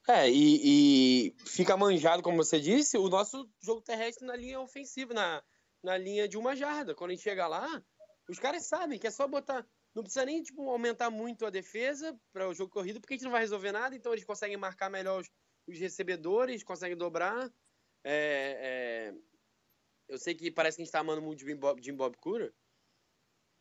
É, 0.08 0.30
e, 0.30 1.30
e, 1.30 1.36
fica 1.44 1.76
manjado, 1.76 2.22
como 2.22 2.36
você 2.36 2.60
disse, 2.60 2.96
o 2.96 3.08
nosso 3.08 3.50
jogo 3.60 3.82
terrestre 3.82 4.24
na 4.24 4.36
linha 4.36 4.60
ofensiva, 4.60 5.12
na, 5.12 5.42
na 5.82 5.98
linha 5.98 6.28
de 6.28 6.38
uma 6.38 6.54
jarda. 6.54 6.94
Quando 6.94 7.10
a 7.10 7.14
gente 7.14 7.24
chega 7.24 7.46
lá, 7.48 7.82
os 8.28 8.38
caras 8.38 8.66
sabem 8.66 8.98
que 8.98 9.06
é 9.06 9.10
só 9.10 9.26
botar. 9.26 9.66
Não 9.94 10.02
precisa 10.02 10.24
nem 10.24 10.42
tipo, 10.42 10.68
aumentar 10.68 11.10
muito 11.10 11.44
a 11.44 11.50
defesa 11.50 12.16
para 12.32 12.48
o 12.48 12.54
jogo 12.54 12.70
corrido, 12.70 13.00
porque 13.00 13.14
a 13.14 13.16
gente 13.16 13.24
não 13.24 13.32
vai 13.32 13.40
resolver 13.40 13.72
nada, 13.72 13.96
então 13.96 14.12
eles 14.12 14.24
conseguem 14.24 14.56
marcar 14.56 14.90
melhor 14.90 15.20
os, 15.20 15.30
os 15.66 15.78
recebedores, 15.78 16.62
conseguem 16.62 16.96
dobrar. 16.96 17.50
É, 18.04 19.12
é, 19.12 19.14
eu 20.08 20.18
sei 20.18 20.34
que 20.34 20.50
parece 20.50 20.76
que 20.76 20.82
a 20.82 20.84
gente 20.84 20.92
tá 20.92 21.00
amando 21.00 21.22
muito 21.22 21.44
Jim 21.44 21.56
Bob, 21.56 21.82
Jim 21.82 21.94
Bob 21.94 22.16
Cura, 22.18 22.54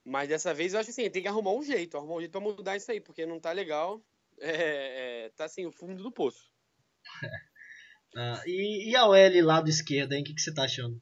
mas 0.06 0.30
dessa 0.30 0.54
vez 0.54 0.74
eu 0.74 0.80
acho 0.80 0.92
assim, 0.92 1.10
tem 1.10 1.24
que 1.24 1.28
arrumar 1.28 1.52
um 1.52 1.64
jeito, 1.64 1.98
arrumar 1.98 2.16
um 2.16 2.20
jeito 2.20 2.32
pra 2.32 2.40
mudar 2.40 2.78
isso 2.78 2.92
aí, 2.92 3.02
porque 3.02 3.26
não 3.26 3.40
tá 3.40 3.52
legal. 3.52 4.02
É, 4.40 5.26
é, 5.26 5.30
tá 5.30 5.46
assim, 5.46 5.66
o 5.66 5.72
fundo 5.72 6.04
do 6.04 6.12
poço. 6.12 6.52
ah, 8.16 8.44
e, 8.46 8.92
e 8.92 8.96
a 8.96 9.08
OL 9.08 9.44
lado 9.44 9.70
esquerdo, 9.70 10.14
hein? 10.14 10.22
O 10.22 10.26
que, 10.26 10.36
que 10.36 10.42
você 10.42 10.54
tá 10.54 10.64
achando? 10.64 11.02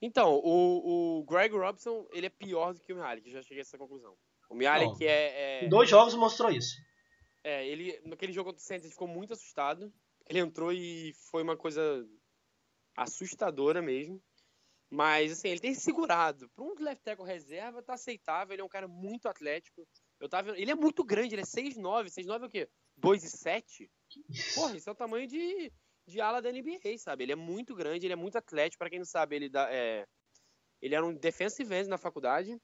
Então, 0.00 0.40
o, 0.42 1.18
o 1.20 1.24
Greg 1.24 1.54
Robson, 1.54 2.08
ele 2.12 2.26
é 2.26 2.30
pior 2.30 2.72
do 2.72 2.80
que 2.80 2.92
o 2.92 2.96
Mialik, 2.96 3.30
já 3.30 3.42
cheguei 3.42 3.58
a 3.58 3.62
essa 3.62 3.78
conclusão. 3.78 4.16
O 4.48 4.54
Mialik 4.54 5.06
é, 5.06 5.60
é... 5.60 5.64
Em 5.64 5.68
dois 5.68 5.88
jogos 5.88 6.14
mostrou 6.14 6.50
isso. 6.50 6.76
É, 7.44 7.66
ele, 7.66 8.00
naquele 8.04 8.32
jogo 8.32 8.50
contra 8.50 8.62
o 8.62 8.64
Saints, 8.64 8.84
ele 8.84 8.92
ficou 8.92 9.08
muito 9.08 9.32
assustado. 9.32 9.92
Ele 10.28 10.38
entrou 10.38 10.72
e 10.72 11.12
foi 11.30 11.42
uma 11.42 11.56
coisa 11.56 12.06
assustadora 12.96 13.82
mesmo. 13.82 14.22
Mas, 14.92 15.32
assim, 15.32 15.48
ele 15.48 15.58
tem 15.58 15.74
segurado. 15.74 16.50
Para 16.50 16.64
um 16.66 16.74
left 16.78 17.02
tackle 17.02 17.24
reserva, 17.24 17.82
tá 17.82 17.94
aceitável. 17.94 18.52
Ele 18.52 18.60
é 18.60 18.64
um 18.64 18.68
cara 18.68 18.86
muito 18.86 19.26
atlético. 19.26 19.88
Eu 20.20 20.28
tava. 20.28 20.50
Ele 20.50 20.70
é 20.70 20.74
muito 20.74 21.02
grande, 21.02 21.34
ele 21.34 21.40
é 21.40 21.46
6'9". 21.46 22.08
6'9 22.08 22.42
é 22.42 22.44
o 22.44 22.50
quê? 22.50 22.68
2'7"? 23.00 23.88
Porra, 24.54 24.76
isso 24.76 24.90
é 24.90 24.92
o 24.92 24.94
tamanho 24.94 25.26
de, 25.26 25.72
de 26.06 26.20
ala 26.20 26.42
da 26.42 26.52
NBA, 26.52 26.98
sabe? 26.98 27.24
Ele 27.24 27.32
é 27.32 27.36
muito 27.36 27.74
grande, 27.74 28.04
ele 28.04 28.12
é 28.12 28.16
muito 28.16 28.36
atlético. 28.36 28.80
Para 28.80 28.90
quem 28.90 28.98
não 28.98 29.06
sabe, 29.06 29.34
ele, 29.34 29.48
dá, 29.48 29.66
é... 29.72 30.06
ele 30.82 30.94
era 30.94 31.06
um 31.06 31.14
defensive 31.14 31.74
end 31.74 31.88
na 31.88 31.96
faculdade. 31.96 32.54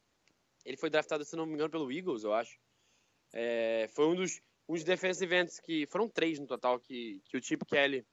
Ele 0.67 0.77
foi 0.77 0.91
draftado, 0.91 1.25
se 1.25 1.35
não 1.35 1.47
me 1.47 1.55
engano, 1.55 1.71
pelo 1.71 1.91
Eagles, 1.91 2.25
eu 2.25 2.35
acho. 2.35 2.59
É... 3.33 3.89
Foi 3.95 4.07
um 4.07 4.15
dos, 4.15 4.39
dos 4.69 4.85
defensive 4.85 5.35
ends 5.35 5.59
que... 5.61 5.87
Foram 5.87 6.11
três 6.11 6.39
no 6.39 6.47
total 6.47 6.79
que, 6.79 7.23
que 7.25 7.39
o 7.39 7.43
Chip 7.43 7.65
Kelly 7.65 8.07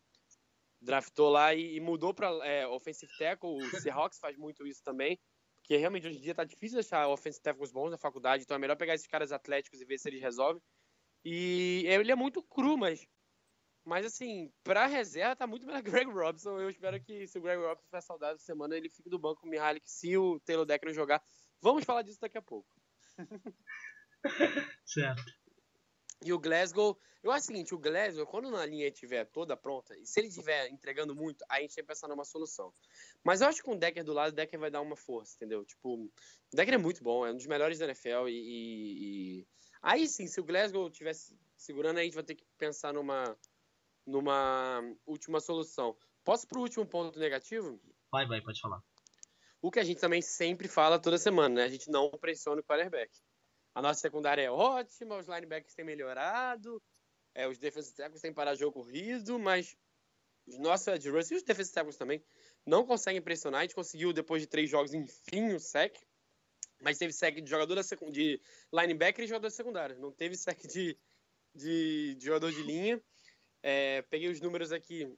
draftou 0.86 1.30
lá 1.30 1.54
e, 1.54 1.76
e 1.76 1.80
mudou 1.80 2.14
para 2.14 2.28
é, 2.48 2.68
offensive 2.68 3.12
tackle. 3.18 3.58
O 3.58 3.80
Seahawks 3.82 4.20
faz 4.20 4.38
muito 4.38 4.66
isso 4.66 4.82
também, 4.84 5.20
porque 5.58 5.76
realmente 5.76 6.08
hoje 6.08 6.18
em 6.18 6.22
dia 6.22 6.36
tá 6.36 6.44
difícil 6.44 6.80
achar 6.80 7.08
offensive 7.08 7.44
tackles 7.44 7.72
bons 7.72 7.92
na 7.92 7.98
faculdade, 7.98 8.44
então 8.44 8.56
é 8.56 8.60
melhor 8.60 8.78
pegar 8.78 8.94
esses 8.94 9.08
caras 9.08 9.32
atléticos 9.32 9.82
e 9.82 9.86
ver 9.86 9.98
se 9.98 10.08
eles 10.08 10.22
resolvem. 10.22 10.62
E 11.24 11.84
ele 11.88 12.12
é 12.12 12.16
muito 12.16 12.42
cru, 12.44 12.78
mas 12.78 13.06
mas 13.86 14.04
assim, 14.04 14.52
pra 14.64 14.88
reserva 14.88 15.36
tá 15.36 15.46
muito 15.46 15.66
melhor 15.66 15.82
Greg 15.84 16.10
Robson. 16.10 16.60
Eu 16.60 16.70
espero 16.70 17.00
que 17.00 17.28
se 17.28 17.38
o 17.38 17.42
Greg 17.42 17.62
Robson 17.62 17.84
estiver 17.84 18.02
saudável 18.02 18.36
essa 18.36 18.46
semana, 18.46 18.76
ele 18.76 18.90
fique 18.90 19.10
do 19.10 19.20
banco 19.20 19.46
o 19.46 19.50
Mihalik 19.50 19.90
se 19.90 20.18
o 20.18 20.40
Taylor 20.40 20.66
Decker 20.66 20.92
jogar. 20.94 21.22
Vamos 21.62 21.86
falar 21.86 22.02
disso 22.02 22.20
daqui 22.20 22.38
a 22.38 22.42
pouco. 22.42 22.68
certo. 24.86 25.45
E 26.24 26.32
o 26.32 26.40
Glasgow, 26.40 26.98
eu 27.22 27.32
acho 27.32 27.44
o 27.44 27.48
seguinte, 27.48 27.76
o 27.76 27.80
Glasgow, 27.80 28.26
quando 28.26 28.56
a 28.56 28.66
linha 28.66 28.88
estiver 28.88 29.26
toda 29.26 29.58
pronta, 29.58 29.98
e 29.98 30.06
se 30.06 30.20
ele 30.20 30.28
estiver 30.28 30.70
entregando 30.70 31.16
muito, 31.16 31.44
aí 31.50 31.60
a 31.60 31.62
gente 31.62 31.76
tem 31.76 31.84
que 31.84 31.88
pensar 31.88 32.08
numa 32.08 32.24
solução. 32.24 32.74
Mas 33.24 33.42
eu 33.42 33.48
acho 33.48 33.60
que 33.60 33.64
com 33.64 33.74
o 33.74 33.80
Decker 33.80 34.04
do 34.04 34.14
lado, 34.14 34.32
o 34.32 34.36
Decker 34.36 34.60
vai 34.60 34.72
dar 34.72 34.82
uma 34.82 34.96
força, 34.96 35.36
entendeu? 35.36 35.66
Tipo, 35.66 35.96
o 35.96 36.12
Decker 36.54 36.76
é 36.76 36.78
muito 36.78 37.04
bom, 37.04 37.26
é 37.26 37.32
um 37.32 37.36
dos 37.36 37.48
melhores 37.48 37.80
da 37.80 37.86
NFL 37.86 38.28
e, 38.30 39.40
e. 39.40 39.48
Aí 39.82 40.08
sim, 40.08 40.26
se 40.28 40.40
o 40.40 40.44
Glasgow 40.44 40.88
estivesse 40.88 41.38
segurando, 41.56 41.98
aí 41.98 42.04
a 42.04 42.06
gente 42.06 42.16
vai 42.16 42.24
ter 42.24 42.36
que 42.36 42.46
pensar 42.58 42.94
numa, 42.94 43.38
numa 44.06 44.82
última 45.06 45.40
solução. 45.40 45.96
Posso 46.24 46.48
pro 46.48 46.62
último 46.62 46.86
ponto 46.86 47.20
negativo? 47.20 47.80
Vai, 48.12 48.26
vai, 48.26 48.42
pode 48.42 48.60
falar. 48.60 48.82
O 49.62 49.72
que 49.72 49.80
a 49.80 49.84
gente 49.84 50.00
também 50.00 50.22
sempre 50.22 50.68
fala 50.68 51.00
toda 51.00 51.18
semana, 51.18 51.56
né? 51.56 51.64
A 51.64 51.68
gente 51.68 51.90
não 51.90 52.10
pressiona 52.12 52.62
o 52.62 52.64
quarterback. 52.64 53.12
A 53.76 53.82
nossa 53.82 54.00
secundária 54.00 54.42
é 54.42 54.50
ótima, 54.50 55.18
os 55.18 55.28
linebackers 55.28 55.76
têm 55.76 55.84
melhorado, 55.84 56.82
é, 57.34 57.46
os 57.46 57.58
defensive 57.58 57.94
tackles 57.94 58.22
têm 58.22 58.34
parado 58.34 58.58
jogo 58.58 58.72
corrido, 58.72 59.38
mas 59.38 59.76
os 60.48 60.58
nossos 60.58 60.88
edge 60.88 61.10
rushers 61.10 61.32
e 61.32 61.36
os 61.36 61.44
defensive 61.44 61.76
tackles 61.76 61.98
também 61.98 62.24
não 62.66 62.86
conseguem 62.86 63.22
pressionar. 63.22 63.60
A 63.60 63.64
gente 63.64 63.76
conseguiu, 63.76 64.14
depois 64.14 64.42
de 64.42 64.48
três 64.48 64.70
jogos, 64.70 64.94
enfim, 64.94 65.54
o 65.54 65.60
sec. 65.60 65.94
Mas 66.82 66.98
teve 66.98 67.12
sec 67.12 67.42
de 67.42 67.50
jogador 67.50 67.76
da 67.76 67.82
de 68.12 68.40
linebacker 68.72 69.26
e 69.26 69.28
jogador 69.28 69.50
secundário. 69.50 70.00
Não 70.00 70.12
teve 70.12 70.36
sec 70.38 70.62
de, 70.68 70.98
de, 71.54 72.16
de 72.16 72.26
jogador 72.26 72.52
de 72.52 72.64
linha. 72.64 73.02
É, 73.62 74.04
peguei 74.04 74.30
os 74.30 74.40
números 74.40 74.72
aqui. 74.72 75.14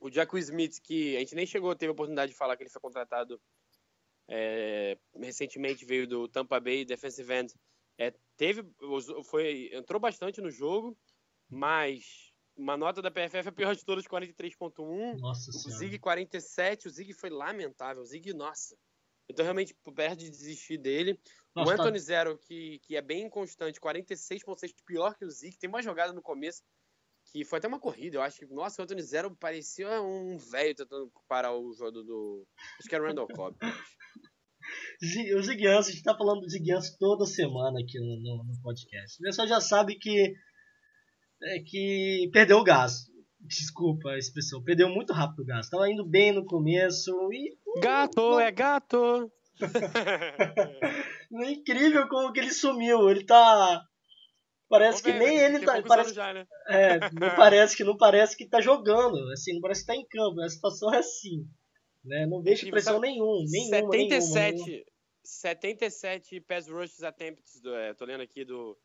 O 0.00 0.10
Jaco 0.10 0.36
Smith, 0.38 0.80
que 0.82 1.16
a 1.16 1.20
gente 1.20 1.34
nem 1.34 1.46
chegou, 1.46 1.74
teve 1.76 1.90
a 1.90 1.92
oportunidade 1.92 2.32
de 2.32 2.38
falar 2.38 2.56
que 2.56 2.64
ele 2.64 2.70
foi 2.70 2.80
contratado 2.80 3.40
é, 4.28 4.98
recentemente, 5.14 5.84
veio 5.84 6.06
do 6.08 6.26
Tampa 6.28 6.58
Bay 6.58 6.84
Defensive 6.84 7.32
End. 7.32 7.54
É, 7.98 8.12
teve, 8.36 8.64
foi, 9.24 9.70
entrou 9.72 10.00
bastante 10.00 10.40
no 10.40 10.50
jogo, 10.50 10.96
mas 11.48 12.32
uma 12.56 12.76
nota 12.76 13.02
da 13.02 13.10
PFF 13.10 13.46
é 13.46 13.48
a 13.48 13.52
pior 13.52 13.74
de 13.74 13.84
todas, 13.84 14.04
43.1. 14.04 15.18
Nossa 15.18 15.50
O 15.50 15.70
Zig 15.70 15.98
47, 15.98 16.88
o 16.88 16.90
Zig 16.90 17.12
foi 17.12 17.30
lamentável. 17.30 18.02
O 18.02 18.06
Zig, 18.06 18.32
nossa. 18.32 18.76
Então 19.28 19.44
realmente 19.44 19.74
perto 19.94 20.18
de 20.18 20.30
desistir 20.30 20.78
dele. 20.78 21.18
Nossa, 21.54 21.72
o 21.72 21.76
tá 21.76 21.82
Anthony 21.82 21.98
tá... 21.98 22.04
Zero, 22.04 22.38
que, 22.38 22.78
que 22.80 22.96
é 22.96 23.02
bem 23.02 23.24
inconstante, 23.24 23.80
46.6, 23.80 24.74
pior 24.84 25.16
que 25.16 25.24
o 25.24 25.30
Zig. 25.30 25.56
Tem 25.56 25.68
uma 25.68 25.82
jogada 25.82 26.12
no 26.12 26.22
começo 26.22 26.62
que 27.26 27.44
foi 27.44 27.58
até 27.58 27.66
uma 27.66 27.80
corrida. 27.80 28.18
Eu 28.18 28.22
acho 28.22 28.38
que, 28.38 28.46
nossa, 28.46 28.80
o 28.80 28.84
Anthony 28.84 29.02
Zero 29.02 29.34
parecia 29.34 30.00
um 30.02 30.36
velho 30.36 30.74
tentando 30.74 31.10
parar 31.26 31.52
o 31.56 31.72
jogo 31.72 32.02
do. 32.02 32.46
Acho 32.78 32.88
que 32.88 32.94
era 32.94 33.02
o 33.02 33.06
Randall 33.06 33.28
Cobb. 33.28 33.56
O 35.36 35.42
Ziguianço, 35.42 35.88
a 35.88 35.92
gente 35.92 36.02
tá 36.02 36.16
falando 36.16 36.40
do 36.40 36.48
Ziguianço 36.48 36.96
toda 36.98 37.26
semana 37.26 37.80
aqui 37.80 37.98
no, 37.98 38.20
no, 38.20 38.44
no, 38.44 38.62
podcast. 38.62 39.18
O 39.18 39.22
pessoal 39.22 39.48
já 39.48 39.60
sabe 39.60 39.96
que, 39.96 40.34
é, 41.42 41.58
que 41.60 42.28
perdeu 42.32 42.58
o 42.58 42.64
gás. 42.64 43.12
Desculpa 43.40 44.10
a 44.10 44.18
expressão, 44.18 44.62
perdeu 44.62 44.88
muito 44.88 45.12
rápido 45.12 45.42
o 45.42 45.46
gás. 45.46 45.68
Tava 45.68 45.90
indo 45.90 46.04
bem 46.04 46.32
no 46.32 46.44
começo 46.44 47.12
e. 47.32 47.56
Gato, 47.80 48.40
é 48.40 48.50
gato! 48.50 49.30
é 51.42 51.50
incrível 51.50 52.08
como 52.08 52.32
que 52.32 52.40
ele 52.40 52.52
sumiu. 52.52 53.10
Ele 53.10 53.24
tá. 53.24 53.82
Parece 54.68 55.02
que 55.02 55.12
nem 55.12 55.36
ele 55.38 55.60
tá. 55.60 55.80
Parece, 55.82 56.14
já, 56.14 56.32
né? 56.32 56.46
É, 56.68 56.98
não 57.12 57.36
parece 57.36 57.76
que 57.76 57.84
não 57.84 57.96
parece 57.96 58.36
que 58.36 58.48
tá 58.48 58.60
jogando. 58.60 59.16
Assim, 59.32 59.52
não 59.52 59.60
parece 59.60 59.82
que 59.82 59.86
tá 59.86 59.94
em 59.94 60.06
campo. 60.06 60.40
A 60.40 60.48
situação 60.48 60.92
é 60.92 60.98
assim. 60.98 61.46
Né? 62.04 62.26
Não 62.26 62.42
vejo 62.42 62.68
pressão 62.70 63.00
nenhum, 63.00 63.44
nenhuma, 63.48 63.92
77, 63.92 64.56
nenhuma. 64.62 64.84
77 65.24 66.40
pass 66.42 66.68
rushes 66.68 67.02
attempts, 67.02 67.60
do, 67.60 67.74
é, 67.74 67.94
tô 67.94 68.04
lendo 68.04 68.22
aqui 68.22 68.44
do 68.44 68.78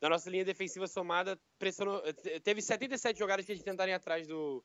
da 0.00 0.08
nossa 0.08 0.28
linha 0.28 0.44
defensiva 0.44 0.88
somada, 0.88 1.40
pressionou, 1.60 2.02
teve 2.42 2.60
77 2.60 3.16
jogadas 3.16 3.46
que 3.46 3.52
a 3.52 3.54
gente 3.54 3.64
tentaram 3.64 3.94
atrás 3.94 4.26
do 4.26 4.64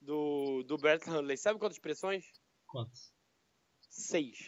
do, 0.00 0.62
do 0.62 0.78
Brett 0.78 1.08
Hundley. 1.08 1.36
Sabe 1.36 1.58
quantas 1.58 1.78
pressões? 1.78 2.24
Quantas? 2.66 3.12
Seis. 3.88 4.38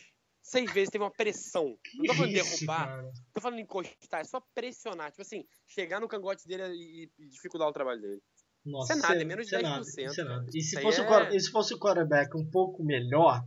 seis 0.40 0.72
vezes, 0.72 0.90
teve 0.90 1.04
uma 1.04 1.10
pressão. 1.10 1.76
Não 1.94 2.06
tô 2.06 2.14
falando 2.14 2.32
Isso, 2.32 2.50
derrubar, 2.50 2.86
cara. 2.86 3.12
tô 3.34 3.40
falando 3.40 3.60
encostar, 3.60 4.20
é 4.20 4.24
só 4.24 4.40
pressionar. 4.54 5.10
Tipo 5.10 5.22
assim, 5.22 5.44
chegar 5.66 6.00
no 6.00 6.08
cangote 6.08 6.46
dele 6.46 6.72
e, 6.72 7.10
e 7.18 7.28
dificultar 7.28 7.68
o 7.68 7.72
trabalho 7.72 8.00
dele. 8.00 8.22
Nossa, 8.64 8.92
Isso 8.94 9.04
é 9.04 9.08
nada, 9.08 9.20
é 9.22 9.24
menos 9.24 9.46
de 9.46 9.54
isso 9.54 9.56
é 9.56 9.62
nada, 9.68 9.84
10%, 9.84 10.10
isso 10.10 10.20
é 10.20 10.24
nada. 10.24 10.46
E 10.54 10.60
se 10.62 10.80
fosse, 10.80 11.00
o 11.00 11.04
é- 11.04 11.06
quar- 11.06 11.34
e 11.34 11.40
se 11.40 11.50
fosse 11.50 11.74
o 11.74 11.78
quarterback 11.78 12.36
um 12.36 12.48
pouco 12.48 12.84
melhor, 12.84 13.42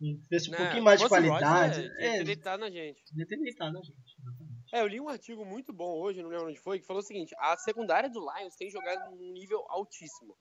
um- 0.00 0.20
tivesse 0.22 0.48
um 0.48 0.52
Né? 0.52 0.58
pouquinho 0.58 0.82
mais 0.82 0.98
de 1.00 1.06
o 1.06 1.08
qualidade, 1.08 1.80
é, 1.80 1.88
que 1.88 2.02
é, 2.04 2.18
ter 2.18 2.24
deitado 2.24 2.60
na 2.60 2.70
gente. 2.70 3.00
devia 3.10 3.26
ter 3.26 3.36
deitado 3.38 3.78
a 3.78 3.82
gente. 3.82 3.94
exatamente. 4.18 4.62
É, 4.74 4.80
eu 4.80 4.86
li 4.88 5.00
um 5.00 5.08
artigo 5.08 5.44
muito 5.44 5.72
bom 5.72 6.00
hoje, 6.00 6.20
não 6.22 6.30
lembro 6.30 6.48
onde 6.48 6.58
foi, 6.58 6.80
que 6.80 6.86
falou 6.86 7.00
o 7.02 7.06
seguinte: 7.06 7.32
a 7.38 7.56
secundária 7.56 8.10
do 8.10 8.18
Lions 8.20 8.56
tem 8.56 8.68
jogado 8.70 9.10
num 9.10 9.32
nível 9.32 9.64
altíssimo. 9.68 10.36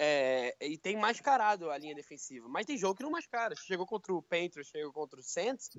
É, 0.00 0.54
e 0.64 0.76
tem 0.78 0.96
mascarado 0.96 1.70
a 1.70 1.78
linha 1.78 1.94
defensiva. 1.94 2.46
Mas 2.48 2.66
tem 2.66 2.76
jogo 2.76 2.94
que 2.94 3.02
não 3.02 3.10
mascara. 3.10 3.54
Chegou 3.56 3.86
contra 3.86 4.12
o 4.12 4.22
Panthers, 4.22 4.68
chegou 4.68 4.92
contra 4.92 5.18
o 5.18 5.22
Saints. 5.22 5.70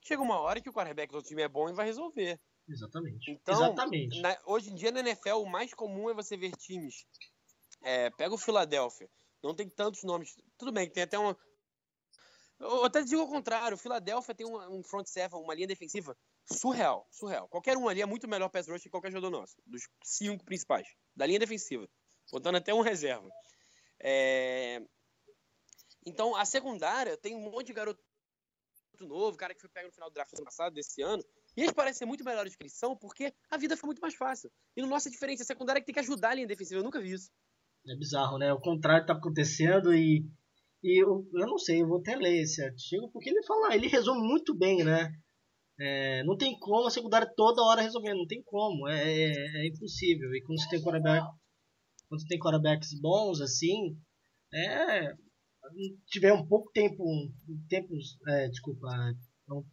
Chega 0.00 0.22
uma 0.22 0.38
hora 0.38 0.60
que 0.60 0.70
o 0.70 0.72
quarterback 0.72 1.12
do 1.12 1.20
time 1.22 1.42
é 1.42 1.48
bom 1.48 1.68
e 1.68 1.74
vai 1.74 1.84
resolver. 1.84 2.40
Exatamente. 2.68 3.30
Então, 3.30 3.54
Exatamente. 3.54 4.20
na- 4.20 4.38
hoje 4.44 4.70
em 4.70 4.74
dia 4.74 4.90
na 4.92 5.00
NFL, 5.00 5.36
o 5.42 5.46
mais 5.46 5.72
comum 5.72 6.10
é 6.10 6.14
você 6.14 6.36
ver 6.36 6.54
times. 6.56 7.06
É, 7.82 8.10
pega 8.10 8.34
o 8.34 8.38
Philadelphia. 8.38 9.08
Não 9.42 9.54
tem 9.54 9.68
tantos 9.68 10.02
nomes. 10.02 10.36
Tudo 10.58 10.72
bem, 10.72 10.86
que 10.88 10.94
tem 10.94 11.04
até 11.04 11.18
uma. 11.18 11.38
Eu 12.60 12.84
até 12.84 13.02
digo 13.02 13.20
ao 13.20 13.28
contrário, 13.28 13.76
o 13.76 13.78
Philadelphia 13.78 14.34
tem 14.34 14.44
um, 14.46 14.78
um 14.78 14.82
front 14.82 15.06
seven, 15.06 15.40
uma 15.40 15.54
linha 15.54 15.66
defensiva 15.68 16.16
surreal, 16.44 17.06
surreal. 17.10 17.48
Qualquer 17.48 17.76
um 17.76 17.88
ali 17.88 18.02
é 18.02 18.06
muito 18.06 18.26
melhor 18.26 18.48
pass 18.48 18.66
rush 18.66 18.82
que 18.82 18.90
qualquer 18.90 19.12
jogador 19.12 19.30
nosso, 19.30 19.56
dos 19.64 19.82
cinco 20.02 20.44
principais, 20.44 20.88
da 21.14 21.24
linha 21.24 21.38
defensiva, 21.38 21.88
botando 22.32 22.56
até 22.56 22.74
um 22.74 22.80
reserva. 22.80 23.28
É, 24.00 24.82
Então, 26.04 26.34
a 26.34 26.44
secundária 26.44 27.16
tem 27.16 27.36
um 27.36 27.50
monte 27.50 27.68
de 27.68 27.74
garoto 27.74 28.02
novo, 29.00 29.36
cara 29.36 29.54
que 29.54 29.60
foi 29.60 29.70
pego 29.70 29.86
no 29.86 29.92
final 29.92 30.10
do 30.10 30.14
draft 30.14 30.32
do 30.32 30.38
ano 30.38 30.44
passado, 30.46 30.74
desse 30.74 31.00
ano, 31.00 31.22
e 31.58 31.62
eles 31.62 31.72
parecem 31.72 31.98
ser 31.98 32.06
muito 32.06 32.24
melhores 32.24 32.54
que 32.54 32.62
eles 32.62 32.78
são, 32.78 32.96
porque 32.96 33.34
a 33.50 33.56
vida 33.56 33.76
foi 33.76 33.88
muito 33.88 33.98
mais 33.98 34.14
fácil. 34.14 34.48
E 34.76 34.80
no 34.80 34.86
nosso 34.86 35.08
é 35.08 35.32
a 35.32 35.44
secundária 35.44 35.80
é 35.80 35.80
que 35.80 35.86
tem 35.86 35.92
que 35.92 35.98
ajudar 35.98 36.30
a 36.30 36.34
linha 36.34 36.46
defensiva, 36.46 36.78
eu 36.78 36.84
nunca 36.84 37.00
vi 37.00 37.10
isso. 37.10 37.32
É 37.84 37.96
bizarro, 37.96 38.38
né? 38.38 38.52
O 38.52 38.60
contrário 38.60 39.04
tá 39.04 39.12
acontecendo 39.12 39.92
e, 39.92 40.24
e 40.84 41.02
eu, 41.02 41.28
eu 41.34 41.46
não 41.48 41.58
sei, 41.58 41.82
eu 41.82 41.88
vou 41.88 41.98
até 41.98 42.14
ler 42.14 42.42
esse 42.42 42.62
artigo, 42.62 43.10
porque 43.10 43.28
ele 43.28 43.42
fala, 43.42 43.74
ele 43.74 43.88
resume 43.88 44.20
muito 44.20 44.56
bem, 44.56 44.84
né? 44.84 45.12
É, 45.80 46.22
não 46.22 46.36
tem 46.36 46.56
como 46.60 46.86
a 46.86 46.92
secundária 46.92 47.28
toda 47.36 47.64
hora 47.64 47.82
resolver, 47.82 48.14
não 48.14 48.26
tem 48.28 48.40
como, 48.44 48.86
é, 48.86 49.02
é, 49.02 49.64
é 49.64 49.66
impossível. 49.66 50.32
E 50.36 50.42
quando 50.42 50.60
você 50.60 50.68
tem 50.68 50.80
quarterback, 50.80 51.26
quando 52.08 52.20
você 52.20 52.28
tem 52.28 52.38
quarterbacks 52.38 53.00
bons 53.00 53.40
assim, 53.40 53.98
é 54.54 55.12
tiver 56.06 56.32
um 56.32 56.46
pouco 56.46 56.70
tempo, 56.72 57.02
um 57.02 57.66
tempo, 57.68 57.88
é, 58.28 58.48
desculpa, 58.48 58.86
um, 59.50 59.64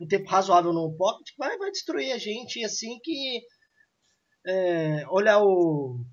um 0.00 0.06
tempo 0.06 0.28
razoável 0.28 0.72
no 0.72 0.96
pocket, 0.96 1.28
vai, 1.38 1.56
vai 1.58 1.70
destruir 1.70 2.12
a 2.12 2.18
gente 2.18 2.64
assim 2.64 2.98
que 3.02 3.42
é, 4.46 5.06
olhar 5.08 5.42
o 5.42 6.04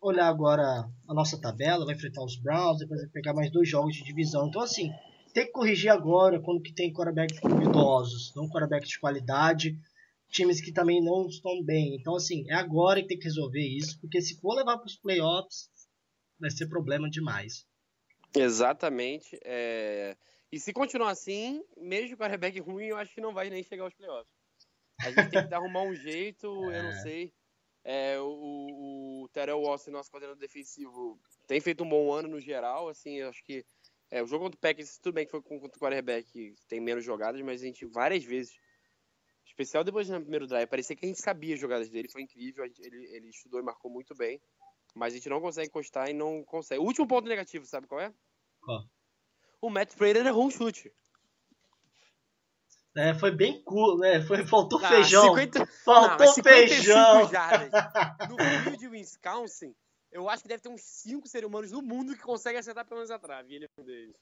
olhar 0.00 0.28
agora 0.28 0.62
a 1.08 1.14
nossa 1.14 1.40
tabela, 1.40 1.84
vai 1.84 1.94
enfrentar 1.94 2.24
os 2.24 2.36
Browns, 2.36 2.78
depois 2.78 3.00
vai 3.00 3.10
pegar 3.10 3.34
mais 3.34 3.50
dois 3.50 3.68
jogos 3.68 3.96
de 3.96 4.04
divisão. 4.04 4.46
Então, 4.46 4.62
assim, 4.62 4.90
tem 5.34 5.46
que 5.46 5.52
corrigir 5.52 5.90
agora 5.90 6.40
quando 6.40 6.62
que 6.62 6.72
tem 6.72 6.92
quarterbacks 6.92 7.40
duvidosos, 7.40 8.32
não 8.36 8.48
quarterbacks 8.48 8.90
de 8.90 9.00
qualidade, 9.00 9.76
times 10.30 10.60
que 10.60 10.72
também 10.72 11.02
não 11.02 11.26
estão 11.26 11.62
bem. 11.64 11.96
Então, 11.96 12.14
assim, 12.14 12.44
é 12.48 12.54
agora 12.54 13.02
que 13.02 13.08
tem 13.08 13.18
que 13.18 13.24
resolver 13.24 13.66
isso, 13.66 13.98
porque 14.00 14.20
se 14.20 14.38
for 14.40 14.54
levar 14.54 14.78
para 14.78 14.86
os 14.86 14.96
playoffs, 14.96 15.68
vai 16.38 16.50
ser 16.50 16.68
problema 16.68 17.10
demais. 17.10 17.66
Exatamente. 18.34 19.38
é, 19.44 20.16
E 20.52 20.60
se 20.60 20.72
continuar 20.72 21.10
assim, 21.10 21.62
mesmo 21.76 22.10
com 22.10 22.14
o 22.14 22.18
quarterback 22.26 22.58
ruim, 22.60 22.86
eu 22.86 22.96
acho 22.96 23.12
que 23.14 23.20
não 23.20 23.34
vai 23.34 23.50
nem 23.50 23.62
chegar 23.62 23.84
aos 23.84 23.94
playoffs. 23.94 24.32
A 25.02 25.10
gente 25.10 25.28
tem 25.30 25.46
que 25.46 25.54
arrumar 25.54 25.82
um 25.82 25.94
jeito, 25.94 26.46
eu 26.72 26.82
não 26.82 26.92
sei. 26.92 27.32
É, 27.84 28.18
o, 28.20 29.22
o 29.24 29.28
Terrell 29.32 29.62
Watson, 29.62 29.90
nosso 29.92 30.10
coordenador 30.10 30.40
defensivo, 30.40 31.20
tem 31.46 31.60
feito 31.60 31.84
um 31.84 31.88
bom 31.88 32.12
ano 32.12 32.28
no 32.28 32.40
geral. 32.40 32.88
Assim, 32.88 33.14
eu 33.16 33.28
acho 33.28 33.42
que 33.44 33.64
é, 34.10 34.22
o 34.22 34.26
jogo 34.26 34.44
contra 34.44 34.56
o 34.56 34.60
Packers, 34.60 34.98
tudo 34.98 35.14
bem 35.14 35.24
que 35.24 35.30
foi 35.30 35.42
com- 35.42 35.60
contra 35.60 35.76
o 35.76 35.80
quarterback, 35.80 36.54
tem 36.68 36.80
menos 36.80 37.04
jogadas, 37.04 37.40
mas 37.42 37.62
a 37.62 37.66
gente 37.66 37.84
várias 37.86 38.24
vezes, 38.24 38.56
especial 39.46 39.84
depois 39.84 40.08
do 40.08 40.20
primeiro 40.20 40.46
drive, 40.46 40.68
parecia 40.68 40.96
que 40.96 41.04
a 41.04 41.08
gente 41.08 41.20
sabia 41.20 41.54
as 41.54 41.60
jogadas 41.60 41.88
dele, 41.90 42.08
foi 42.10 42.22
incrível. 42.22 42.66
gente- 42.66 42.82
ele, 42.82 43.06
ele 43.14 43.28
estudou 43.28 43.60
e 43.60 43.62
marcou 43.62 43.90
muito 43.90 44.14
bem. 44.14 44.40
Mas 44.94 45.12
a 45.14 45.16
gente 45.16 45.28
não 45.28 45.40
consegue 45.40 45.68
encostar 45.68 46.08
e 46.10 46.14
não 46.14 46.42
consegue. 46.44 46.80
O 46.80 46.84
último 46.84 47.06
ponto 47.06 47.28
negativo, 47.28 47.66
sabe 47.66 47.86
qual 47.86 48.00
é? 48.00 48.12
Qual? 48.60 48.84
O 49.66 49.70
Matt 49.70 49.94
Prater 49.96 50.24
errou 50.24 50.46
um 50.46 50.50
chute. 50.50 50.92
É, 52.96 53.12
foi 53.14 53.30
bem 53.30 53.60
cool, 53.64 53.98
né? 53.98 54.22
Foi, 54.22 54.46
faltou 54.46 54.78
Ah, 54.82 54.88
feijão. 54.88 55.34
50 55.34 55.58
Não, 55.58 55.66
Faltou 55.66 56.28
55 56.28 56.44
feijão. 56.76 57.28
jardas 57.28 57.70
no 58.30 58.36
Rio 58.36 58.76
de 58.78 58.88
Wisconsin, 58.88 59.74
eu 60.12 60.30
acho 60.30 60.42
que 60.42 60.48
deve 60.48 60.62
ter 60.62 60.68
uns 60.68 60.80
5 60.82 61.26
seres 61.26 61.48
humanos 61.48 61.72
no 61.72 61.82
mundo 61.82 62.14
que 62.14 62.22
conseguem 62.22 62.60
acertar 62.60 62.86
pelo 62.86 62.98
menos 62.98 63.10
a 63.10 63.18
trave. 63.18 63.54
Ele 63.54 63.64
é 63.66 63.68
um 63.80 63.84
deles. 63.84 64.14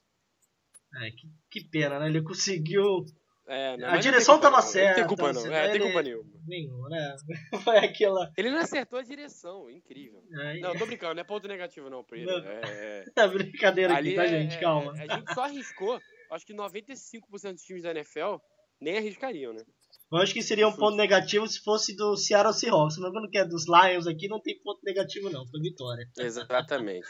É, 0.95 1.11
que, 1.11 1.29
que 1.51 1.63
pena, 1.69 1.99
né? 1.99 2.07
Ele 2.07 2.23
conseguiu. 2.23 3.05
É, 3.47 3.77
não, 3.77 3.89
A 3.89 3.97
direção 3.97 4.35
culpa 4.35 4.49
tava 4.49 4.61
não, 4.63 4.67
certa, 4.71 4.89
Não 4.89 4.95
tem 4.95 5.07
culpa 5.07 5.33
não. 5.33 5.41
assim, 5.41 5.53
É, 5.53 5.61
tem 5.67 5.75
ele- 5.75 5.83
culpa 5.83 6.01
nenhuma. 6.01 6.25
Nenhum, 6.47 6.89
né? 6.89 7.15
Foi 7.63 7.77
aquela. 7.77 8.31
Ele 8.37 8.49
não 8.49 8.57
acertou 8.59 8.97
a 8.97 9.03
direção, 9.03 9.69
incrível. 9.69 10.23
É, 10.33 10.59
Não, 10.59 10.75
tô 10.75 10.85
brincando, 10.87 11.13
não 11.15 11.21
é 11.21 11.23
ponto 11.23 11.47
negativo 11.47 11.89
não, 11.89 12.03
Prater. 12.03 12.25
Não. 12.25 12.39
É, 12.43 13.05
é 13.15 13.27
brincadeira 13.29 13.93
aqui, 13.93 13.99
ali 13.99 14.15
tá, 14.15 14.23
é- 14.25 14.27
gente? 14.29 14.55
é- 14.55 14.59
Calma. 14.59 14.93
A 14.93 15.15
gente 15.15 15.33
só 15.33 15.43
arriscou, 15.43 15.99
acho 16.31 16.45
que 16.45 16.53
95% 16.55 17.53
dos 17.53 17.61
times 17.63 17.83
da 17.83 17.91
NFL 17.91 18.37
nem 18.81 18.97
arriscariam, 18.97 19.53
né? 19.53 19.61
Eu 20.11 20.17
acho 20.19 20.33
que 20.33 20.41
seria 20.41 20.67
um 20.67 20.75
ponto 20.75 20.95
negativo 20.97 21.47
se 21.47 21.59
fosse 21.63 21.95
do 21.95 22.15
Seattle 22.15 22.53
Seahawks. 22.53 22.97
Mas 22.97 23.11
quando 23.11 23.29
que 23.29 23.37
é 23.37 23.45
dos 23.45 23.65
Lions 23.67 24.07
aqui, 24.07 24.27
não 24.27 24.39
tem 24.41 24.59
ponto 24.61 24.79
negativo, 24.83 25.29
não. 25.29 25.45
Foi 25.47 25.59
vitória. 25.59 26.07
Exatamente. 26.17 27.07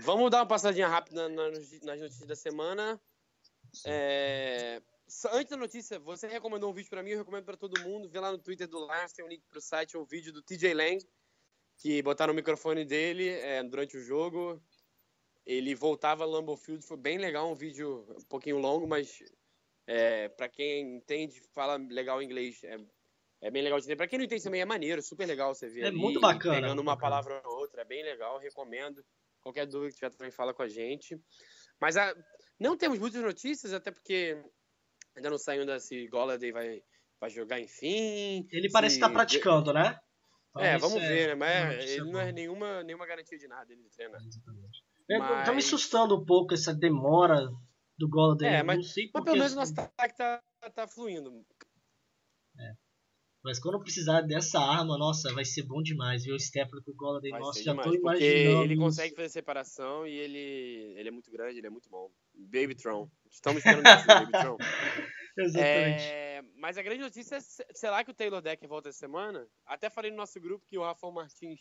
Vamos 0.00 0.30
dar 0.30 0.38
uma 0.38 0.46
passadinha 0.46 0.88
rápida 0.88 1.28
na- 1.28 1.50
nas 1.50 2.00
notícias 2.00 2.26
da 2.26 2.34
semana. 2.36 2.98
É, 3.86 4.80
Antes 5.32 5.50
da 5.50 5.56
notícia, 5.56 5.98
você 5.98 6.26
recomendou 6.28 6.70
um 6.70 6.74
vídeo 6.74 6.90
pra 6.90 7.02
mim, 7.02 7.10
eu 7.10 7.18
recomendo 7.18 7.44
pra 7.44 7.56
todo 7.56 7.80
mundo. 7.80 8.08
Vê 8.08 8.20
lá 8.20 8.30
no 8.32 8.38
Twitter 8.38 8.68
do 8.68 8.78
Lions, 8.86 9.12
tem 9.12 9.24
um 9.24 9.28
link 9.28 9.44
pro 9.48 9.60
site, 9.60 9.96
um 9.96 10.04
vídeo 10.04 10.32
do 10.32 10.42
TJ 10.42 10.74
Lang, 10.74 10.98
que 11.78 12.02
botaram 12.02 12.32
o 12.32 12.36
microfone 12.36 12.84
dele 12.84 13.28
é, 13.28 13.62
durante 13.64 13.96
o 13.96 14.02
jogo. 14.02 14.62
Ele 15.46 15.74
voltava 15.74 16.24
a 16.24 16.26
Lambeau 16.26 16.56
Field, 16.56 16.84
foi 16.86 16.96
bem 16.96 17.18
legal, 17.18 17.50
um 17.50 17.54
vídeo 17.54 18.06
um 18.18 18.24
pouquinho 18.28 18.58
longo, 18.58 18.86
mas 18.86 19.18
é, 19.86 20.28
para 20.28 20.48
quem 20.48 20.96
entende, 20.98 21.40
fala 21.54 21.76
legal 21.76 22.22
inglês, 22.22 22.62
é, 22.64 22.76
é 23.42 23.50
bem 23.50 23.62
legal 23.62 23.78
de 23.78 23.84
entender. 23.86 23.96
Pra 23.96 24.08
quem 24.08 24.18
não 24.18 24.26
entende 24.26 24.44
também 24.44 24.60
é 24.60 24.64
maneiro, 24.66 25.02
super 25.02 25.26
legal 25.26 25.54
você 25.54 25.68
ver 25.68 25.84
É 25.84 25.86
ali, 25.86 25.98
muito 25.98 26.20
bacana, 26.20 26.54
pegando 26.60 26.76
muito 26.76 26.82
uma 26.82 26.94
bacana. 26.94 27.00
palavra 27.00 27.42
ou 27.46 27.58
outra, 27.58 27.82
é 27.82 27.84
bem 27.84 28.02
legal, 28.04 28.38
recomendo. 28.38 29.04
Qualquer 29.40 29.66
dúvida 29.66 29.90
que 29.90 29.96
tiver 29.96 30.10
também 30.10 30.30
fala 30.30 30.54
com 30.54 30.62
a 30.62 30.68
gente. 30.68 31.18
Mas 31.80 31.96
a- 31.96 32.14
não 32.58 32.76
temos 32.76 32.98
muitas 32.98 33.22
notícias, 33.22 33.72
até 33.72 33.90
porque 33.90 34.42
ainda 35.16 35.30
não 35.30 35.38
saiu 35.38 35.60
ainda 35.62 35.78
se 35.80 36.06
Golladay 36.08 36.52
vai, 36.52 36.82
vai 37.20 37.30
jogar 37.30 37.60
enfim. 37.60 38.46
Ele 38.50 38.70
parece 38.70 38.96
se- 38.96 39.00
estar 39.00 39.10
praticando, 39.12 39.72
né? 39.72 39.98
Então, 40.50 40.62
É, 40.62 40.78
vamos 40.78 41.00
ver, 41.00 41.28
né? 41.28 41.34
Mas 41.36 41.76
notícia 41.76 42.00
ele 42.00 42.10
não 42.10 42.20
é 42.20 42.32
nenhuma, 42.32 42.82
nenhuma 42.82 43.06
garantia 43.06 43.38
de 43.38 43.46
nada 43.46 43.72
ele 43.72 43.88
treinar. 43.90 44.20
Exatamente. 44.24 44.82
É, 45.08 45.18
Mas- 45.18 45.46
Tá 45.46 45.52
me 45.52 45.58
assustando 45.58 46.16
um 46.16 46.24
pouco 46.24 46.54
essa 46.54 46.74
demora 46.74 47.48
do 47.98 48.08
gol 48.08 48.34
dele. 48.36 48.56
É, 48.56 48.62
mas- 48.62 48.76
não 48.78 48.82
sei 48.84 49.04
Mas 49.04 49.12
porque. 49.12 49.24
pelo 49.26 49.36
menos 49.38 49.52
o 49.52 49.56
nosso 49.56 49.80
ataque 49.80 50.16
tá, 50.16 50.42
tá 50.74 50.88
fluindo. 50.88 51.30
Mas 53.42 53.58
quando 53.58 53.80
precisar 53.80 54.20
dessa 54.20 54.60
arma, 54.60 54.98
nossa, 54.98 55.32
vai 55.32 55.44
ser 55.46 55.62
bom 55.62 55.82
demais, 55.82 56.24
viu? 56.24 56.34
O 56.34 56.36
Stafford 56.36 56.84
com 56.84 56.90
o 56.90 56.94
Golladay, 56.94 57.30
Vai 57.30 57.40
nossa, 57.40 57.62
já 57.62 57.72
demais, 57.72 57.90
tô 57.90 57.98
porque 58.00 58.24
imaginando. 58.44 58.62
ele 58.64 58.76
consegue 58.76 59.16
fazer 59.16 59.28
separação 59.30 60.06
e 60.06 60.12
ele, 60.14 60.94
ele 60.98 61.08
é 61.08 61.10
muito 61.10 61.30
grande, 61.30 61.58
ele 61.58 61.66
é 61.66 61.70
muito 61.70 61.88
bom. 61.88 62.10
Baby 62.34 62.74
Tron. 62.74 63.10
Estamos 63.30 63.64
esperando 63.64 63.86
isso, 63.98 64.06
Baby 64.06 64.32
Tron. 64.32 64.56
Exatamente. 65.38 66.02
É, 66.04 66.42
mas 66.56 66.76
a 66.76 66.82
grande 66.82 67.00
notícia 67.00 67.36
é, 67.36 67.40
se- 67.40 67.64
será 67.74 68.04
que 68.04 68.10
o 68.10 68.14
Taylor 68.14 68.42
Decker 68.42 68.68
volta 68.68 68.90
essa 68.90 68.98
semana? 68.98 69.46
Até 69.64 69.88
falei 69.88 70.10
no 70.10 70.16
nosso 70.18 70.38
grupo 70.38 70.66
que 70.68 70.76
o 70.76 70.82
Rafael 70.82 71.12
Martins, 71.12 71.60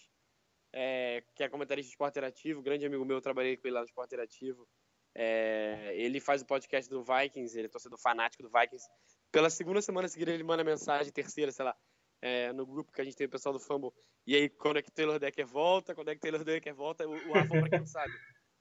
é, 0.73 1.23
que 1.33 1.43
é 1.43 1.47
comentarista 1.49 1.87
de 1.87 1.93
esporte 1.93 2.11
interativo, 2.13 2.61
grande 2.61 2.85
amigo 2.85 3.05
meu, 3.05 3.17
eu 3.17 3.21
trabalhei 3.21 3.55
com 3.55 3.65
ele 3.67 3.75
lá 3.75 3.79
no 3.81 3.85
esporte 3.85 4.09
interativo. 4.09 4.67
É, 5.15 5.93
ele 5.95 6.19
faz 6.19 6.41
o 6.41 6.45
podcast 6.45 6.89
do 6.89 7.03
Vikings, 7.03 7.57
ele 7.57 7.67
é 7.67 7.69
torcedor 7.69 7.97
fanático 7.99 8.43
do 8.43 8.49
Vikings. 8.49 8.85
Pela 9.31 9.49
segunda 9.49 9.81
semana 9.81 10.07
seguida 10.07 10.31
ele 10.31 10.43
manda 10.43 10.63
mensagem, 10.63 11.11
terceira, 11.11 11.51
sei 11.51 11.65
lá, 11.65 11.75
é, 12.21 12.51
no 12.53 12.65
grupo 12.65 12.91
que 12.91 13.01
a 13.01 13.03
gente 13.03 13.15
tem 13.15 13.27
o 13.27 13.29
pessoal 13.29 13.53
do 13.53 13.59
Fumble. 13.59 13.91
E 14.25 14.35
aí, 14.35 14.49
quando 14.49 14.77
é 14.77 14.81
que 14.81 14.91
Taylor 14.91 15.19
Decker 15.19 15.45
volta? 15.45 15.95
Quando 15.95 16.09
é 16.09 16.15
que 16.15 16.21
Taylor 16.21 16.43
Decker 16.43 16.73
volta? 16.73 17.07
O, 17.07 17.11
o 17.11 17.33
Rafael, 17.33 17.61
pra 17.61 17.69
quem 17.69 17.79
não 17.79 17.85
sabe, 17.85 18.11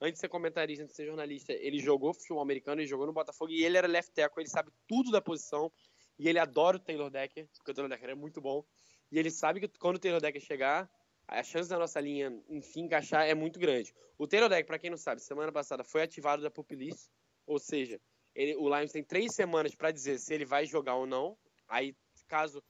antes 0.00 0.14
de 0.14 0.20
ser 0.20 0.28
comentarista, 0.28 0.84
antes 0.84 0.94
de 0.94 0.96
ser 0.96 1.06
jornalista, 1.06 1.52
ele 1.52 1.78
jogou 1.78 2.14
futebol 2.14 2.42
americano, 2.42 2.80
ele 2.80 2.88
jogou 2.88 3.06
no 3.06 3.12
Botafogo 3.12 3.50
e 3.50 3.64
ele 3.64 3.76
era 3.76 3.86
left 3.86 4.12
tackle, 4.14 4.42
ele 4.42 4.50
sabe 4.50 4.70
tudo 4.86 5.10
da 5.10 5.20
posição 5.20 5.72
e 6.18 6.28
ele 6.28 6.38
adora 6.38 6.76
o 6.76 6.80
Taylor 6.80 7.10
Decker, 7.10 7.48
porque 7.56 7.70
o 7.70 7.74
Taylor 7.74 7.90
Decker 7.90 8.10
é 8.10 8.14
muito 8.14 8.40
bom. 8.40 8.64
E 9.10 9.18
ele 9.18 9.30
sabe 9.30 9.60
que 9.60 9.68
quando 9.78 9.96
o 9.96 9.98
Taylor 9.98 10.20
Decker 10.20 10.40
chegar, 10.40 10.90
a 11.26 11.42
chance 11.42 11.68
da 11.68 11.78
nossa 11.78 12.00
linha, 12.00 12.32
enfim, 12.48 12.82
encaixar 12.82 13.26
é 13.26 13.34
muito 13.34 13.58
grande. 13.58 13.94
O 14.16 14.26
Taylor 14.26 14.48
Decker, 14.48 14.66
pra 14.66 14.78
quem 14.78 14.90
não 14.90 14.96
sabe, 14.96 15.22
semana 15.22 15.52
passada 15.52 15.84
foi 15.84 16.02
ativado 16.02 16.42
da 16.42 16.50
Pup 16.50 16.70
List, 16.74 17.08
ou 17.46 17.58
seja, 17.58 18.00
ele, 18.38 18.54
o 18.54 18.68
Lions 18.68 18.92
tem 18.92 19.02
três 19.02 19.34
semanas 19.34 19.74
para 19.74 19.90
dizer 19.90 20.16
se 20.20 20.32
ele 20.32 20.44
vai 20.44 20.64
jogar 20.64 20.94
ou 20.94 21.06
não. 21.06 21.36
Aí, 21.66 21.92
caso. 22.28 22.62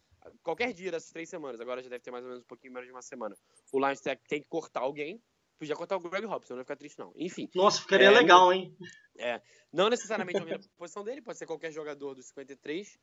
Qualquer 0.43 0.73
dia 0.73 0.91
dessas 0.91 1.11
três 1.11 1.29
semanas, 1.29 1.61
agora 1.61 1.83
já 1.83 1.91
deve 1.91 2.03
ter 2.03 2.11
mais 2.11 2.25
ou 2.25 2.31
menos 2.31 2.43
um 2.43 2.47
pouquinho 2.47 2.73
menos 2.73 2.87
de 2.87 2.93
uma 2.93 3.03
semana. 3.03 3.37
O 3.71 3.79
Lions 3.79 4.01
tem, 4.01 4.41
que 4.41 4.49
cortar 4.49 4.81
alguém. 4.81 5.23
Podia 5.59 5.77
cortar 5.77 5.97
o 5.97 6.01
Greg 6.01 6.25
Robson, 6.27 6.55
não 6.55 6.59
vai 6.59 6.65
ficar 6.65 6.77
triste, 6.77 6.99
não. 6.99 7.13
Enfim. 7.17 7.51
Nossa, 7.55 7.83
ficaria 7.83 8.07
é, 8.07 8.11
legal, 8.11 8.51
hein? 8.51 8.75
É. 9.19 9.43
Não 9.71 9.91
necessariamente 9.91 10.39
a 10.39 10.59
posição 10.79 11.05
dele, 11.05 11.21
pode 11.21 11.37
ser 11.37 11.47
qualquer 11.47 11.71
jogador 11.71 12.15
dos 12.15 12.29
53. 12.29 12.99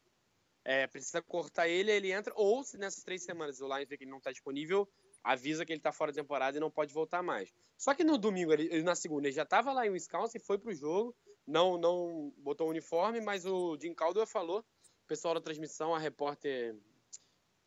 É, 0.63 0.87
precisa 0.87 1.21
cortar 1.21 1.67
ele, 1.67 1.91
ele 1.91 2.11
entra. 2.11 2.33
Ou 2.35 2.63
se 2.63 2.77
nessas 2.77 3.03
três 3.03 3.23
semanas 3.23 3.61
o 3.61 3.67
Lions 3.67 3.87
vê 3.87 3.97
que 3.97 4.03
ele 4.05 4.11
não 4.11 4.17
está 4.17 4.31
disponível, 4.31 4.89
avisa 5.23 5.65
que 5.65 5.71
ele 5.71 5.79
está 5.79 5.91
fora 5.91 6.11
da 6.11 6.21
temporada 6.21 6.57
e 6.57 6.59
não 6.59 6.71
pode 6.71 6.93
voltar 6.93 7.21
mais. 7.21 7.53
Só 7.77 7.93
que 7.93 8.03
no 8.03 8.17
domingo, 8.17 8.53
ele, 8.53 8.81
na 8.81 8.95
segunda, 8.95 9.27
ele 9.27 9.35
já 9.35 9.43
estava 9.43 9.71
lá 9.71 9.85
em 9.85 9.91
Wisconsin, 9.91 10.39
foi 10.39 10.57
pro 10.57 10.73
jogo, 10.73 11.15
não 11.47 11.77
não 11.77 12.33
botou 12.37 12.67
o 12.67 12.69
uniforme, 12.71 13.21
mas 13.21 13.45
o 13.45 13.77
Jim 13.79 13.93
Caldwell 13.93 14.27
falou, 14.27 14.59
o 14.59 15.07
pessoal 15.07 15.33
da 15.33 15.41
transmissão, 15.41 15.93
a 15.93 15.99
repórter 15.99 16.75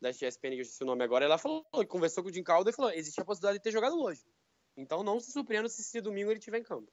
da 0.01 0.09
ESPN, 0.09 0.51
que 0.51 0.57
eu 0.57 0.61
esqueci 0.61 0.83
o 0.83 0.87
nome 0.87 1.03
agora, 1.03 1.25
ela 1.25 1.37
falou, 1.37 1.65
conversou 1.87 2.23
com 2.23 2.29
o 2.29 2.33
Jim 2.33 2.43
Caldwell 2.43 2.73
e 2.73 2.75
falou, 2.75 2.91
existe 2.91 3.19
a 3.19 3.25
possibilidade 3.25 3.59
de 3.59 3.63
ter 3.63 3.71
jogado 3.71 3.99
hoje. 3.99 4.23
Então 4.77 5.03
não 5.03 5.19
se 5.19 5.31
surpreenda 5.31 5.67
se 5.67 5.81
esse 5.81 6.01
domingo 6.01 6.31
ele 6.31 6.39
estiver 6.39 6.59
em 6.59 6.63
campo. 6.63 6.91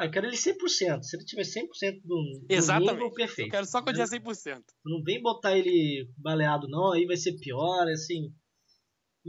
Ah, 0.00 0.06
eu 0.06 0.10
quero 0.10 0.26
ele 0.26 0.36
100%. 0.36 1.02
Se 1.02 1.16
ele 1.16 1.24
tiver 1.24 1.42
100% 1.42 2.00
do 2.02 2.46
Exatamente. 2.48 2.92
domingo, 2.92 3.14
perfeito. 3.14 3.48
Eu 3.48 3.50
quero 3.50 3.66
só 3.66 3.82
que 3.82 3.90
eu 3.90 3.92
diga 3.92 4.06
100%. 4.06 4.64
Não 4.84 5.02
vem 5.02 5.20
botar 5.20 5.56
ele 5.56 6.10
baleado 6.16 6.66
não, 6.68 6.92
aí 6.92 7.04
vai 7.04 7.16
ser 7.16 7.36
pior, 7.38 7.86
assim. 7.86 8.32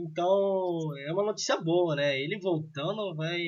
Então, 0.10 0.98
é 1.08 1.12
uma 1.14 1.24
notícia 1.24 1.60
boa, 1.60 1.96
né? 1.96 2.20
Ele 2.20 2.40
voltando, 2.40 3.16
vai. 3.16 3.40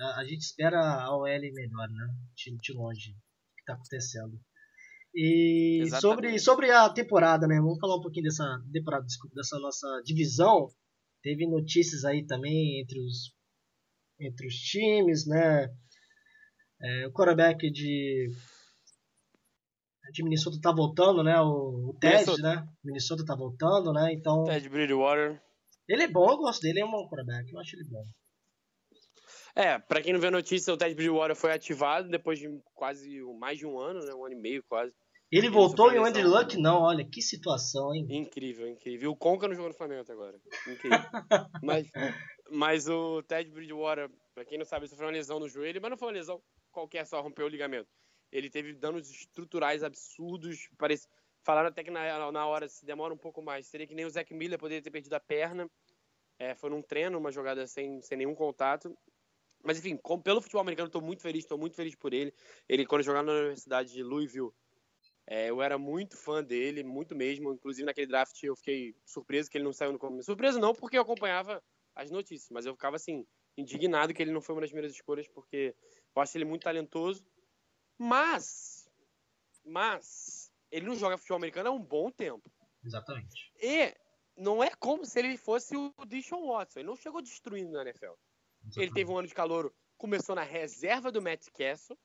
A, 0.00 0.20
a 0.20 0.24
gente 0.24 0.40
espera 0.40 0.78
a 0.78 1.16
OL 1.16 1.24
melhor, 1.24 1.88
né? 1.88 2.08
De, 2.34 2.56
de 2.56 2.72
longe. 2.72 3.10
O 3.10 3.54
que 3.56 3.60
está 3.62 3.74
acontecendo. 3.74 4.40
E 5.14 5.84
sobre, 6.00 6.38
sobre 6.38 6.70
a 6.70 6.88
temporada, 6.88 7.46
né? 7.46 7.56
Vamos 7.56 7.78
falar 7.78 7.96
um 7.96 8.00
pouquinho 8.00 8.24
dessa 8.24 8.44
temporada, 8.72 9.04
desculpa, 9.04 9.36
dessa 9.36 9.58
nossa 9.58 9.86
divisão. 10.04 10.68
Teve 11.22 11.46
notícias 11.46 12.04
aí 12.04 12.24
também 12.26 12.80
entre 12.80 12.98
os, 12.98 13.34
entre 14.18 14.46
os 14.46 14.54
times, 14.54 15.26
né? 15.26 15.68
É, 16.80 17.06
o 17.06 17.12
quarterback 17.12 17.70
de, 17.70 18.28
de 20.12 20.24
Minnesota 20.24 20.58
tá 20.60 20.72
voltando, 20.72 21.22
né? 21.22 21.38
O, 21.40 21.90
o 21.90 21.96
Ted, 22.00 22.14
Minnesota. 22.14 22.42
né? 22.42 22.68
Minnesota 22.82 23.24
tá 23.24 23.36
voltando, 23.36 23.92
né? 23.92 24.12
Então. 24.12 24.44
Ted 24.44 24.68
Bridgewater. 24.68 25.40
Ele 25.88 26.04
é 26.04 26.08
bom, 26.08 26.30
eu 26.30 26.36
gosto 26.38 26.62
dele, 26.62 26.80
é 26.80 26.84
um 26.84 26.90
bom 26.90 27.08
quarterback, 27.08 27.52
eu 27.52 27.58
acho 27.58 27.76
ele 27.76 27.88
bom. 27.88 28.04
É, 29.54 29.78
pra 29.78 30.00
quem 30.00 30.12
não 30.12 30.20
vê 30.20 30.28
a 30.28 30.30
notícia, 30.30 30.72
o 30.72 30.76
Ted 30.76 30.94
Bridgewater 30.94 31.36
foi 31.36 31.52
ativado 31.52 32.08
depois 32.08 32.38
de 32.38 32.48
quase 32.74 33.20
mais 33.38 33.58
de 33.58 33.66
um 33.66 33.78
ano, 33.78 34.00
né? 34.00 34.14
Um 34.14 34.24
ano 34.24 34.34
e 34.34 34.40
meio 34.40 34.62
quase. 34.64 34.94
Ele, 35.30 35.46
ele 35.46 35.54
voltou 35.54 35.92
e 35.92 35.98
o 35.98 36.04
Andrew 36.04 36.28
Luck 36.28 36.56
não, 36.58 36.82
olha, 36.82 37.04
que 37.04 37.20
situação, 37.20 37.94
hein? 37.94 38.06
Incrível, 38.10 38.68
incrível. 38.68 39.10
O 39.10 39.16
Conca 39.16 39.48
não 39.48 39.54
jogou 39.54 39.70
no 39.70 39.76
Flamengo 39.76 40.02
até 40.02 40.12
agora. 40.12 40.38
Incrível. 40.68 40.98
mas, 41.62 41.90
mas 42.50 42.88
o 42.88 43.22
Ted 43.22 43.50
Bridgewater, 43.50 44.10
pra 44.34 44.44
quem 44.44 44.58
não 44.58 44.64
sabe, 44.64 44.88
foi 44.88 45.04
uma 45.04 45.12
lesão 45.12 45.38
no 45.38 45.48
joelho, 45.48 45.80
mas 45.80 45.90
não 45.90 45.98
foi 45.98 46.08
uma 46.08 46.14
lesão 46.14 46.42
qualquer, 46.70 47.06
só 47.06 47.20
rompeu 47.20 47.46
o 47.46 47.50
ligamento. 47.50 47.88
Ele 48.30 48.48
teve 48.48 48.72
danos 48.74 49.10
estruturais 49.10 49.82
absurdos, 49.82 50.68
parece 50.78 51.06
Falaram 51.44 51.68
até 51.68 51.82
que 51.82 51.90
na, 51.90 52.30
na 52.30 52.46
hora 52.46 52.68
se 52.68 52.84
demora 52.84 53.12
um 53.12 53.18
pouco 53.18 53.42
mais. 53.42 53.66
Seria 53.66 53.86
que 53.86 53.94
nem 53.94 54.04
o 54.04 54.10
Zac 54.10 54.32
Miller 54.32 54.58
poderia 54.58 54.82
ter 54.82 54.90
perdido 54.90 55.14
a 55.14 55.20
perna. 55.20 55.68
É, 56.38 56.54
foi 56.54 56.70
num 56.70 56.82
treino, 56.82 57.18
uma 57.18 57.30
jogada 57.30 57.66
sem, 57.66 58.00
sem 58.00 58.18
nenhum 58.18 58.34
contato. 58.34 58.96
Mas 59.64 59.78
enfim, 59.78 59.96
como, 59.96 60.22
pelo 60.22 60.40
futebol 60.40 60.60
americano, 60.60 60.88
estou 60.88 61.02
muito 61.02 61.22
feliz, 61.22 61.44
estou 61.44 61.58
muito 61.58 61.76
feliz 61.76 61.94
por 61.94 62.12
ele. 62.12 62.34
Ele, 62.68 62.86
quando 62.86 63.02
jogava 63.02 63.26
na 63.26 63.32
Universidade 63.32 63.92
de 63.92 64.02
Louisville, 64.02 64.50
é, 65.26 65.50
eu 65.50 65.62
era 65.62 65.78
muito 65.78 66.16
fã 66.16 66.42
dele, 66.42 66.82
muito 66.82 67.14
mesmo. 67.14 67.52
Inclusive 67.52 67.86
naquele 67.86 68.06
draft 68.06 68.42
eu 68.42 68.56
fiquei 68.56 68.94
surpreso 69.04 69.50
que 69.50 69.56
ele 69.56 69.64
não 69.64 69.72
saiu 69.72 69.92
no 69.92 69.98
começo. 69.98 70.26
Surpreso 70.26 70.58
não, 70.58 70.74
porque 70.74 70.96
eu 70.96 71.02
acompanhava 71.02 71.62
as 71.94 72.10
notícias, 72.10 72.50
mas 72.50 72.66
eu 72.66 72.74
ficava 72.74 72.96
assim, 72.96 73.26
indignado 73.56 74.14
que 74.14 74.22
ele 74.22 74.32
não 74.32 74.40
foi 74.40 74.54
uma 74.54 74.62
das 74.62 74.70
primeiras 74.70 74.92
escolhas, 74.92 75.28
porque 75.28 75.74
eu 76.14 76.22
acho 76.22 76.36
ele 76.36 76.44
muito 76.44 76.62
talentoso. 76.62 77.24
Mas, 77.98 78.88
mas, 79.64 80.51
ele 80.72 80.86
não 80.86 80.96
joga 80.96 81.18
futebol 81.18 81.36
americano 81.36 81.68
há 81.68 81.72
um 81.72 81.82
bom 81.82 82.10
tempo. 82.10 82.50
Exatamente. 82.82 83.52
E 83.60 83.94
não 84.36 84.64
é 84.64 84.70
como 84.76 85.04
se 85.04 85.18
ele 85.18 85.36
fosse 85.36 85.76
o 85.76 85.92
Dishon 86.06 86.46
Watson. 86.48 86.80
Ele 86.80 86.88
não 86.88 86.96
chegou 86.96 87.20
destruindo 87.20 87.70
na 87.70 87.82
NFL. 87.82 88.06
Exatamente. 88.06 88.80
Ele 88.80 88.92
teve 88.92 89.10
um 89.10 89.18
ano 89.18 89.28
de 89.28 89.34
calor, 89.34 89.72
começou 89.98 90.34
na 90.34 90.42
reserva 90.42 91.12
do 91.12 91.20
Matt 91.20 91.46
Castle. 91.52 91.96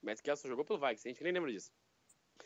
O 0.00 0.06
Matt 0.06 0.22
Castle 0.22 0.48
jogou 0.48 0.64
pelo 0.64 0.78
Vikings, 0.78 1.08
a 1.08 1.10
gente 1.10 1.22
nem 1.24 1.32
lembra 1.32 1.50
disso. 1.50 1.70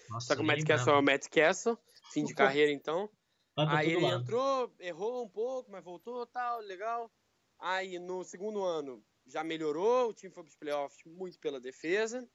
Nossa, 0.08 0.28
Só 0.28 0.34
que 0.34 0.40
o 0.40 0.44
Matt 0.44 0.64
Castle 0.64 0.94
é 0.94 0.98
o 0.98 1.02
Matt 1.02 1.28
Castle, 1.28 1.78
fim 2.12 2.24
de 2.24 2.34
carreira 2.34 2.72
então. 2.72 3.08
Aí 3.56 3.92
ele 3.92 4.00
lado. 4.00 4.22
entrou, 4.22 4.74
errou 4.80 5.24
um 5.24 5.28
pouco, 5.28 5.70
mas 5.70 5.84
voltou, 5.84 6.26
tal, 6.26 6.60
legal. 6.60 7.12
Aí 7.60 7.98
no 7.98 8.24
segundo 8.24 8.64
ano 8.64 9.04
já 9.26 9.44
melhorou, 9.44 10.08
o 10.08 10.14
time 10.14 10.32
foi 10.32 10.42
para 10.42 10.50
os 10.50 10.56
playoffs 10.56 11.00
muito 11.04 11.38
pela 11.38 11.60
defesa. 11.60 12.28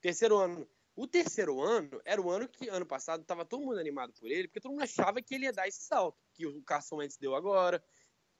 Terceiro 0.00 0.36
ano 0.36 0.68
o 0.96 1.06
terceiro 1.06 1.60
ano 1.60 2.00
era 2.04 2.20
o 2.20 2.30
ano 2.30 2.48
que, 2.48 2.68
ano 2.68 2.86
passado, 2.86 3.22
estava 3.22 3.44
todo 3.44 3.64
mundo 3.64 3.80
animado 3.80 4.12
por 4.12 4.30
ele, 4.30 4.48
porque 4.48 4.60
todo 4.60 4.72
mundo 4.72 4.82
achava 4.82 5.20
que 5.20 5.34
ele 5.34 5.44
ia 5.44 5.52
dar 5.52 5.66
esse 5.66 5.84
salto, 5.84 6.18
que 6.32 6.46
o 6.46 6.62
Carson 6.62 6.96
Wentz 6.96 7.16
deu 7.16 7.34
agora, 7.34 7.82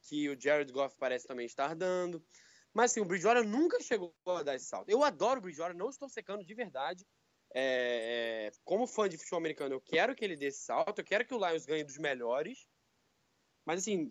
que 0.02 0.28
o 0.28 0.40
Jared 0.40 0.70
Goff 0.72 0.96
parece 0.98 1.26
também 1.26 1.46
estar 1.46 1.74
dando. 1.74 2.24
Mas 2.72 2.90
assim, 2.90 3.00
o 3.00 3.05
Bridgewater 3.05 3.44
nunca 3.44 3.80
chegou 3.80 4.14
a 4.26 4.42
dar 4.42 4.57
esse 4.57 4.66
salto. 4.66 4.88
Eu 4.88 5.02
adoro 5.05 5.38
o 5.38 5.42
Bridgewater, 5.42 5.76
não 5.76 5.90
estou 5.90 6.09
secando 6.09 6.44
de 6.44 6.55
verdade. 6.55 7.07
É, 7.57 8.50
é, 8.50 8.52
como 8.64 8.86
fã 8.86 9.09
de 9.09 9.16
futebol 9.16 9.38
americano, 9.38 9.74
eu 9.74 9.80
quero 9.80 10.14
que 10.14 10.24
ele 10.24 10.36
dê 10.36 10.46
esse 10.46 10.64
salto, 10.64 10.98
eu 10.98 11.05
quero 11.05 11.24
que 11.24 11.34
o 11.34 11.38
Lions 11.38 11.64
ganhe 11.64 11.84
dos 11.84 11.98
melhores. 11.98 12.68
Mas 13.64 13.80
assim, 13.80 14.09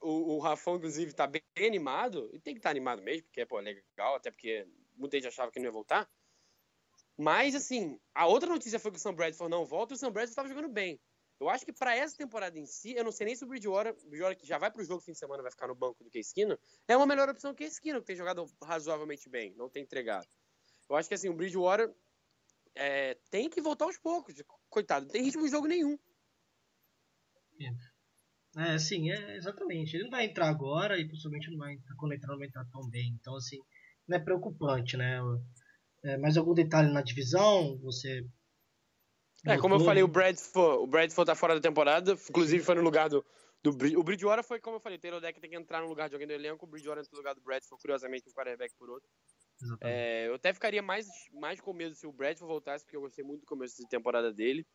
o, 0.00 0.36
o 0.36 0.38
Rafão, 0.38 0.76
inclusive, 0.76 1.10
está 1.10 1.26
bem 1.26 1.42
animado, 1.56 2.30
e 2.32 2.38
tem 2.38 2.54
que 2.54 2.60
estar 2.60 2.68
tá 2.68 2.72
animado 2.72 3.02
mesmo, 3.02 3.24
porque 3.24 3.40
é 3.40 3.46
pô, 3.46 3.58
legal, 3.58 4.14
até 4.14 4.30
porque 4.30 4.66
muita 4.96 5.16
gente 5.16 5.28
achava 5.28 5.50
que 5.50 5.58
não 5.58 5.66
ia 5.66 5.72
voltar. 5.72 6.08
Mas, 7.16 7.54
assim, 7.54 7.98
a 8.14 8.26
outra 8.26 8.48
notícia 8.48 8.78
foi 8.78 8.90
que 8.90 8.96
o 8.96 9.00
Sam 9.00 9.14
Bradford 9.14 9.50
não 9.50 9.64
volta 9.64 9.92
e 9.92 9.96
o 9.96 9.98
Sam 9.98 10.10
Bradford 10.10 10.30
estava 10.30 10.48
jogando 10.48 10.68
bem. 10.68 11.00
Eu 11.40 11.48
acho 11.48 11.64
que 11.64 11.72
para 11.72 11.94
essa 11.96 12.16
temporada 12.16 12.58
em 12.58 12.66
si, 12.66 12.94
eu 12.94 13.04
não 13.04 13.12
sei 13.12 13.26
nem 13.26 13.36
se 13.36 13.44
o 13.44 13.46
Bridgewater, 13.46 13.94
Bridgewater 14.06 14.38
que 14.38 14.46
já 14.46 14.56
vai 14.56 14.70
para 14.70 14.80
o 14.80 14.84
jogo 14.84 15.00
fim 15.00 15.12
de 15.12 15.18
semana 15.18 15.42
vai 15.42 15.50
ficar 15.50 15.66
no 15.66 15.74
banco 15.74 16.02
do 16.02 16.10
Keenum, 16.10 16.56
é 16.86 16.96
uma 16.96 17.06
melhor 17.06 17.28
opção 17.28 17.54
que 17.54 17.66
o 17.66 17.80
Keenum, 17.80 18.00
que 18.00 18.06
tem 18.06 18.16
jogado 18.16 18.46
razoavelmente 18.62 19.28
bem, 19.28 19.52
não 19.56 19.68
tem 19.68 19.82
entregado. 19.82 20.26
Eu 20.88 20.96
acho 20.96 21.08
que 21.08 21.14
assim, 21.14 21.28
o 21.28 21.34
Bridgewater 21.34 21.92
é, 22.74 23.14
tem 23.30 23.48
que 23.48 23.60
voltar 23.60 23.86
aos 23.86 23.98
poucos. 23.98 24.34
Coitado, 24.68 25.06
não 25.06 25.12
tem 25.12 25.22
ritmo 25.22 25.44
de 25.44 25.50
jogo 25.50 25.66
nenhum. 25.66 25.98
É, 28.56 28.78
sim, 28.78 29.10
é, 29.10 29.36
exatamente. 29.36 29.94
Ele 29.94 30.04
não 30.04 30.10
vai 30.10 30.26
entrar 30.26 30.48
agora 30.48 30.98
e 30.98 31.08
possivelmente 31.08 31.50
não 31.50 31.58
vai 31.58 31.76
quando 31.96 32.12
entrar 32.12 32.32
não 32.32 32.38
vai 32.38 32.46
entrar 32.46 32.64
tão 32.66 32.88
bem. 32.88 33.16
Então, 33.20 33.36
assim, 33.36 33.58
não 34.06 34.16
é 34.16 34.20
preocupante, 34.20 34.96
né? 34.96 35.20
É, 36.04 36.18
mais 36.18 36.36
algum 36.36 36.52
detalhe 36.52 36.92
na 36.92 37.00
divisão? 37.00 37.78
Você. 37.78 38.26
É, 39.46 39.58
como 39.58 39.74
eu 39.74 39.80
falei, 39.80 40.02
o 40.02 40.08
Bradford, 40.08 40.82
o 40.82 40.86
Bradford 40.86 41.26
tá 41.26 41.34
fora 41.34 41.54
da 41.54 41.60
temporada, 41.60 42.12
inclusive 42.12 42.62
foi 42.62 42.74
no 42.74 42.82
lugar 42.82 43.08
do. 43.08 43.24
do 43.62 43.70
o 43.70 44.02
Bridgewater 44.02 44.44
foi, 44.44 44.60
como 44.60 44.76
eu 44.76 44.80
falei, 44.80 44.98
o 44.98 45.00
Taylor 45.00 45.20
Deck 45.20 45.40
tem 45.40 45.50
que 45.50 45.56
entrar 45.56 45.80
no 45.80 45.88
lugar 45.88 46.08
de 46.08 46.14
alguém 46.14 46.28
do 46.28 46.34
elenco, 46.34 46.64
o 46.64 46.68
Bridgewater 46.68 47.02
entra 47.02 47.12
no 47.12 47.18
lugar 47.18 47.34
do 47.34 47.40
Bradford, 47.40 47.80
curiosamente, 47.80 48.28
um 48.28 48.32
quarterback 48.32 48.74
por 48.76 48.90
outro. 48.90 49.08
É, 49.80 50.28
eu 50.28 50.34
até 50.34 50.52
ficaria 50.52 50.82
mais, 50.82 51.06
mais 51.32 51.60
com 51.60 51.72
medo 51.72 51.94
se 51.94 52.06
o 52.06 52.12
Bradford 52.12 52.50
voltasse, 52.50 52.84
porque 52.84 52.96
eu 52.96 53.00
gostei 53.00 53.24
muito 53.24 53.40
do 53.40 53.46
começo 53.46 53.76
de 53.76 53.88
temporada 53.88 54.32
dele. 54.32 54.66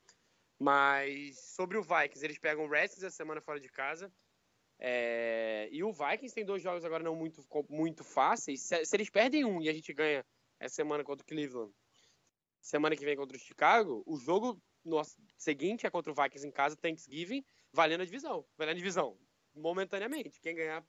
Mas 0.60 1.40
sobre 1.56 1.78
o 1.78 1.82
Vikings, 1.82 2.26
eles 2.26 2.38
pegam 2.38 2.66
o 2.66 2.70
Redskins 2.70 3.04
essa 3.04 3.16
semana 3.16 3.40
fora 3.40 3.60
de 3.60 3.70
casa. 3.70 4.12
É, 4.80 5.70
e 5.72 5.84
o 5.84 5.92
Vikings 5.92 6.34
tem 6.34 6.46
dois 6.46 6.62
jogos 6.62 6.84
agora 6.84 7.04
não 7.04 7.16
muito, 7.16 7.42
muito 7.70 8.04
fáceis. 8.04 8.62
Se, 8.62 8.86
se 8.86 8.96
eles 8.96 9.10
perdem 9.10 9.46
um 9.46 9.62
e 9.62 9.70
a 9.70 9.74
gente 9.74 9.94
ganha 9.94 10.26
essa 10.60 10.76
semana 10.76 11.03
contra 11.03 11.24
o 11.24 11.28
Cleveland, 11.28 11.74
semana 12.62 12.95
que 12.95 13.05
vem 13.05 13.16
contra 13.16 13.38
o 13.38 13.39
Chicago, 13.39 14.03
o 14.05 14.18
jogo 14.18 14.62
nosso, 14.84 15.18
seguinte 15.38 15.86
é 15.86 15.89
contra 15.89 16.12
o 16.12 16.16
Vikings 16.16 16.47
em 16.47 16.51
casa, 16.51 16.76
Thanksgiving, 16.76 17.43
valendo 17.72 18.01
a 18.01 18.05
divisão. 18.05 18.45
Valendo 18.57 18.76
a 18.76 18.78
divisão, 18.78 19.18
momentaneamente. 19.53 20.39
Quem 20.41 20.55
ganhar, 20.55 20.86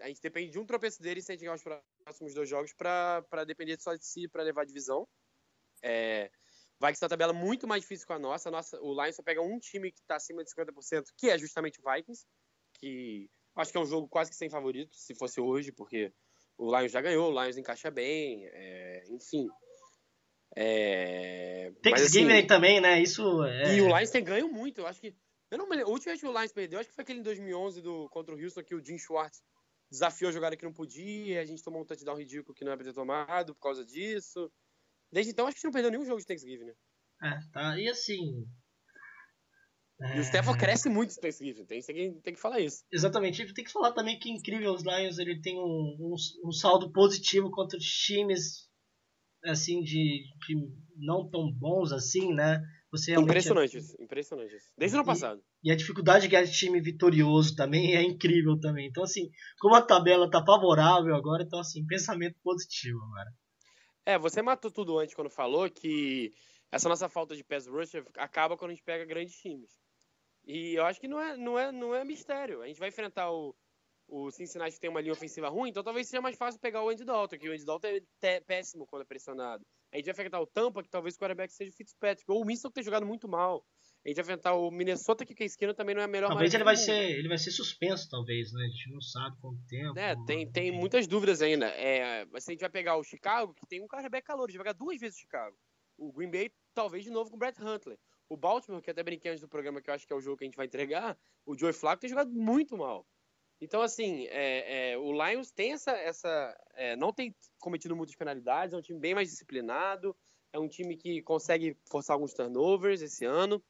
a 0.00 0.08
gente 0.08 0.20
depende 0.20 0.50
de 0.50 0.58
um 0.58 0.66
tropeço 0.66 1.02
deles 1.02 1.24
se 1.24 1.32
a 1.32 1.34
gente 1.34 1.42
ganhar 1.42 1.54
os 1.54 1.62
próximos 2.04 2.34
dois 2.34 2.48
jogos 2.48 2.72
para 2.72 3.44
depender 3.46 3.80
só 3.80 3.94
de 3.94 4.04
si 4.04 4.28
para 4.28 4.42
levar 4.42 4.62
a 4.62 4.66
divisão. 4.66 5.08
É, 5.82 6.30
Vikings 6.80 7.00
tem 7.00 7.06
uma 7.06 7.10
tabela 7.10 7.32
muito 7.32 7.66
mais 7.66 7.82
difícil 7.82 8.06
que 8.06 8.12
a 8.12 8.18
nossa. 8.18 8.48
A 8.48 8.52
nossa 8.52 8.80
o 8.80 8.92
Lions 9.00 9.16
só 9.16 9.22
pega 9.22 9.40
um 9.40 9.58
time 9.58 9.92
que 9.92 10.00
está 10.00 10.16
acima 10.16 10.42
de 10.42 10.50
50%, 10.50 11.04
que 11.16 11.30
é 11.30 11.38
justamente 11.38 11.80
o 11.80 11.90
Vikings, 11.90 12.26
que 12.74 13.30
acho 13.54 13.70
que 13.70 13.78
é 13.78 13.80
um 13.80 13.86
jogo 13.86 14.08
quase 14.08 14.30
que 14.30 14.36
sem 14.36 14.50
favorito, 14.50 14.96
se 14.96 15.14
fosse 15.14 15.40
hoje, 15.40 15.70
porque 15.70 16.12
o 16.58 16.76
Lions 16.76 16.92
já 16.92 17.00
ganhou, 17.00 17.32
o 17.32 17.42
Lions 17.42 17.56
encaixa 17.56 17.90
bem, 17.90 18.46
é, 18.46 19.04
enfim. 19.10 19.48
É, 20.56 21.72
Thanksgiving 21.82 22.32
assim, 22.32 22.46
também, 22.46 22.80
né? 22.80 23.00
Isso 23.00 23.44
é... 23.44 23.76
E 23.76 23.82
o 23.82 23.86
Lions 23.86 24.10
tem 24.10 24.22
ganho 24.22 24.48
muito, 24.48 24.80
eu 24.80 24.86
acho 24.86 25.00
que... 25.00 25.14
Eu 25.50 25.58
não 25.58 25.68
me 25.68 25.76
lembro, 25.76 25.90
o 25.90 25.92
último 25.92 26.16
que 26.16 26.26
o 26.26 26.32
Lions 26.32 26.52
perdeu, 26.52 26.80
acho 26.80 26.88
que 26.88 26.94
foi 26.94 27.02
aquele 27.02 27.20
em 27.20 27.22
2011 27.22 27.82
do, 27.82 28.08
contra 28.10 28.34
o 28.34 28.38
Houston, 28.38 28.62
que 28.62 28.74
o 28.74 28.84
Jim 28.84 28.98
Schwartz 28.98 29.42
desafiou 29.90 30.30
a 30.30 30.32
jogada 30.32 30.56
que 30.56 30.64
não 30.64 30.72
podia, 30.72 31.40
a 31.40 31.44
gente 31.44 31.62
tomou 31.62 31.82
um 31.82 31.84
touchdown 31.84 32.16
ridículo 32.16 32.54
que 32.54 32.64
não 32.64 32.72
era 32.72 32.78
pra 32.78 32.86
ter 32.86 32.94
tomado 32.94 33.54
por 33.54 33.60
causa 33.60 33.84
disso. 33.84 34.50
Desde 35.12 35.32
então, 35.32 35.46
acho 35.46 35.54
que 35.54 35.58
a 35.58 35.60
gente 35.60 35.64
não 35.64 35.72
perdeu 35.72 35.90
nenhum 35.90 36.06
jogo 36.06 36.20
de 36.20 36.26
Thanksgiving, 36.26 36.64
né? 36.64 36.74
É, 37.22 37.38
tá. 37.52 37.78
E 37.78 37.88
assim. 37.88 38.46
E 40.14 40.18
o 40.18 40.22
Stafford 40.22 40.58
cresce 40.58 40.88
muito 40.88 41.10
esse 41.10 41.20
Thanksgiving, 41.20 41.64
tem, 41.64 41.80
tem, 41.80 42.20
tem 42.20 42.34
que 42.34 42.40
falar 42.40 42.60
isso. 42.60 42.84
Exatamente. 42.90 43.42
E 43.42 43.54
tem 43.54 43.64
que 43.64 43.70
falar 43.72 43.92
também 43.92 44.18
que 44.18 44.28
é 44.28 44.32
incrível 44.32 44.72
os 44.72 44.82
Lions 44.82 45.18
ele 45.18 45.40
tem 45.40 45.58
um, 45.58 45.96
um, 46.00 46.14
um 46.44 46.52
saldo 46.52 46.92
positivo 46.92 47.50
contra 47.50 47.78
times 47.78 48.68
assim 49.44 49.82
de, 49.82 50.24
de 50.46 50.56
não 50.96 51.28
tão 51.28 51.50
bons 51.52 51.92
assim, 51.92 52.32
né? 52.32 52.60
Você 52.92 53.14
impressionante 53.14 53.78
isso, 53.78 53.96
impressionante 53.98 54.54
isso. 54.54 54.68
Desde 54.76 54.96
o 54.96 55.00
ano 55.00 55.06
passado. 55.06 55.42
E 55.64 55.72
a 55.72 55.76
dificuldade 55.76 56.24
de 56.24 56.28
ganhar 56.28 56.46
time 56.46 56.80
vitorioso 56.80 57.56
também 57.56 57.96
é 57.96 58.02
incrível 58.02 58.60
também. 58.60 58.86
Então, 58.86 59.02
assim, 59.02 59.30
como 59.58 59.74
a 59.74 59.80
tabela 59.80 60.30
tá 60.30 60.44
favorável 60.44 61.14
agora, 61.14 61.42
então, 61.42 61.58
assim, 61.58 61.86
pensamento 61.86 62.36
positivo 62.42 62.98
agora. 63.02 63.32
É, 64.04 64.18
você 64.18 64.42
matou 64.42 64.70
tudo 64.70 64.98
antes 64.98 65.14
quando 65.14 65.30
falou 65.30 65.70
que 65.70 66.34
essa 66.70 66.88
nossa 66.88 67.08
falta 67.08 67.34
de 67.34 67.42
pass 67.42 67.66
rush 67.66 67.94
acaba 68.16 68.58
quando 68.58 68.72
a 68.72 68.74
gente 68.74 68.84
pega 68.84 69.06
grandes 69.06 69.36
times. 69.36 69.70
E 70.44 70.74
eu 70.74 70.84
acho 70.84 71.00
que 71.00 71.08
não 71.08 71.20
é, 71.20 71.36
não 71.36 71.58
é, 71.58 71.72
não 71.72 71.94
é 71.94 72.04
mistério. 72.04 72.62
A 72.62 72.66
gente 72.66 72.80
vai 72.80 72.88
enfrentar 72.88 73.30
o, 73.30 73.54
o 74.08 74.30
Cincinnati 74.30 74.74
que 74.74 74.80
tem 74.80 74.90
uma 74.90 75.00
linha 75.00 75.12
ofensiva 75.12 75.48
ruim, 75.48 75.70
então 75.70 75.82
talvez 75.82 76.08
seja 76.08 76.20
mais 76.20 76.36
fácil 76.36 76.60
pegar 76.60 76.82
o 76.82 76.88
Andy 76.88 77.04
Dalton, 77.04 77.38
que 77.38 77.48
o 77.48 77.52
Andy 77.52 77.64
Dalton 77.64 77.88
é 78.22 78.40
péssimo 78.40 78.86
quando 78.86 79.02
é 79.02 79.06
pressionado. 79.06 79.64
A 79.92 79.96
gente 79.96 80.06
vai 80.06 80.12
enfrentar 80.12 80.40
o 80.40 80.46
Tampa, 80.46 80.82
que 80.82 80.88
talvez 80.88 81.14
o 81.14 81.18
quarterback 81.18 81.52
seja 81.52 81.70
o 81.70 81.74
Fitzpatrick, 81.74 82.30
ou 82.30 82.42
o 82.42 82.46
Winston 82.46 82.68
que 82.68 82.74
tem 82.74 82.84
jogado 82.84 83.04
muito 83.04 83.28
mal. 83.28 83.64
A 84.04 84.08
gente 84.08 84.16
vai 84.16 84.24
enfrentar 84.24 84.54
o 84.54 84.70
Minnesota, 84.70 85.24
que 85.24 85.42
a 85.42 85.46
esquina 85.46 85.74
também 85.74 85.94
não 85.94 86.02
é 86.02 86.06
a 86.06 86.08
melhor 86.08 86.28
Talvez 86.28 86.52
ele 86.52 86.64
vai, 86.64 86.76
ser, 86.76 87.18
ele 87.18 87.28
vai 87.28 87.38
ser 87.38 87.50
suspenso, 87.52 88.08
talvez, 88.10 88.52
né? 88.52 88.64
A 88.64 88.68
gente 88.68 88.90
não 88.90 89.00
sabe 89.00 89.36
quanto 89.40 89.64
tempo. 89.66 89.98
É, 89.98 90.16
tem, 90.26 90.50
tem 90.50 90.72
muitas 90.72 91.06
dúvidas 91.06 91.40
ainda. 91.40 91.66
É, 91.66 92.24
mas 92.32 92.42
se 92.42 92.50
a 92.50 92.52
gente 92.52 92.62
vai 92.62 92.70
pegar 92.70 92.96
o 92.96 93.04
Chicago, 93.04 93.54
que 93.54 93.66
tem 93.66 93.82
um 93.82 93.86
quarterback 93.86 94.26
calor, 94.26 94.44
a 94.44 94.46
gente 94.48 94.56
vai 94.56 94.64
pegar 94.64 94.78
duas 94.78 94.98
vezes 94.98 95.16
o 95.18 95.20
Chicago. 95.20 95.56
O 95.98 96.10
Green 96.10 96.30
Bay, 96.30 96.50
talvez 96.74 97.04
de 97.04 97.10
novo 97.10 97.30
com 97.30 97.36
o 97.36 97.38
Brett 97.38 97.62
Huntley. 97.62 97.98
O 98.32 98.36
Baltimore, 98.36 98.80
que 98.80 98.90
até 98.90 99.02
brinquei 99.02 99.30
antes 99.30 99.42
do 99.42 99.48
programa, 99.48 99.82
que 99.82 99.90
eu 99.90 99.94
acho 99.94 100.06
que 100.06 100.12
é 100.12 100.16
o 100.16 100.20
jogo 100.20 100.38
que 100.38 100.44
a 100.44 100.46
gente 100.46 100.56
vai 100.56 100.64
entregar, 100.64 101.18
o 101.44 101.54
Joey 101.54 101.74
Flacco 101.74 102.00
tem 102.00 102.08
jogado 102.08 102.32
muito 102.32 102.78
mal. 102.78 103.06
Então, 103.60 103.82
assim, 103.82 104.26
é, 104.28 104.92
é, 104.92 104.98
o 104.98 105.12
Lions 105.12 105.50
tem 105.50 105.72
essa. 105.72 105.92
essa 105.92 106.58
é, 106.74 106.96
não 106.96 107.12
tem 107.12 107.36
cometido 107.60 107.94
muitas 107.94 108.16
penalidades, 108.16 108.72
é 108.72 108.78
um 108.78 108.80
time 108.80 108.98
bem 108.98 109.14
mais 109.14 109.28
disciplinado, 109.28 110.16
é 110.50 110.58
um 110.58 110.66
time 110.66 110.96
que 110.96 111.20
consegue 111.20 111.76
forçar 111.90 112.14
alguns 112.14 112.32
turnovers 112.32 113.02
esse 113.02 113.26
ano. 113.26 113.62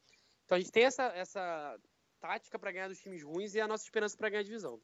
Então 0.45 0.55
a 0.55 0.59
gente 0.61 0.71
tem 0.71 0.85
essa, 0.85 1.07
essa 1.07 1.77
tática 2.21 2.57
para 2.57 2.71
ganhar 2.71 2.87
dos 2.87 2.99
times 2.99 3.21
ruins 3.21 3.55
e 3.55 3.59
a 3.59 3.67
nossa 3.67 3.83
esperança 3.83 4.15
para 4.15 4.29
ganhar 4.29 4.41
a 4.41 4.45
divisão. 4.45 4.81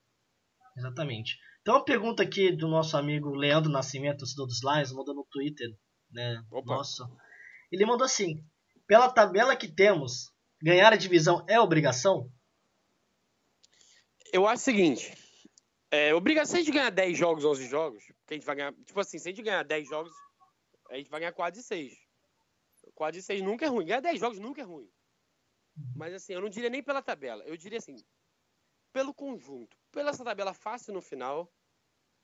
Exatamente. 0.78 1.38
Então 1.62 1.76
uma 1.76 1.86
pergunta 1.86 2.22
aqui 2.22 2.52
do 2.52 2.68
nosso 2.68 2.98
amigo 2.98 3.30
Leandro 3.30 3.72
Nascimento, 3.72 4.20
torcedor 4.20 4.46
dos 4.46 4.62
Lions, 4.62 4.92
mandou 4.92 5.16
no 5.16 5.26
Twitter, 5.32 5.70
né? 6.12 6.44
Opa. 6.52 6.76
Nossa. 6.76 7.06
Ele 7.72 7.86
mandou 7.86 8.06
assim: 8.06 8.44
pela 8.90 9.08
tabela 9.08 9.56
que 9.56 9.68
temos, 9.68 10.34
ganhar 10.60 10.92
a 10.92 10.96
divisão 10.96 11.46
é 11.48 11.60
obrigação? 11.60 12.28
Eu 14.34 14.48
acho 14.48 14.62
o 14.62 14.66
seguinte: 14.66 15.16
é, 15.92 16.12
obrigação 16.16 16.60
de 16.60 16.72
ganhar 16.72 16.90
10 16.90 17.16
jogos, 17.16 17.46
11 17.46 17.68
jogos, 17.68 18.04
que 18.26 18.34
a 18.34 18.34
gente 18.34 18.46
vai 18.48 18.56
ganhar. 18.56 18.74
Tipo 18.74 19.00
assim, 19.00 19.20
se 19.20 19.30
a 19.30 19.32
gente 19.32 19.44
ganhar 19.44 19.62
10 19.62 19.88
jogos, 19.88 20.12
a 20.90 20.98
gente 20.98 21.08
vai 21.08 21.20
ganhar 21.20 21.34
quase 21.34 21.62
6. 21.62 21.94
Quase 22.96 23.22
6 23.22 23.44
nunca 23.44 23.64
é 23.64 23.70
ruim. 23.70 23.86
Ganhar 23.86 24.02
10 24.02 24.20
jogos 24.20 24.40
nunca 24.40 24.62
é 24.62 24.66
ruim. 24.66 24.90
Mas 25.96 26.16
assim, 26.16 26.34
eu 26.34 26.42
não 26.42 26.50
diria 26.50 26.70
nem 26.72 26.82
pela 26.82 27.02
tabela. 27.02 27.44
Eu 27.46 27.56
diria 27.56 27.78
assim, 27.78 27.96
pelo 28.92 29.14
conjunto. 29.14 29.78
Pela 29.92 30.10
essa 30.10 30.24
tabela 30.24 30.52
fácil 30.52 30.96
no 30.96 31.02
final. 31.02 31.48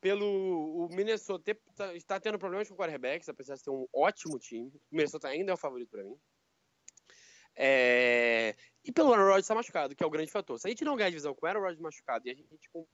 Pelo 0.02 0.86
o 0.86 0.90
Minnesota 0.90 1.44
ter, 1.44 1.62
tá, 1.76 1.94
está 1.94 2.20
tendo 2.20 2.40
problemas 2.40 2.68
com 2.68 2.74
o 2.74 2.78
quarterbacks, 2.78 3.30
apesar 3.30 3.56
de 3.56 3.64
ter 3.64 3.70
um 3.70 3.88
ótimo 3.94 4.40
time. 4.40 4.70
O 4.92 4.96
Minnesota 4.96 5.28
ainda 5.28 5.52
é 5.52 5.54
o 5.54 5.58
favorito 5.58 5.90
para 5.92 6.04
mim. 6.04 6.20
É... 7.56 8.56
E 8.84 8.92
pelo 8.92 9.12
Aaron 9.14 9.26
Rodgers 9.26 9.46
estar 9.46 9.56
machucado, 9.56 9.96
que 9.96 10.04
é 10.04 10.06
o 10.06 10.10
grande 10.10 10.32
fator. 10.32 10.60
Se 10.60 10.68
a 10.68 10.70
gente 10.70 10.86
não 10.86 10.96
ganhar 10.96 11.08
a 11.08 11.10
divisão 11.10 11.34
com 11.34 11.46
o 11.46 11.50
Aaron 11.50 11.62
Rodgers 11.62 11.80
machucado 11.80 12.28
e 12.28 12.32
a 12.32 12.36
gente 12.36 12.70
com 12.70 12.88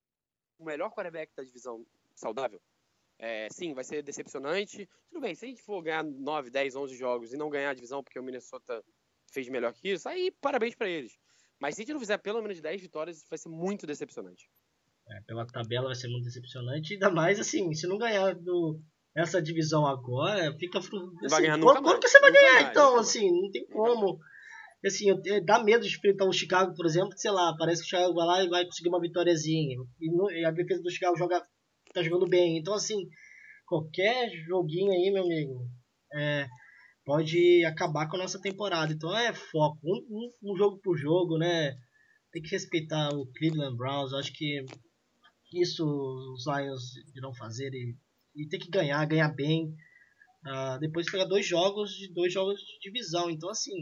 o 0.60 0.66
melhor 0.66 0.92
quarterback 0.92 1.32
da 1.36 1.44
divisão 1.44 1.86
saudável, 2.16 2.62
é, 3.20 3.48
sim, 3.52 3.74
vai 3.74 3.84
ser 3.84 4.02
decepcionante. 4.02 4.90
Tudo 5.10 5.22
bem, 5.22 5.36
se 5.36 5.46
a 5.46 5.48
gente 5.48 5.62
for 5.62 5.82
ganhar 5.82 6.04
9, 6.04 6.50
10, 6.50 6.76
11 6.76 6.96
jogos 6.96 7.34
e 7.34 7.38
não 7.38 7.50
ganhar 7.50 7.72
a 7.72 7.74
divisão 7.74 8.04
porque 8.04 8.20
o 8.20 8.24
Minnesota 8.24 8.84
fez 9.32 9.48
melhor 9.50 9.74
que 9.74 9.90
isso, 9.90 10.08
aí 10.08 10.32
parabéns 10.42 10.76
para 10.76 10.90
eles. 10.90 11.18
Mas 11.60 11.76
se 11.76 11.82
a 11.82 11.84
gente 11.84 11.94
não 11.94 12.00
fizer 12.00 12.18
pelo 12.18 12.42
menos 12.42 12.60
10 12.60 12.82
vitórias, 12.82 13.24
vai 13.30 13.38
ser 13.38 13.50
muito 13.50 13.86
decepcionante. 13.86 14.50
É, 15.08 15.22
pela 15.22 15.46
tabela 15.46 15.88
vai 15.88 15.96
ser 15.96 16.08
muito 16.08 16.24
decepcionante, 16.24 16.94
ainda 16.94 17.10
mais 17.10 17.40
assim, 17.40 17.74
se 17.74 17.86
não 17.86 17.98
ganhar 17.98 18.34
do, 18.34 18.82
essa 19.16 19.42
divisão 19.42 19.86
agora, 19.86 20.56
fica 20.58 20.80
assim, 20.80 20.90
vai 21.30 21.42
ganhar 21.42 21.58
nunca 21.58 21.82
quando, 21.82 22.00
que 22.00 22.08
você 22.08 22.20
vai 22.20 22.32
ganhar 22.32 22.54
mais, 22.54 22.70
então, 22.70 22.98
assim, 22.98 23.30
não 23.30 23.52
tem 23.52 23.68
como. 23.68 24.20
Assim, 24.86 25.08
dá 25.46 25.64
medo 25.64 25.88
de 25.88 25.96
enfrentar 25.96 26.26
o 26.26 26.34
Chicago, 26.34 26.74
por 26.76 26.86
exemplo, 26.86 27.12
sei 27.16 27.30
lá, 27.30 27.56
parece 27.58 27.82
que 27.82 27.88
o 27.88 27.90
Chicago 27.90 28.16
vai 28.16 28.26
lá 28.26 28.44
e 28.44 28.50
vai 28.50 28.66
conseguir 28.66 28.90
uma 28.90 29.00
vitóriazinha. 29.00 29.78
E, 30.00 30.40
e 30.40 30.46
a 30.46 30.52
defesa 30.52 30.82
do 30.82 30.90
Chicago 30.90 31.16
joga, 31.16 31.46
tá 31.94 32.02
jogando 32.02 32.28
bem. 32.28 32.58
Então, 32.58 32.74
assim, 32.74 33.08
qualquer 33.68 34.30
joguinho 34.48 34.92
aí, 34.92 35.12
meu 35.12 35.24
amigo, 35.24 35.68
é, 36.14 36.48
pode 37.06 37.64
acabar 37.66 38.08
com 38.08 38.16
a 38.16 38.20
nossa 38.20 38.40
temporada. 38.40 38.92
Então 38.92 39.16
é 39.16 39.34
foco, 39.34 39.80
um, 39.84 40.06
um, 40.10 40.52
um, 40.52 40.58
jogo 40.58 40.80
por 40.82 40.98
jogo, 40.98 41.38
né? 41.38 41.76
Tem 42.32 42.42
que 42.42 42.50
respeitar 42.50 43.10
o 43.14 43.28
Cleveland 43.34 43.78
Browns. 43.78 44.14
Acho 44.14 44.34
que 44.34 44.66
isso 45.54 45.86
os 45.86 46.46
Lions 46.48 46.96
irão 47.16 47.34
fazer 47.34 47.70
e, 47.74 47.96
e 48.36 48.48
tem 48.48 48.60
que 48.60 48.70
ganhar, 48.70 49.06
ganhar 49.06 49.30
bem. 49.30 49.74
Uh, 50.46 50.80
depois 50.80 51.10
pegar 51.12 51.26
dois 51.26 51.46
jogos 51.46 51.92
de 51.92 52.12
dois 52.14 52.34
jogos 52.34 52.60
de 52.60 52.80
divisão. 52.90 53.30
Então 53.30 53.50
assim, 53.50 53.74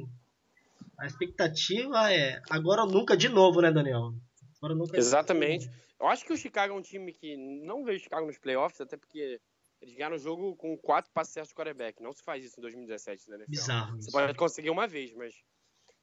a 1.00 1.06
expectativa 1.06 2.12
é 2.12 2.42
agora 2.50 2.84
ou 2.84 2.90
nunca 2.90 3.16
de 3.16 3.30
novo, 3.30 3.62
né, 3.62 3.72
Daniel? 3.72 4.14
Agora 4.58 4.76
nunca. 4.76 4.98
Exatamente. 4.98 5.70
Eu 6.00 6.08
acho 6.08 6.26
que 6.26 6.34
o 6.34 6.38
Chicago 6.38 6.74
é 6.74 6.78
um 6.78 6.82
time 6.82 7.12
que 7.14 7.36
não 7.38 7.84
vejo 7.84 8.00
o 8.00 8.04
Chicago 8.04 8.28
nos 8.28 8.38
playoffs, 8.38 8.80
até 8.80 8.96
porque 8.98 9.40
eles 9.82 9.96
ganharam 9.96 10.16
o 10.16 10.20
jogo 10.20 10.56
com 10.56 10.78
quatro 10.78 11.12
passes 11.12 11.34
certos 11.34 11.50
de 11.50 11.56
quarterback. 11.56 12.02
Não 12.02 12.14
se 12.14 12.24
faz 12.24 12.44
isso 12.44 12.60
em 12.60 12.62
2017, 12.62 13.30
né? 13.30 13.46
Bizarro. 13.48 13.96
Você 13.96 14.12
pode 14.12 14.34
conseguir 14.36 14.70
uma 14.70 14.88
vez, 14.88 15.14
mas. 15.14 15.34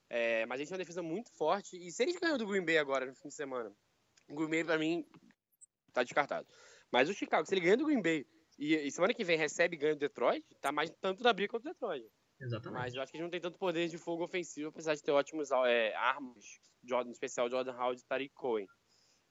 É, 0.09 0.47
mas 0.47 0.57
a 0.57 0.59
gente 0.59 0.69
tem 0.69 0.75
uma 0.75 0.85
defesa 0.85 1.03
muito 1.03 1.31
forte. 1.33 1.77
E 1.77 1.91
se 1.91 2.03
eles 2.03 2.17
ganham 2.17 2.39
do 2.39 2.47
Green 2.47 2.65
Bay 2.65 2.79
agora 2.79 3.07
no 3.07 3.15
fim 3.15 3.29
de 3.29 3.35
semana, 3.35 3.73
o 4.29 4.35
Green 4.35 4.49
Bay, 4.49 4.65
pra 4.65 4.79
mim, 4.79 5.05
tá 5.93 6.03
descartado. 6.03 6.47
Mas 6.91 7.09
o 7.09 7.15
Chicago, 7.15 7.47
se 7.47 7.55
ele 7.55 7.61
ganha 7.61 7.77
do 7.77 7.87
Green 7.87 8.01
Bay 8.01 8.27
e, 8.59 8.75
e 8.75 8.91
semana 8.91 9.13
que 9.13 9.25
vem 9.25 9.37
recebe 9.37 9.77
e 9.77 9.79
ganha 9.79 9.95
do 9.95 9.99
Detroit, 9.99 10.45
tá 10.61 10.71
mais 10.71 10.91
tanto 11.01 11.23
na 11.23 11.33
briga 11.33 11.51
quanto 11.51 11.67
o 11.67 11.71
Detroit. 11.71 12.07
Exatamente. 12.41 12.81
Mas 12.81 12.95
eu 12.95 13.03
acho 13.03 13.11
que 13.11 13.19
eles 13.19 13.25
não 13.25 13.31
tem 13.31 13.41
tanto 13.41 13.59
poder 13.59 13.89
de 13.89 13.99
fogo 13.99 14.25
ofensivo, 14.25 14.69
apesar 14.69 14.95
de 14.95 15.03
ter 15.03 15.11
ótimos 15.11 15.51
é, 15.51 15.95
armas, 15.95 16.45
Jordan, 16.85 17.11
em 17.11 17.13
especial 17.13 17.49
Jordan 17.49 17.73
Howard 17.73 18.01
e 18.01 18.05
Tariq 18.05 18.35
Cohen. 18.35 18.67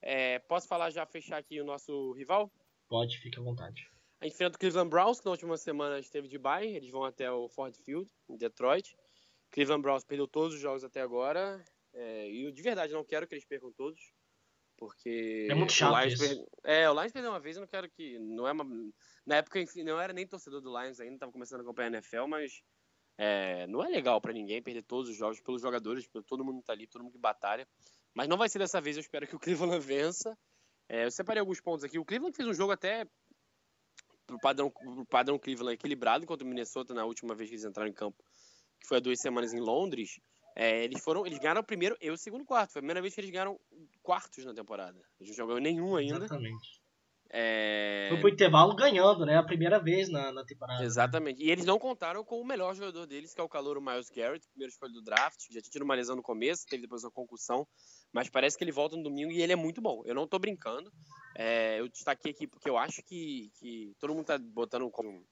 É, 0.01 0.39
posso 0.39 0.67
falar 0.67 0.89
já, 0.89 1.05
fechar 1.05 1.37
aqui 1.37 1.61
o 1.61 1.65
nosso 1.65 2.13
rival? 2.13 2.51
Pode, 2.87 3.17
fique 3.19 3.39
à 3.39 3.41
vontade. 3.41 3.89
A 4.21 4.25
gente 4.25 4.35
enfrenta 4.35 4.55
o 4.55 4.59
Cleveland 4.59 4.89
Browns, 4.89 5.19
que 5.19 5.25
na 5.25 5.31
última 5.31 5.57
semana 5.57 5.99
esteve 5.99 6.27
de 6.27 6.37
bye. 6.37 6.75
Eles 6.75 6.89
vão 6.89 7.03
até 7.03 7.29
o 7.31 7.49
Ford 7.49 7.75
Field, 7.75 8.09
em 8.29 8.37
Detroit. 8.37 8.95
Cleveland 9.51 9.81
Browns 9.81 10.03
perdeu 10.03 10.27
todos 10.27 10.55
os 10.55 10.61
jogos 10.61 10.83
até 10.83 11.01
agora. 11.01 11.63
É, 11.93 12.29
e 12.29 12.43
eu 12.43 12.51
de 12.51 12.61
verdade 12.61 12.93
não 12.93 13.03
quero 13.03 13.27
que 13.27 13.33
eles 13.33 13.45
percam 13.45 13.71
todos. 13.73 13.99
Porque. 14.77 15.47
É 15.49 15.53
muito 15.55 15.73
chato. 15.73 15.93
O 15.93 16.01
Lions, 16.01 16.19
per... 16.19 16.45
é, 16.63 16.89
o 16.89 16.93
Lions 16.93 17.11
perdeu 17.11 17.31
uma 17.31 17.39
vez, 17.39 17.55
eu 17.55 17.61
não 17.61 17.67
quero 17.67 17.89
que. 17.89 18.19
Não 18.19 18.47
é 18.47 18.51
uma... 18.51 18.65
Na 19.25 19.37
época, 19.37 19.59
enfim, 19.59 19.83
não 19.83 19.99
era 19.99 20.13
nem 20.13 20.27
torcedor 20.27 20.61
do 20.61 20.69
Lions 20.69 20.99
ainda, 20.99 21.15
estava 21.15 21.31
começando 21.31 21.61
a 21.61 21.63
acompanhar 21.63 21.87
a 21.87 21.97
NFL, 21.97 22.27
mas 22.27 22.61
é, 23.17 23.65
não 23.67 23.83
é 23.83 23.87
legal 23.87 24.19
para 24.19 24.33
ninguém 24.33 24.61
perder 24.61 24.83
todos 24.83 25.09
os 25.09 25.15
jogos 25.15 25.39
pelos 25.39 25.61
jogadores, 25.61 26.07
pelo 26.07 26.23
todo 26.23 26.43
mundo 26.43 26.59
que 26.59 26.65
tá 26.65 26.73
ali, 26.73 26.87
todo 26.87 27.03
mundo 27.03 27.13
que 27.13 27.19
batalha. 27.19 27.67
Mas 28.13 28.27
não 28.27 28.37
vai 28.37 28.49
ser 28.49 28.59
dessa 28.59 28.81
vez, 28.81 28.95
eu 28.97 29.01
espero 29.01 29.27
que 29.27 29.35
o 29.35 29.39
Cleveland 29.39 29.85
vença. 29.85 30.37
É, 30.87 31.05
eu 31.05 31.11
separei 31.11 31.39
alguns 31.39 31.61
pontos 31.61 31.83
aqui. 31.83 31.97
O 31.97 32.05
Cleveland 32.05 32.35
fez 32.35 32.47
um 32.47 32.53
jogo 32.53 32.71
até 32.71 33.07
pro 34.27 34.39
padrão, 34.39 34.69
pro 34.69 35.05
padrão 35.05 35.39
Cleveland 35.39 35.75
equilibrado 35.75 36.25
contra 36.25 36.45
o 36.45 36.47
Minnesota 36.47 36.93
na 36.93 37.05
última 37.05 37.35
vez 37.35 37.49
que 37.49 37.55
eles 37.55 37.65
entraram 37.65 37.89
em 37.89 37.93
campo, 37.93 38.23
que 38.79 38.87
foi 38.87 38.97
há 38.97 38.99
duas 38.99 39.19
semanas 39.19 39.53
em 39.53 39.59
Londres. 39.59 40.19
É, 40.55 40.83
eles 40.83 41.03
foram, 41.03 41.25
eles 41.25 41.37
ganharam 41.39 41.61
o 41.61 41.65
primeiro 41.65 41.97
e 41.99 42.09
o 42.09 42.17
segundo 42.17 42.45
quarto. 42.45 42.71
Foi 42.71 42.79
a 42.79 42.83
primeira 42.83 43.01
vez 43.01 43.13
que 43.13 43.19
eles 43.19 43.31
ganharam 43.31 43.59
quartos 44.01 44.45
na 44.45 44.53
temporada. 44.53 44.97
Eles 45.19 45.29
não 45.31 45.35
jogaram 45.35 45.59
nenhum 45.59 45.95
ainda. 45.95 46.17
Exatamente. 46.17 46.81
É... 48.05 48.09
Foi 48.09 48.19
pro 48.19 48.29
intervalo 48.29 48.75
ganhando, 48.75 49.25
né? 49.25 49.37
A 49.37 49.43
primeira 49.43 49.79
vez 49.79 50.09
na, 50.09 50.31
na 50.31 50.43
temporada. 50.43 50.83
Exatamente. 50.83 51.43
E 51.43 51.49
eles 51.49 51.65
não 51.65 51.79
contaram 51.79 52.23
com 52.23 52.39
o 52.39 52.45
melhor 52.45 52.75
jogador 52.75 53.05
deles, 53.05 53.33
que 53.33 53.41
é 53.41 53.43
o 53.43 53.49
calor 53.49 53.81
Miles 53.81 54.09
Garrett, 54.09 54.47
primeiro 54.49 54.71
escolha 54.71 54.93
do 54.93 55.01
draft. 55.01 55.41
Já 55.51 55.61
tinha 55.61 55.71
tido 55.71 55.81
uma 55.83 55.95
lesão 55.95 56.15
no 56.15 56.21
começo, 56.21 56.65
teve 56.67 56.83
depois 56.83 57.03
uma 57.03 57.11
concussão. 57.11 57.67
Mas 58.13 58.29
parece 58.29 58.57
que 58.57 58.63
ele 58.63 58.71
volta 58.71 58.95
no 58.95 59.03
domingo 59.03 59.31
e 59.31 59.41
ele 59.41 59.53
é 59.53 59.55
muito 59.55 59.81
bom. 59.81 60.01
Eu 60.05 60.15
não 60.15 60.27
tô 60.27 60.37
brincando. 60.39 60.91
É, 61.35 61.79
eu 61.79 61.87
destaquei 61.89 62.31
aqui 62.31 62.47
porque 62.47 62.69
eu 62.69 62.77
acho 62.77 63.01
que, 63.03 63.51
que 63.59 63.93
todo 63.99 64.13
mundo 64.13 64.25
tá 64.25 64.37
botando 64.37 64.89
como. 64.89 65.25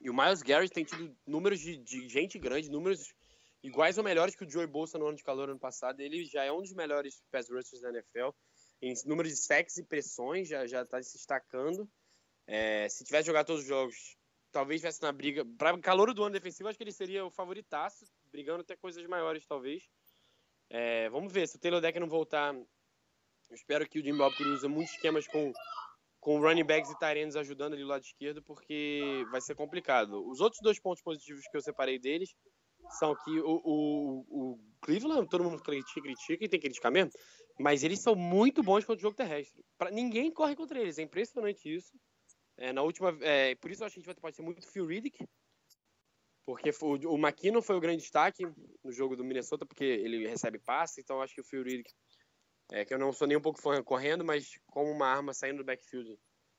E 0.00 0.08
o 0.08 0.14
Miles 0.14 0.42
Garrett 0.42 0.72
tem 0.72 0.84
tido 0.84 1.16
números 1.26 1.58
de, 1.58 1.76
de 1.76 2.08
gente 2.08 2.38
grande, 2.38 2.70
números 2.70 3.14
iguais 3.62 3.98
ou 3.98 4.04
melhores 4.04 4.34
que 4.34 4.44
o 4.44 4.50
Joey 4.50 4.66
Bolsa 4.66 4.98
no 4.98 5.06
ano 5.06 5.16
de 5.16 5.24
calor 5.24 5.50
ano 5.50 5.58
passado. 5.58 6.00
Ele 6.00 6.24
já 6.24 6.44
é 6.44 6.52
um 6.52 6.62
dos 6.62 6.72
melhores 6.72 7.22
pass 7.30 7.48
rushers 7.50 7.80
da 7.80 7.90
NFL. 7.90 8.30
Em 8.80 8.94
números 9.06 9.32
de 9.32 9.38
sacks 9.38 9.78
e 9.78 9.84
pressões, 9.84 10.48
já, 10.48 10.66
já 10.66 10.84
tá 10.84 11.02
se 11.02 11.14
destacando. 11.14 11.88
É, 12.46 12.88
se 12.88 13.04
tivesse 13.04 13.26
jogar 13.26 13.44
todos 13.44 13.62
os 13.62 13.68
jogos, 13.68 14.16
talvez 14.52 14.78
estivesse 14.78 15.02
na 15.02 15.12
briga. 15.12 15.44
Para 15.58 15.78
calor 15.78 16.12
do 16.14 16.22
ano 16.22 16.32
defensivo, 16.32 16.68
acho 16.68 16.78
que 16.78 16.84
ele 16.84 16.92
seria 16.92 17.24
o 17.24 17.30
favoritaço, 17.30 18.04
brigando 18.30 18.60
até 18.60 18.76
coisas 18.76 19.04
maiores, 19.06 19.46
talvez. 19.46 19.82
É, 20.70 21.08
vamos 21.10 21.32
ver, 21.32 21.46
se 21.46 21.56
o 21.56 21.60
Taylor 21.60 21.80
Deck 21.80 21.98
não 22.00 22.08
voltar, 22.08 22.54
eu 22.54 23.54
espero 23.54 23.88
que 23.88 23.98
o 23.98 24.02
Jim 24.02 24.16
Bob 24.16 24.34
use 24.42 24.66
muitos 24.66 24.94
esquemas 24.94 25.26
com, 25.28 25.52
com 26.20 26.40
running 26.40 26.64
backs 26.64 26.90
e 26.90 26.98
Tyrands 26.98 27.36
ajudando 27.36 27.74
ali 27.74 27.82
do 27.82 27.88
lado 27.88 28.02
esquerdo, 28.02 28.42
porque 28.42 29.24
vai 29.30 29.40
ser 29.40 29.54
complicado. 29.54 30.28
Os 30.28 30.40
outros 30.40 30.60
dois 30.62 30.80
pontos 30.80 31.02
positivos 31.02 31.46
que 31.48 31.56
eu 31.56 31.60
separei 31.60 31.98
deles 31.98 32.34
são 32.98 33.14
que 33.24 33.40
o, 33.40 33.60
o, 33.64 34.26
o 34.28 34.60
Cleveland, 34.80 35.28
todo 35.28 35.44
mundo 35.44 35.62
critica, 35.62 36.02
critica 36.02 36.44
e 36.44 36.48
tem 36.48 36.60
que 36.60 36.66
criticar 36.66 36.90
mesmo, 36.90 37.12
mas 37.58 37.82
eles 37.82 38.00
são 38.00 38.14
muito 38.14 38.62
bons 38.62 38.84
contra 38.84 38.98
o 38.98 39.02
jogo 39.02 39.16
terrestre. 39.16 39.64
Pra, 39.78 39.90
ninguém 39.90 40.30
corre 40.30 40.56
contra 40.56 40.80
eles, 40.80 40.98
é 40.98 41.02
impressionante 41.02 41.72
isso. 41.72 41.92
É, 42.58 42.72
na 42.72 42.82
última, 42.82 43.16
é, 43.20 43.54
por 43.56 43.70
isso 43.70 43.82
eu 43.82 43.86
acho 43.86 43.94
que 43.94 44.00
a 44.00 44.02
gente 44.02 44.06
vai, 44.06 44.14
pode 44.14 44.36
ser 44.36 44.42
muito 44.42 44.66
Phil 44.66 44.86
Riddick, 44.86 45.26
porque 46.46 46.72
foi, 46.72 47.04
o 47.04 47.16
McKinnon 47.16 47.60
foi 47.60 47.76
o 47.76 47.80
grande 47.80 48.02
destaque 48.02 48.46
no 48.82 48.92
jogo 48.92 49.16
do 49.16 49.24
Minnesota, 49.24 49.66
porque 49.66 49.84
ele 49.84 50.26
recebe 50.26 50.58
passe, 50.58 51.00
então 51.00 51.20
acho 51.20 51.34
que 51.34 51.40
o 51.40 51.44
Phil 51.44 51.62
Riddick, 51.62 51.92
é, 52.72 52.84
que 52.84 52.94
eu 52.94 52.98
não 52.98 53.12
sou 53.12 53.26
nem 53.26 53.36
um 53.36 53.42
pouco 53.42 53.60
fã 53.60 53.82
correndo, 53.82 54.24
mas 54.24 54.58
como 54.66 54.90
uma 54.90 55.06
arma 55.06 55.34
saindo 55.34 55.58
do 55.58 55.64
backfield, 55.64 56.18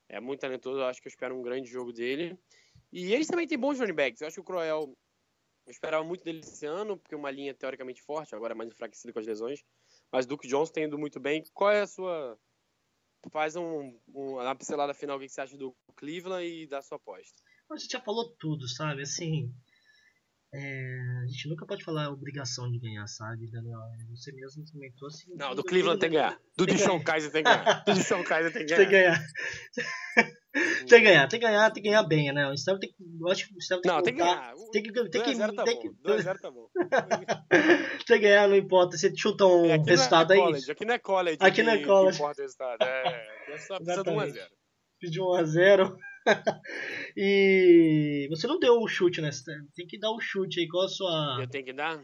é 0.10 0.20
muito 0.20 0.42
talentoso, 0.42 0.80
eu 0.80 0.86
acho 0.86 1.02
que 1.02 1.08
eu 1.08 1.12
espero 1.12 1.38
um 1.38 1.42
grande 1.42 1.70
jogo 1.70 1.92
dele. 1.92 2.38
E 2.92 3.14
eles 3.14 3.28
também 3.28 3.48
têm 3.48 3.58
bons 3.58 3.80
running 3.80 3.94
backs, 3.94 4.22
eu 4.22 4.28
acho 4.28 4.36
que 4.36 4.42
o 4.42 4.44
Croel, 4.44 4.96
eu 5.66 5.72
esperava 5.72 6.04
muito 6.04 6.24
dele 6.24 6.40
esse 6.40 6.66
ano, 6.66 6.98
porque 6.98 7.16
é 7.16 7.18
uma 7.18 7.32
linha 7.32 7.54
teoricamente 7.54 8.02
forte, 8.02 8.36
agora 8.36 8.54
é 8.54 8.56
mais 8.56 8.70
enfraquecida 8.70 9.12
com 9.12 9.20
as 9.20 9.26
lesões, 9.26 9.64
mas 10.12 10.26
Duke 10.26 10.48
Johnson 10.48 10.72
tem 10.72 10.84
indo 10.86 10.98
muito 10.98 11.20
bem. 11.20 11.44
Qual 11.54 11.72
é 11.72 11.82
a 11.82 11.88
sua... 11.88 12.40
Faz 13.32 13.56
um, 13.56 13.94
um, 14.14 14.40
uma 14.40 14.56
pincelada 14.56 14.94
final, 14.94 15.18
o 15.18 15.20
que 15.20 15.30
você 15.30 15.42
acha 15.42 15.58
do 15.58 15.76
Cleveland 15.96 16.46
e 16.46 16.68
da 16.68 16.82
sua 16.82 16.98
aposta? 16.98 17.42
A 17.72 17.78
gente 17.78 17.92
já 17.92 18.00
falou 18.00 18.34
tudo, 18.40 18.68
sabe? 18.68 19.02
Assim, 19.02 19.52
é, 20.54 21.00
a 21.24 21.28
gente 21.28 21.50
nunca 21.50 21.66
pode 21.66 21.84
falar 21.84 22.10
obrigação 22.10 22.72
de 22.72 22.80
ganhar, 22.80 23.06
sabe, 23.08 23.52
Daniel? 23.52 23.80
Você 24.12 24.32
mesmo 24.32 24.64
comentou 24.72 25.08
assim. 25.08 25.36
Não, 25.36 25.54
do 25.54 25.64
Cleveland 25.64 26.00
tem 26.00 26.10
que 26.10 26.16
ganhar. 26.16 26.40
Do 26.58 26.66
Deshaun 26.66 27.04
Kaiser 27.04 27.32
tem 27.32 27.44
que 27.44 27.50
ganhar. 27.50 27.84
Do 27.84 27.94
Deshaun 27.94 28.24
Kaiser 28.24 28.54
tem 28.54 28.66
que 28.66 28.74
Tem 28.76 28.86
que 28.86 28.92
ganhar. 28.92 29.22
tem 30.88 31.00
que 31.00 31.02
ganhar, 31.02 31.28
tem 31.28 31.40
que 31.40 31.46
ganhar, 31.46 31.72
tem 31.72 31.84
que 31.84 31.90
ganhar 31.90 32.04
bem, 32.04 32.32
né? 32.34 32.48
O 32.50 32.54
Estado 32.54 32.80
tem 32.80 32.90
que. 32.90 32.96
Eu 33.22 33.28
acho 33.30 33.48
que 33.48 33.56
o 33.56 33.58
Estado 33.58 33.82
tem 33.82 33.92
Não, 33.92 33.98
que 34.00 34.04
tem 34.06 34.14
que 34.16 34.20
ganhar. 34.20 34.54
Tem 34.72 34.84
que, 34.84 34.92
tem 34.92 35.24
que, 35.24 35.30
2x0 35.32 35.56
tá 35.56 35.64
tem 35.64 35.76
bom. 35.76 35.82
que, 35.82 35.90
2x0 35.90 36.40
tá 36.40 36.52
bom. 36.52 36.70
tem 38.06 38.18
que 38.18 38.20
ganhar, 38.20 38.48
não 38.48 38.56
importa. 38.56 38.98
Você 38.98 39.16
chuta 39.16 39.46
um 39.46 39.66
É, 39.66 39.74
aqui 39.74 39.90
resultado 39.90 40.30
não 40.30 40.36
é 40.36 40.38
aí. 40.40 40.44
college, 40.46 40.72
Aqui 40.72 40.86
não 40.86 40.94
é 40.94 41.00
college. 41.00 41.38
Aqui 41.40 41.64
não 41.64 41.72
é 41.74 41.84
college. 41.84 42.18
Que 42.18 42.24
importa 42.24 42.42
o 42.42 42.44
resultado. 42.44 42.82
É, 42.84 43.54
é 43.54 43.58
só 43.58 43.76
precisa 43.78 44.04
de 44.04 44.10
Exatamente. 44.10 44.40
1x0. 44.40 45.10
de 45.12 45.22
1 45.22 45.34
a 45.34 45.44
0 45.44 45.98
E 47.16 48.28
você 48.30 48.48
não 48.48 48.60
deu 48.60 48.78
um 48.82 48.88
chute, 48.88 49.22
né? 49.22 49.30
Tem 49.76 49.88
que 49.88 49.98
dar 50.00 50.12
um 50.12 50.20
chute 50.20 50.60
aí. 50.60 50.68
Qual 50.68 50.86
a 50.86 50.90
sua 50.90 51.38
Eu 51.42 51.50
tenho 51.50 51.66
que 51.66 51.74
dar. 51.74 52.02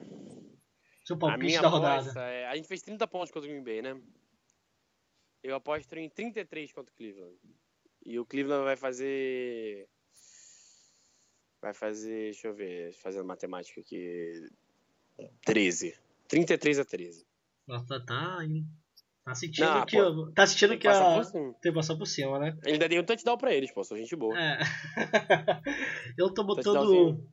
seu 1.05 1.15
A 1.15 1.19
palpite 1.19 1.45
minha 1.45 1.61
da 1.61 1.67
rodada? 1.67 2.19
é. 2.21 2.45
A 2.47 2.55
gente 2.55 2.67
fez 2.67 2.81
30 2.81 3.05
pontos 3.07 3.31
contra 3.31 3.49
o 3.49 3.51
Green 3.51 3.63
Bay, 3.63 3.81
né? 3.81 3.99
Eu 5.43 5.55
aposto 5.55 5.93
em 5.97 6.07
33 6.09 6.71
contra 6.71 6.93
o 6.93 6.95
Cleveland. 6.95 7.35
E 8.05 8.19
o 8.19 8.25
Cleveland 8.25 8.63
vai 8.65 8.75
fazer. 8.75 9.87
Vai 11.61 11.73
fazer. 11.73 12.25
Deixa 12.31 12.47
eu 12.47 12.53
ver. 12.53 12.93
Fazendo 12.93 13.25
matemática 13.25 13.79
aqui. 13.79 14.47
13. 15.45 15.97
33 16.27 16.79
a 16.79 16.85
13. 16.85 17.25
Nossa, 17.67 17.85
tá, 17.85 17.99
tá, 18.05 18.43
hein? 18.43 18.65
tá 19.23 19.33
sentindo 19.35 19.65
Não, 19.65 19.85
que 19.85 19.95
pô, 19.97 20.31
tá 20.33 20.45
sentindo 20.45 20.69
Tem 20.71 20.79
que 20.79 20.87
a 20.87 21.15
por 21.15 21.23
cima. 21.23 21.53
tem 21.61 21.73
passar 21.73 21.95
por 21.97 22.05
cima, 22.07 22.39
né? 22.39 22.57
Ainda 22.65 22.89
dei 22.89 22.99
um 22.99 23.05
touchdown 23.05 23.37
pra 23.37 23.53
eles, 23.53 23.71
pô. 23.71 23.83
Sou 23.83 23.97
gente 23.97 24.15
boa. 24.15 24.37
É. 24.37 24.59
eu 26.17 26.33
tô 26.33 26.43
botando. 26.43 27.23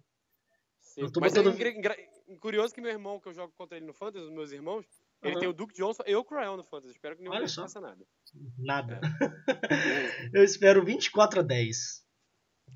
Eu 0.96 1.10
tô 1.10 1.20
Mas 1.20 1.32
botando- 1.32 1.56
é 1.58 2.36
curioso 2.38 2.74
que 2.74 2.80
meu 2.80 2.90
irmão, 2.90 3.18
que 3.18 3.28
eu 3.28 3.32
jogo 3.32 3.52
contra 3.56 3.76
ele 3.76 3.86
no 3.86 3.94
Fantasy, 3.94 4.24
os 4.24 4.30
meus 4.30 4.52
irmãos, 4.52 4.86
ele 5.22 5.38
tem 5.38 5.48
o 5.48 5.52
Duke 5.52 5.74
Johnson 5.74 6.02
e 6.06 6.14
o 6.14 6.24
Crowell 6.24 6.56
no 6.56 6.64
Fantasy. 6.64 6.92
Espero 6.94 7.14
que 7.16 7.22
nenhum 7.22 7.32
Olha 7.32 7.40
deles 7.40 7.52
só. 7.52 7.62
faça 7.62 7.80
nada. 7.80 8.04
nada. 8.58 9.00
É. 9.02 10.30
eu 10.38 10.42
espero 10.44 10.84
24 10.84 11.40
a 11.40 11.42
10. 11.42 11.76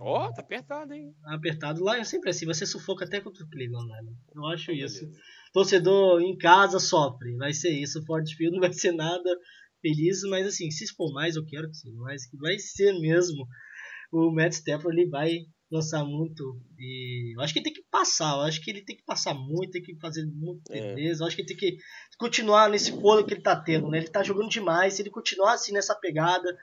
Ó, 0.01 0.33
tá 0.33 0.43
apertado, 0.43 0.93
hein? 0.93 1.15
Apertado 1.27 1.83
lá 1.85 1.97
é 1.99 2.05
sempre 2.05 2.31
assim, 2.31 2.47
você 2.47 2.67
sufoca 2.67 3.05
até 3.05 3.21
contra 3.21 3.45
o 3.45 3.49
Cleveland, 3.49 3.87
né? 3.87 4.13
Eu 4.35 4.45
acho 4.47 4.73
Então, 4.73 4.87
isso. 4.87 5.01
beleza. 5.07 5.21
Torcedor 5.53 6.21
em 6.21 6.37
casa 6.37 6.81
sofre, 6.81 7.37
vai 7.37 7.53
ser 7.53 7.71
isso. 7.71 8.05
Ford 8.05 8.29
Field 8.29 8.55
não 8.55 8.61
vai 8.61 8.73
ser 8.73 8.91
nada 8.93 9.31
feliz, 9.81 10.23
mas 10.29 10.47
assim, 10.47 10.71
se 10.71 10.93
for 10.95 11.13
mais, 11.13 11.37
eu 11.37 11.47
quero 11.47 11.69
que 11.71 11.77
sim, 11.77 11.93
mas 11.95 12.27
que 12.29 12.37
vai 12.39 12.59
ser 12.59 12.93
mesmo. 13.01 13.47
O 14.13 14.33
Matt 14.35 14.53
Stafford 14.55 14.99
ele 15.01 15.09
vai 15.09 15.31
lançar 15.71 16.05
muito 16.05 16.61
e 16.79 17.37
eu 17.37 17.41
acho 17.43 17.53
que 17.53 17.61
ele 17.61 17.65
tem 17.65 17.73
que 17.75 17.84
passar, 17.95 18.35
eu 18.35 18.41
acho 18.41 18.61
que 18.61 18.73
ele 18.73 18.83
tem 18.83 18.97
que 18.97 19.05
passar 19.05 19.35
muito, 19.35 19.71
tem 19.71 19.81
que 19.81 19.95
fazer 20.01 20.27
muito 20.27 20.61
É. 20.73 20.97
beleza, 20.97 21.23
eu 21.23 21.29
acho 21.29 21.37
que 21.37 21.43
ele 21.43 21.49
tem 21.49 21.57
que 21.57 21.79
continuar 22.19 22.69
nesse 22.69 22.91
fôlego 22.91 23.29
que 23.29 23.35
ele 23.35 23.41
tá 23.41 23.55
tendo, 23.55 23.89
né? 23.89 23.99
Ele 23.99 24.09
tá 24.09 24.21
jogando 24.21 24.49
demais, 24.49 24.95
se 24.95 25.03
ele 25.03 25.11
continuar 25.11 25.53
assim 25.53 25.73
nessa 25.73 25.95
pegada 25.95 26.59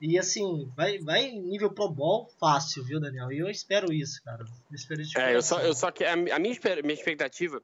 e 0.00 0.18
assim, 0.18 0.72
vai 0.74 0.98
vai 1.00 1.24
em 1.26 1.42
nível 1.42 1.70
Pro 1.74 1.90
Bowl 1.90 2.26
fácil, 2.40 2.82
viu, 2.84 2.98
Daniel? 2.98 3.30
E 3.30 3.38
eu 3.38 3.50
espero 3.50 3.92
isso, 3.92 4.22
cara. 4.24 4.44
Eu 4.70 4.74
espero 4.74 5.02
isso 5.02 5.18
É, 5.18 5.36
eu 5.36 5.42
só, 5.42 5.60
eu 5.60 5.74
só 5.74 5.90
que 5.90 6.04
a, 6.04 6.14
a 6.14 6.38
minha, 6.38 6.52
expectativa 6.94 7.62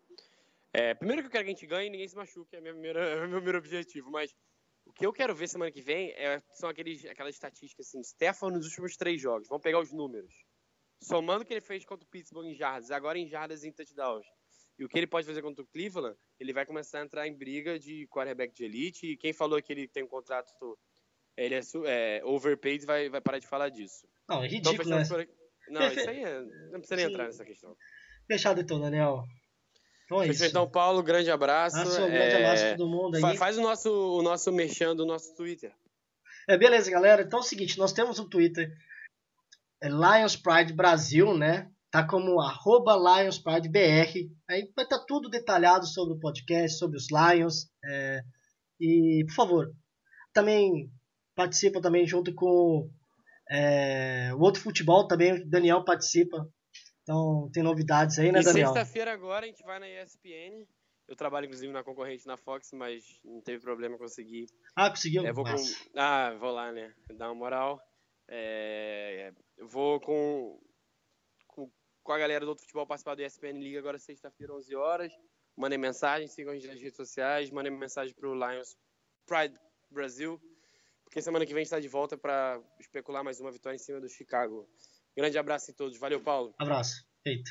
é, 0.75 0.93
primeiro 0.93 1.23
que 1.23 1.29
eu 1.29 1.33
quero 1.33 1.45
que 1.45 1.51
a 1.51 1.55
gente 1.55 1.67
ganhe 1.67 1.89
e 1.89 1.91
ninguém 1.91 2.09
se 2.09 2.15
machuque, 2.15 2.57
é, 2.57 2.61
minha 2.61 2.75
primeira- 2.75 3.01
é 3.09 3.17
o 3.25 3.29
meu 3.29 3.39
primeiro 3.39 3.57
objetivo, 3.59 4.11
mas 4.11 4.35
o 4.85 4.93
que 4.93 5.07
eu 5.07 5.15
quero 5.15 5.35
ver 5.35 5.49
semana 5.49 5.71
que 5.73 5.81
vem 5.81 6.11
é, 6.11 6.43
são 6.53 6.69
aqueles, 6.69 7.07
aquelas 7.07 7.35
estatísticas 7.35 7.87
assim, 7.87 8.03
Stefan 8.03 8.51
nos 8.51 8.67
últimos 8.67 8.99
três 8.99 9.19
jogos, 9.19 9.49
vamos 9.49 9.63
pegar 9.63 9.81
os 9.81 9.95
números, 9.95 10.35
somando 11.01 11.43
o 11.43 11.47
que 11.47 11.55
ele 11.55 11.61
fez 11.61 11.85
contra 11.85 12.05
o 12.07 12.11
Pittsburgh 12.11 12.47
em 12.47 12.55
jardas, 12.55 12.91
agora 12.91 13.19
em 13.19 13.29
jardas 13.29 13.63
e 13.65 13.69
em 13.69 13.73
touchdowns, 13.73 14.27
e 14.79 14.85
o 14.85 14.89
que 14.89 14.99
ele 14.99 15.07
pode 15.07 15.27
fazer 15.27 15.43
contra 15.43 15.63
o 15.63 15.67
Cleveland, 15.67 16.17
ele 16.39 16.53
vai 16.53 16.65
começar 16.67 17.01
a 17.01 17.05
entrar 17.05 17.27
em 17.27 17.35
briga 17.37 17.79
de 17.79 18.07
quarterback 18.09 18.55
de 18.55 18.65
elite, 18.65 19.07
e 19.07 19.17
quem 19.17 19.33
falou 19.33 19.61
que 19.63 19.73
ele 19.73 19.89
tem 19.89 20.03
um 20.05 20.09
contrato, 20.09 20.53
ele 21.37 21.55
é, 21.55 21.61
é 21.87 22.25
overpaid, 22.25 22.85
vai, 22.87 23.09
vai 23.09 23.21
parar 23.21 23.39
de 23.39 23.47
falar 23.47 23.69
disso. 23.71 24.07
Não, 24.29 24.43
é 24.43 24.47
Então, 24.47 24.73
ridículo, 24.73 24.97
né? 24.97 25.05
fechamos 25.05 25.27
por. 25.27 25.39
Não, 25.73 25.87
isso 25.93 26.09
aí 26.09 26.23
é, 26.23 26.41
não 26.71 26.79
precisa 26.81 26.97
nem 26.97 27.05
Sim. 27.07 27.11
entrar 27.13 27.25
nessa 27.27 27.45
questão. 27.45 27.77
Fechado 28.27 28.61
então, 28.61 28.81
Daniel. 28.81 29.25
Então 30.05 30.23
é 30.23 30.29
isso. 30.29 30.45
então, 30.47 30.69
Paulo, 30.71 31.03
grande 31.03 31.31
abraço. 31.31 31.77
Abraço, 31.77 32.03
um 32.03 32.11
grande 32.11 32.35
É, 32.35 32.37
abraço 32.37 32.65
a 32.65 32.77
todo 32.77 32.89
mundo 32.89 33.15
aí. 33.17 33.21
fa- 33.21 33.35
Faz 33.35 33.59
o 33.59 33.61
nosso, 33.61 33.91
o 33.91 34.23
nosso 34.23 34.51
merchan 34.51 34.97
do 34.97 35.05
nosso 35.05 35.35
Twitter. 35.37 35.75
É, 36.49 36.57
beleza, 36.57 36.91
galera. 36.91 37.21
Então 37.23 37.41
é 37.41 37.43
o 37.43 37.45
seguinte, 37.45 37.77
nós 37.79 37.93
temos 37.93 38.19
um 38.19 38.27
Twitter, 38.29 38.71
é 39.81 39.89
Lions 39.89 40.37
Pride 40.37 40.73
Brasil, 40.73 41.37
né? 41.37 41.71
Tá 41.91 42.07
como 42.07 42.41
arroba 42.41 42.95
Lions 42.97 43.39
Pride 43.39 43.69
BR. 43.69 44.31
Aí 44.49 44.71
vai 44.75 44.85
estar 44.85 45.05
tudo 45.07 45.31
detalhado 45.31 45.87
sobre 45.87 46.15
o 46.15 46.21
podcast, 46.21 46.79
sobre 46.79 46.97
os 46.97 47.07
Lions. 47.11 47.71
é, 47.85 48.21
e, 48.81 49.25
por 49.27 49.35
favor, 49.35 49.75
também 50.33 50.91
participa 51.35 51.81
também 51.81 52.07
junto 52.07 52.35
com 52.35 52.91
é, 53.51 54.31
o 54.35 54.41
outro 54.41 54.61
futebol 54.61 55.07
também, 55.07 55.33
o 55.33 55.49
Daniel 55.49 55.85
participa. 55.85 56.49
Então 57.03 57.51
tem 57.53 57.63
novidades 57.63 58.19
aí, 58.19 58.31
né, 58.31 58.41
e 58.41 58.45
Daniel? 58.45 58.75
sexta-feira 58.75 59.13
agora 59.13 59.47
a 59.47 59.49
gente 59.49 59.63
vai 59.65 59.79
na 59.79 59.89
ESPN. 59.89 60.67
Eu 61.09 61.17
trabalho, 61.17 61.47
inclusive, 61.47 61.73
na 61.73 61.83
concorrente 61.83 62.27
na 62.27 62.37
Fox, 62.37 62.71
mas 62.75 63.03
não 63.25 63.41
teve 63.41 63.63
problema 63.63 63.97
conseguir. 63.97 64.45
Ah, 64.77 64.91
conseguiu? 64.91 65.25
É, 65.27 65.33
vou 65.33 65.43
com... 65.43 65.55
Ah, 65.97 66.37
vou 66.39 66.51
lá, 66.51 66.71
né? 66.71 66.93
Dar 67.17 67.29
uma 67.29 67.35
moral. 67.35 67.81
É, 68.29 69.33
eu 69.59 69.69
vou 69.69 70.01
com... 70.01 70.61
com, 71.47 71.71
com 72.03 72.13
a 72.13 72.19
galera 72.19 72.45
do 72.45 72.49
outro 72.49 72.65
futebol 72.65 72.87
participar 72.87 73.15
do 73.15 73.23
ESPN 73.23 73.59
Liga 73.59 73.79
agora 73.79 73.99
sexta-feira, 73.99 74.55
11 74.55 74.75
horas. 74.75 75.13
Mandem 75.57 75.79
mensagem, 75.79 76.29
sigam 76.29 76.53
a 76.53 76.57
gente 76.57 76.69
nas 76.69 76.81
redes 76.81 76.97
sociais, 76.97 77.51
mandem 77.51 77.73
mensagem 77.73 78.15
pro 78.15 78.33
Lions 78.33 78.77
Pride 79.27 79.59
Brasil, 79.91 80.41
porque 81.03 81.21
semana 81.21 81.45
que 81.45 81.53
vem 81.53 81.61
a 81.61 81.63
está 81.63 81.81
de 81.81 81.89
volta 81.89 82.17
para 82.17 82.63
especular 82.79 83.25
mais 83.25 83.41
uma 83.41 83.51
vitória 83.51 83.77
em 83.77 83.79
cima 83.79 84.01
do 84.01 84.09
Chicago. 84.09 84.69
Grande 85.17 85.37
abraço 85.37 85.71
em 85.71 85.75
todos. 85.75 85.99
Valeu, 85.99 86.23
Paulo. 86.23 86.55
Abraço. 86.59 87.05
Feito. 87.25 87.51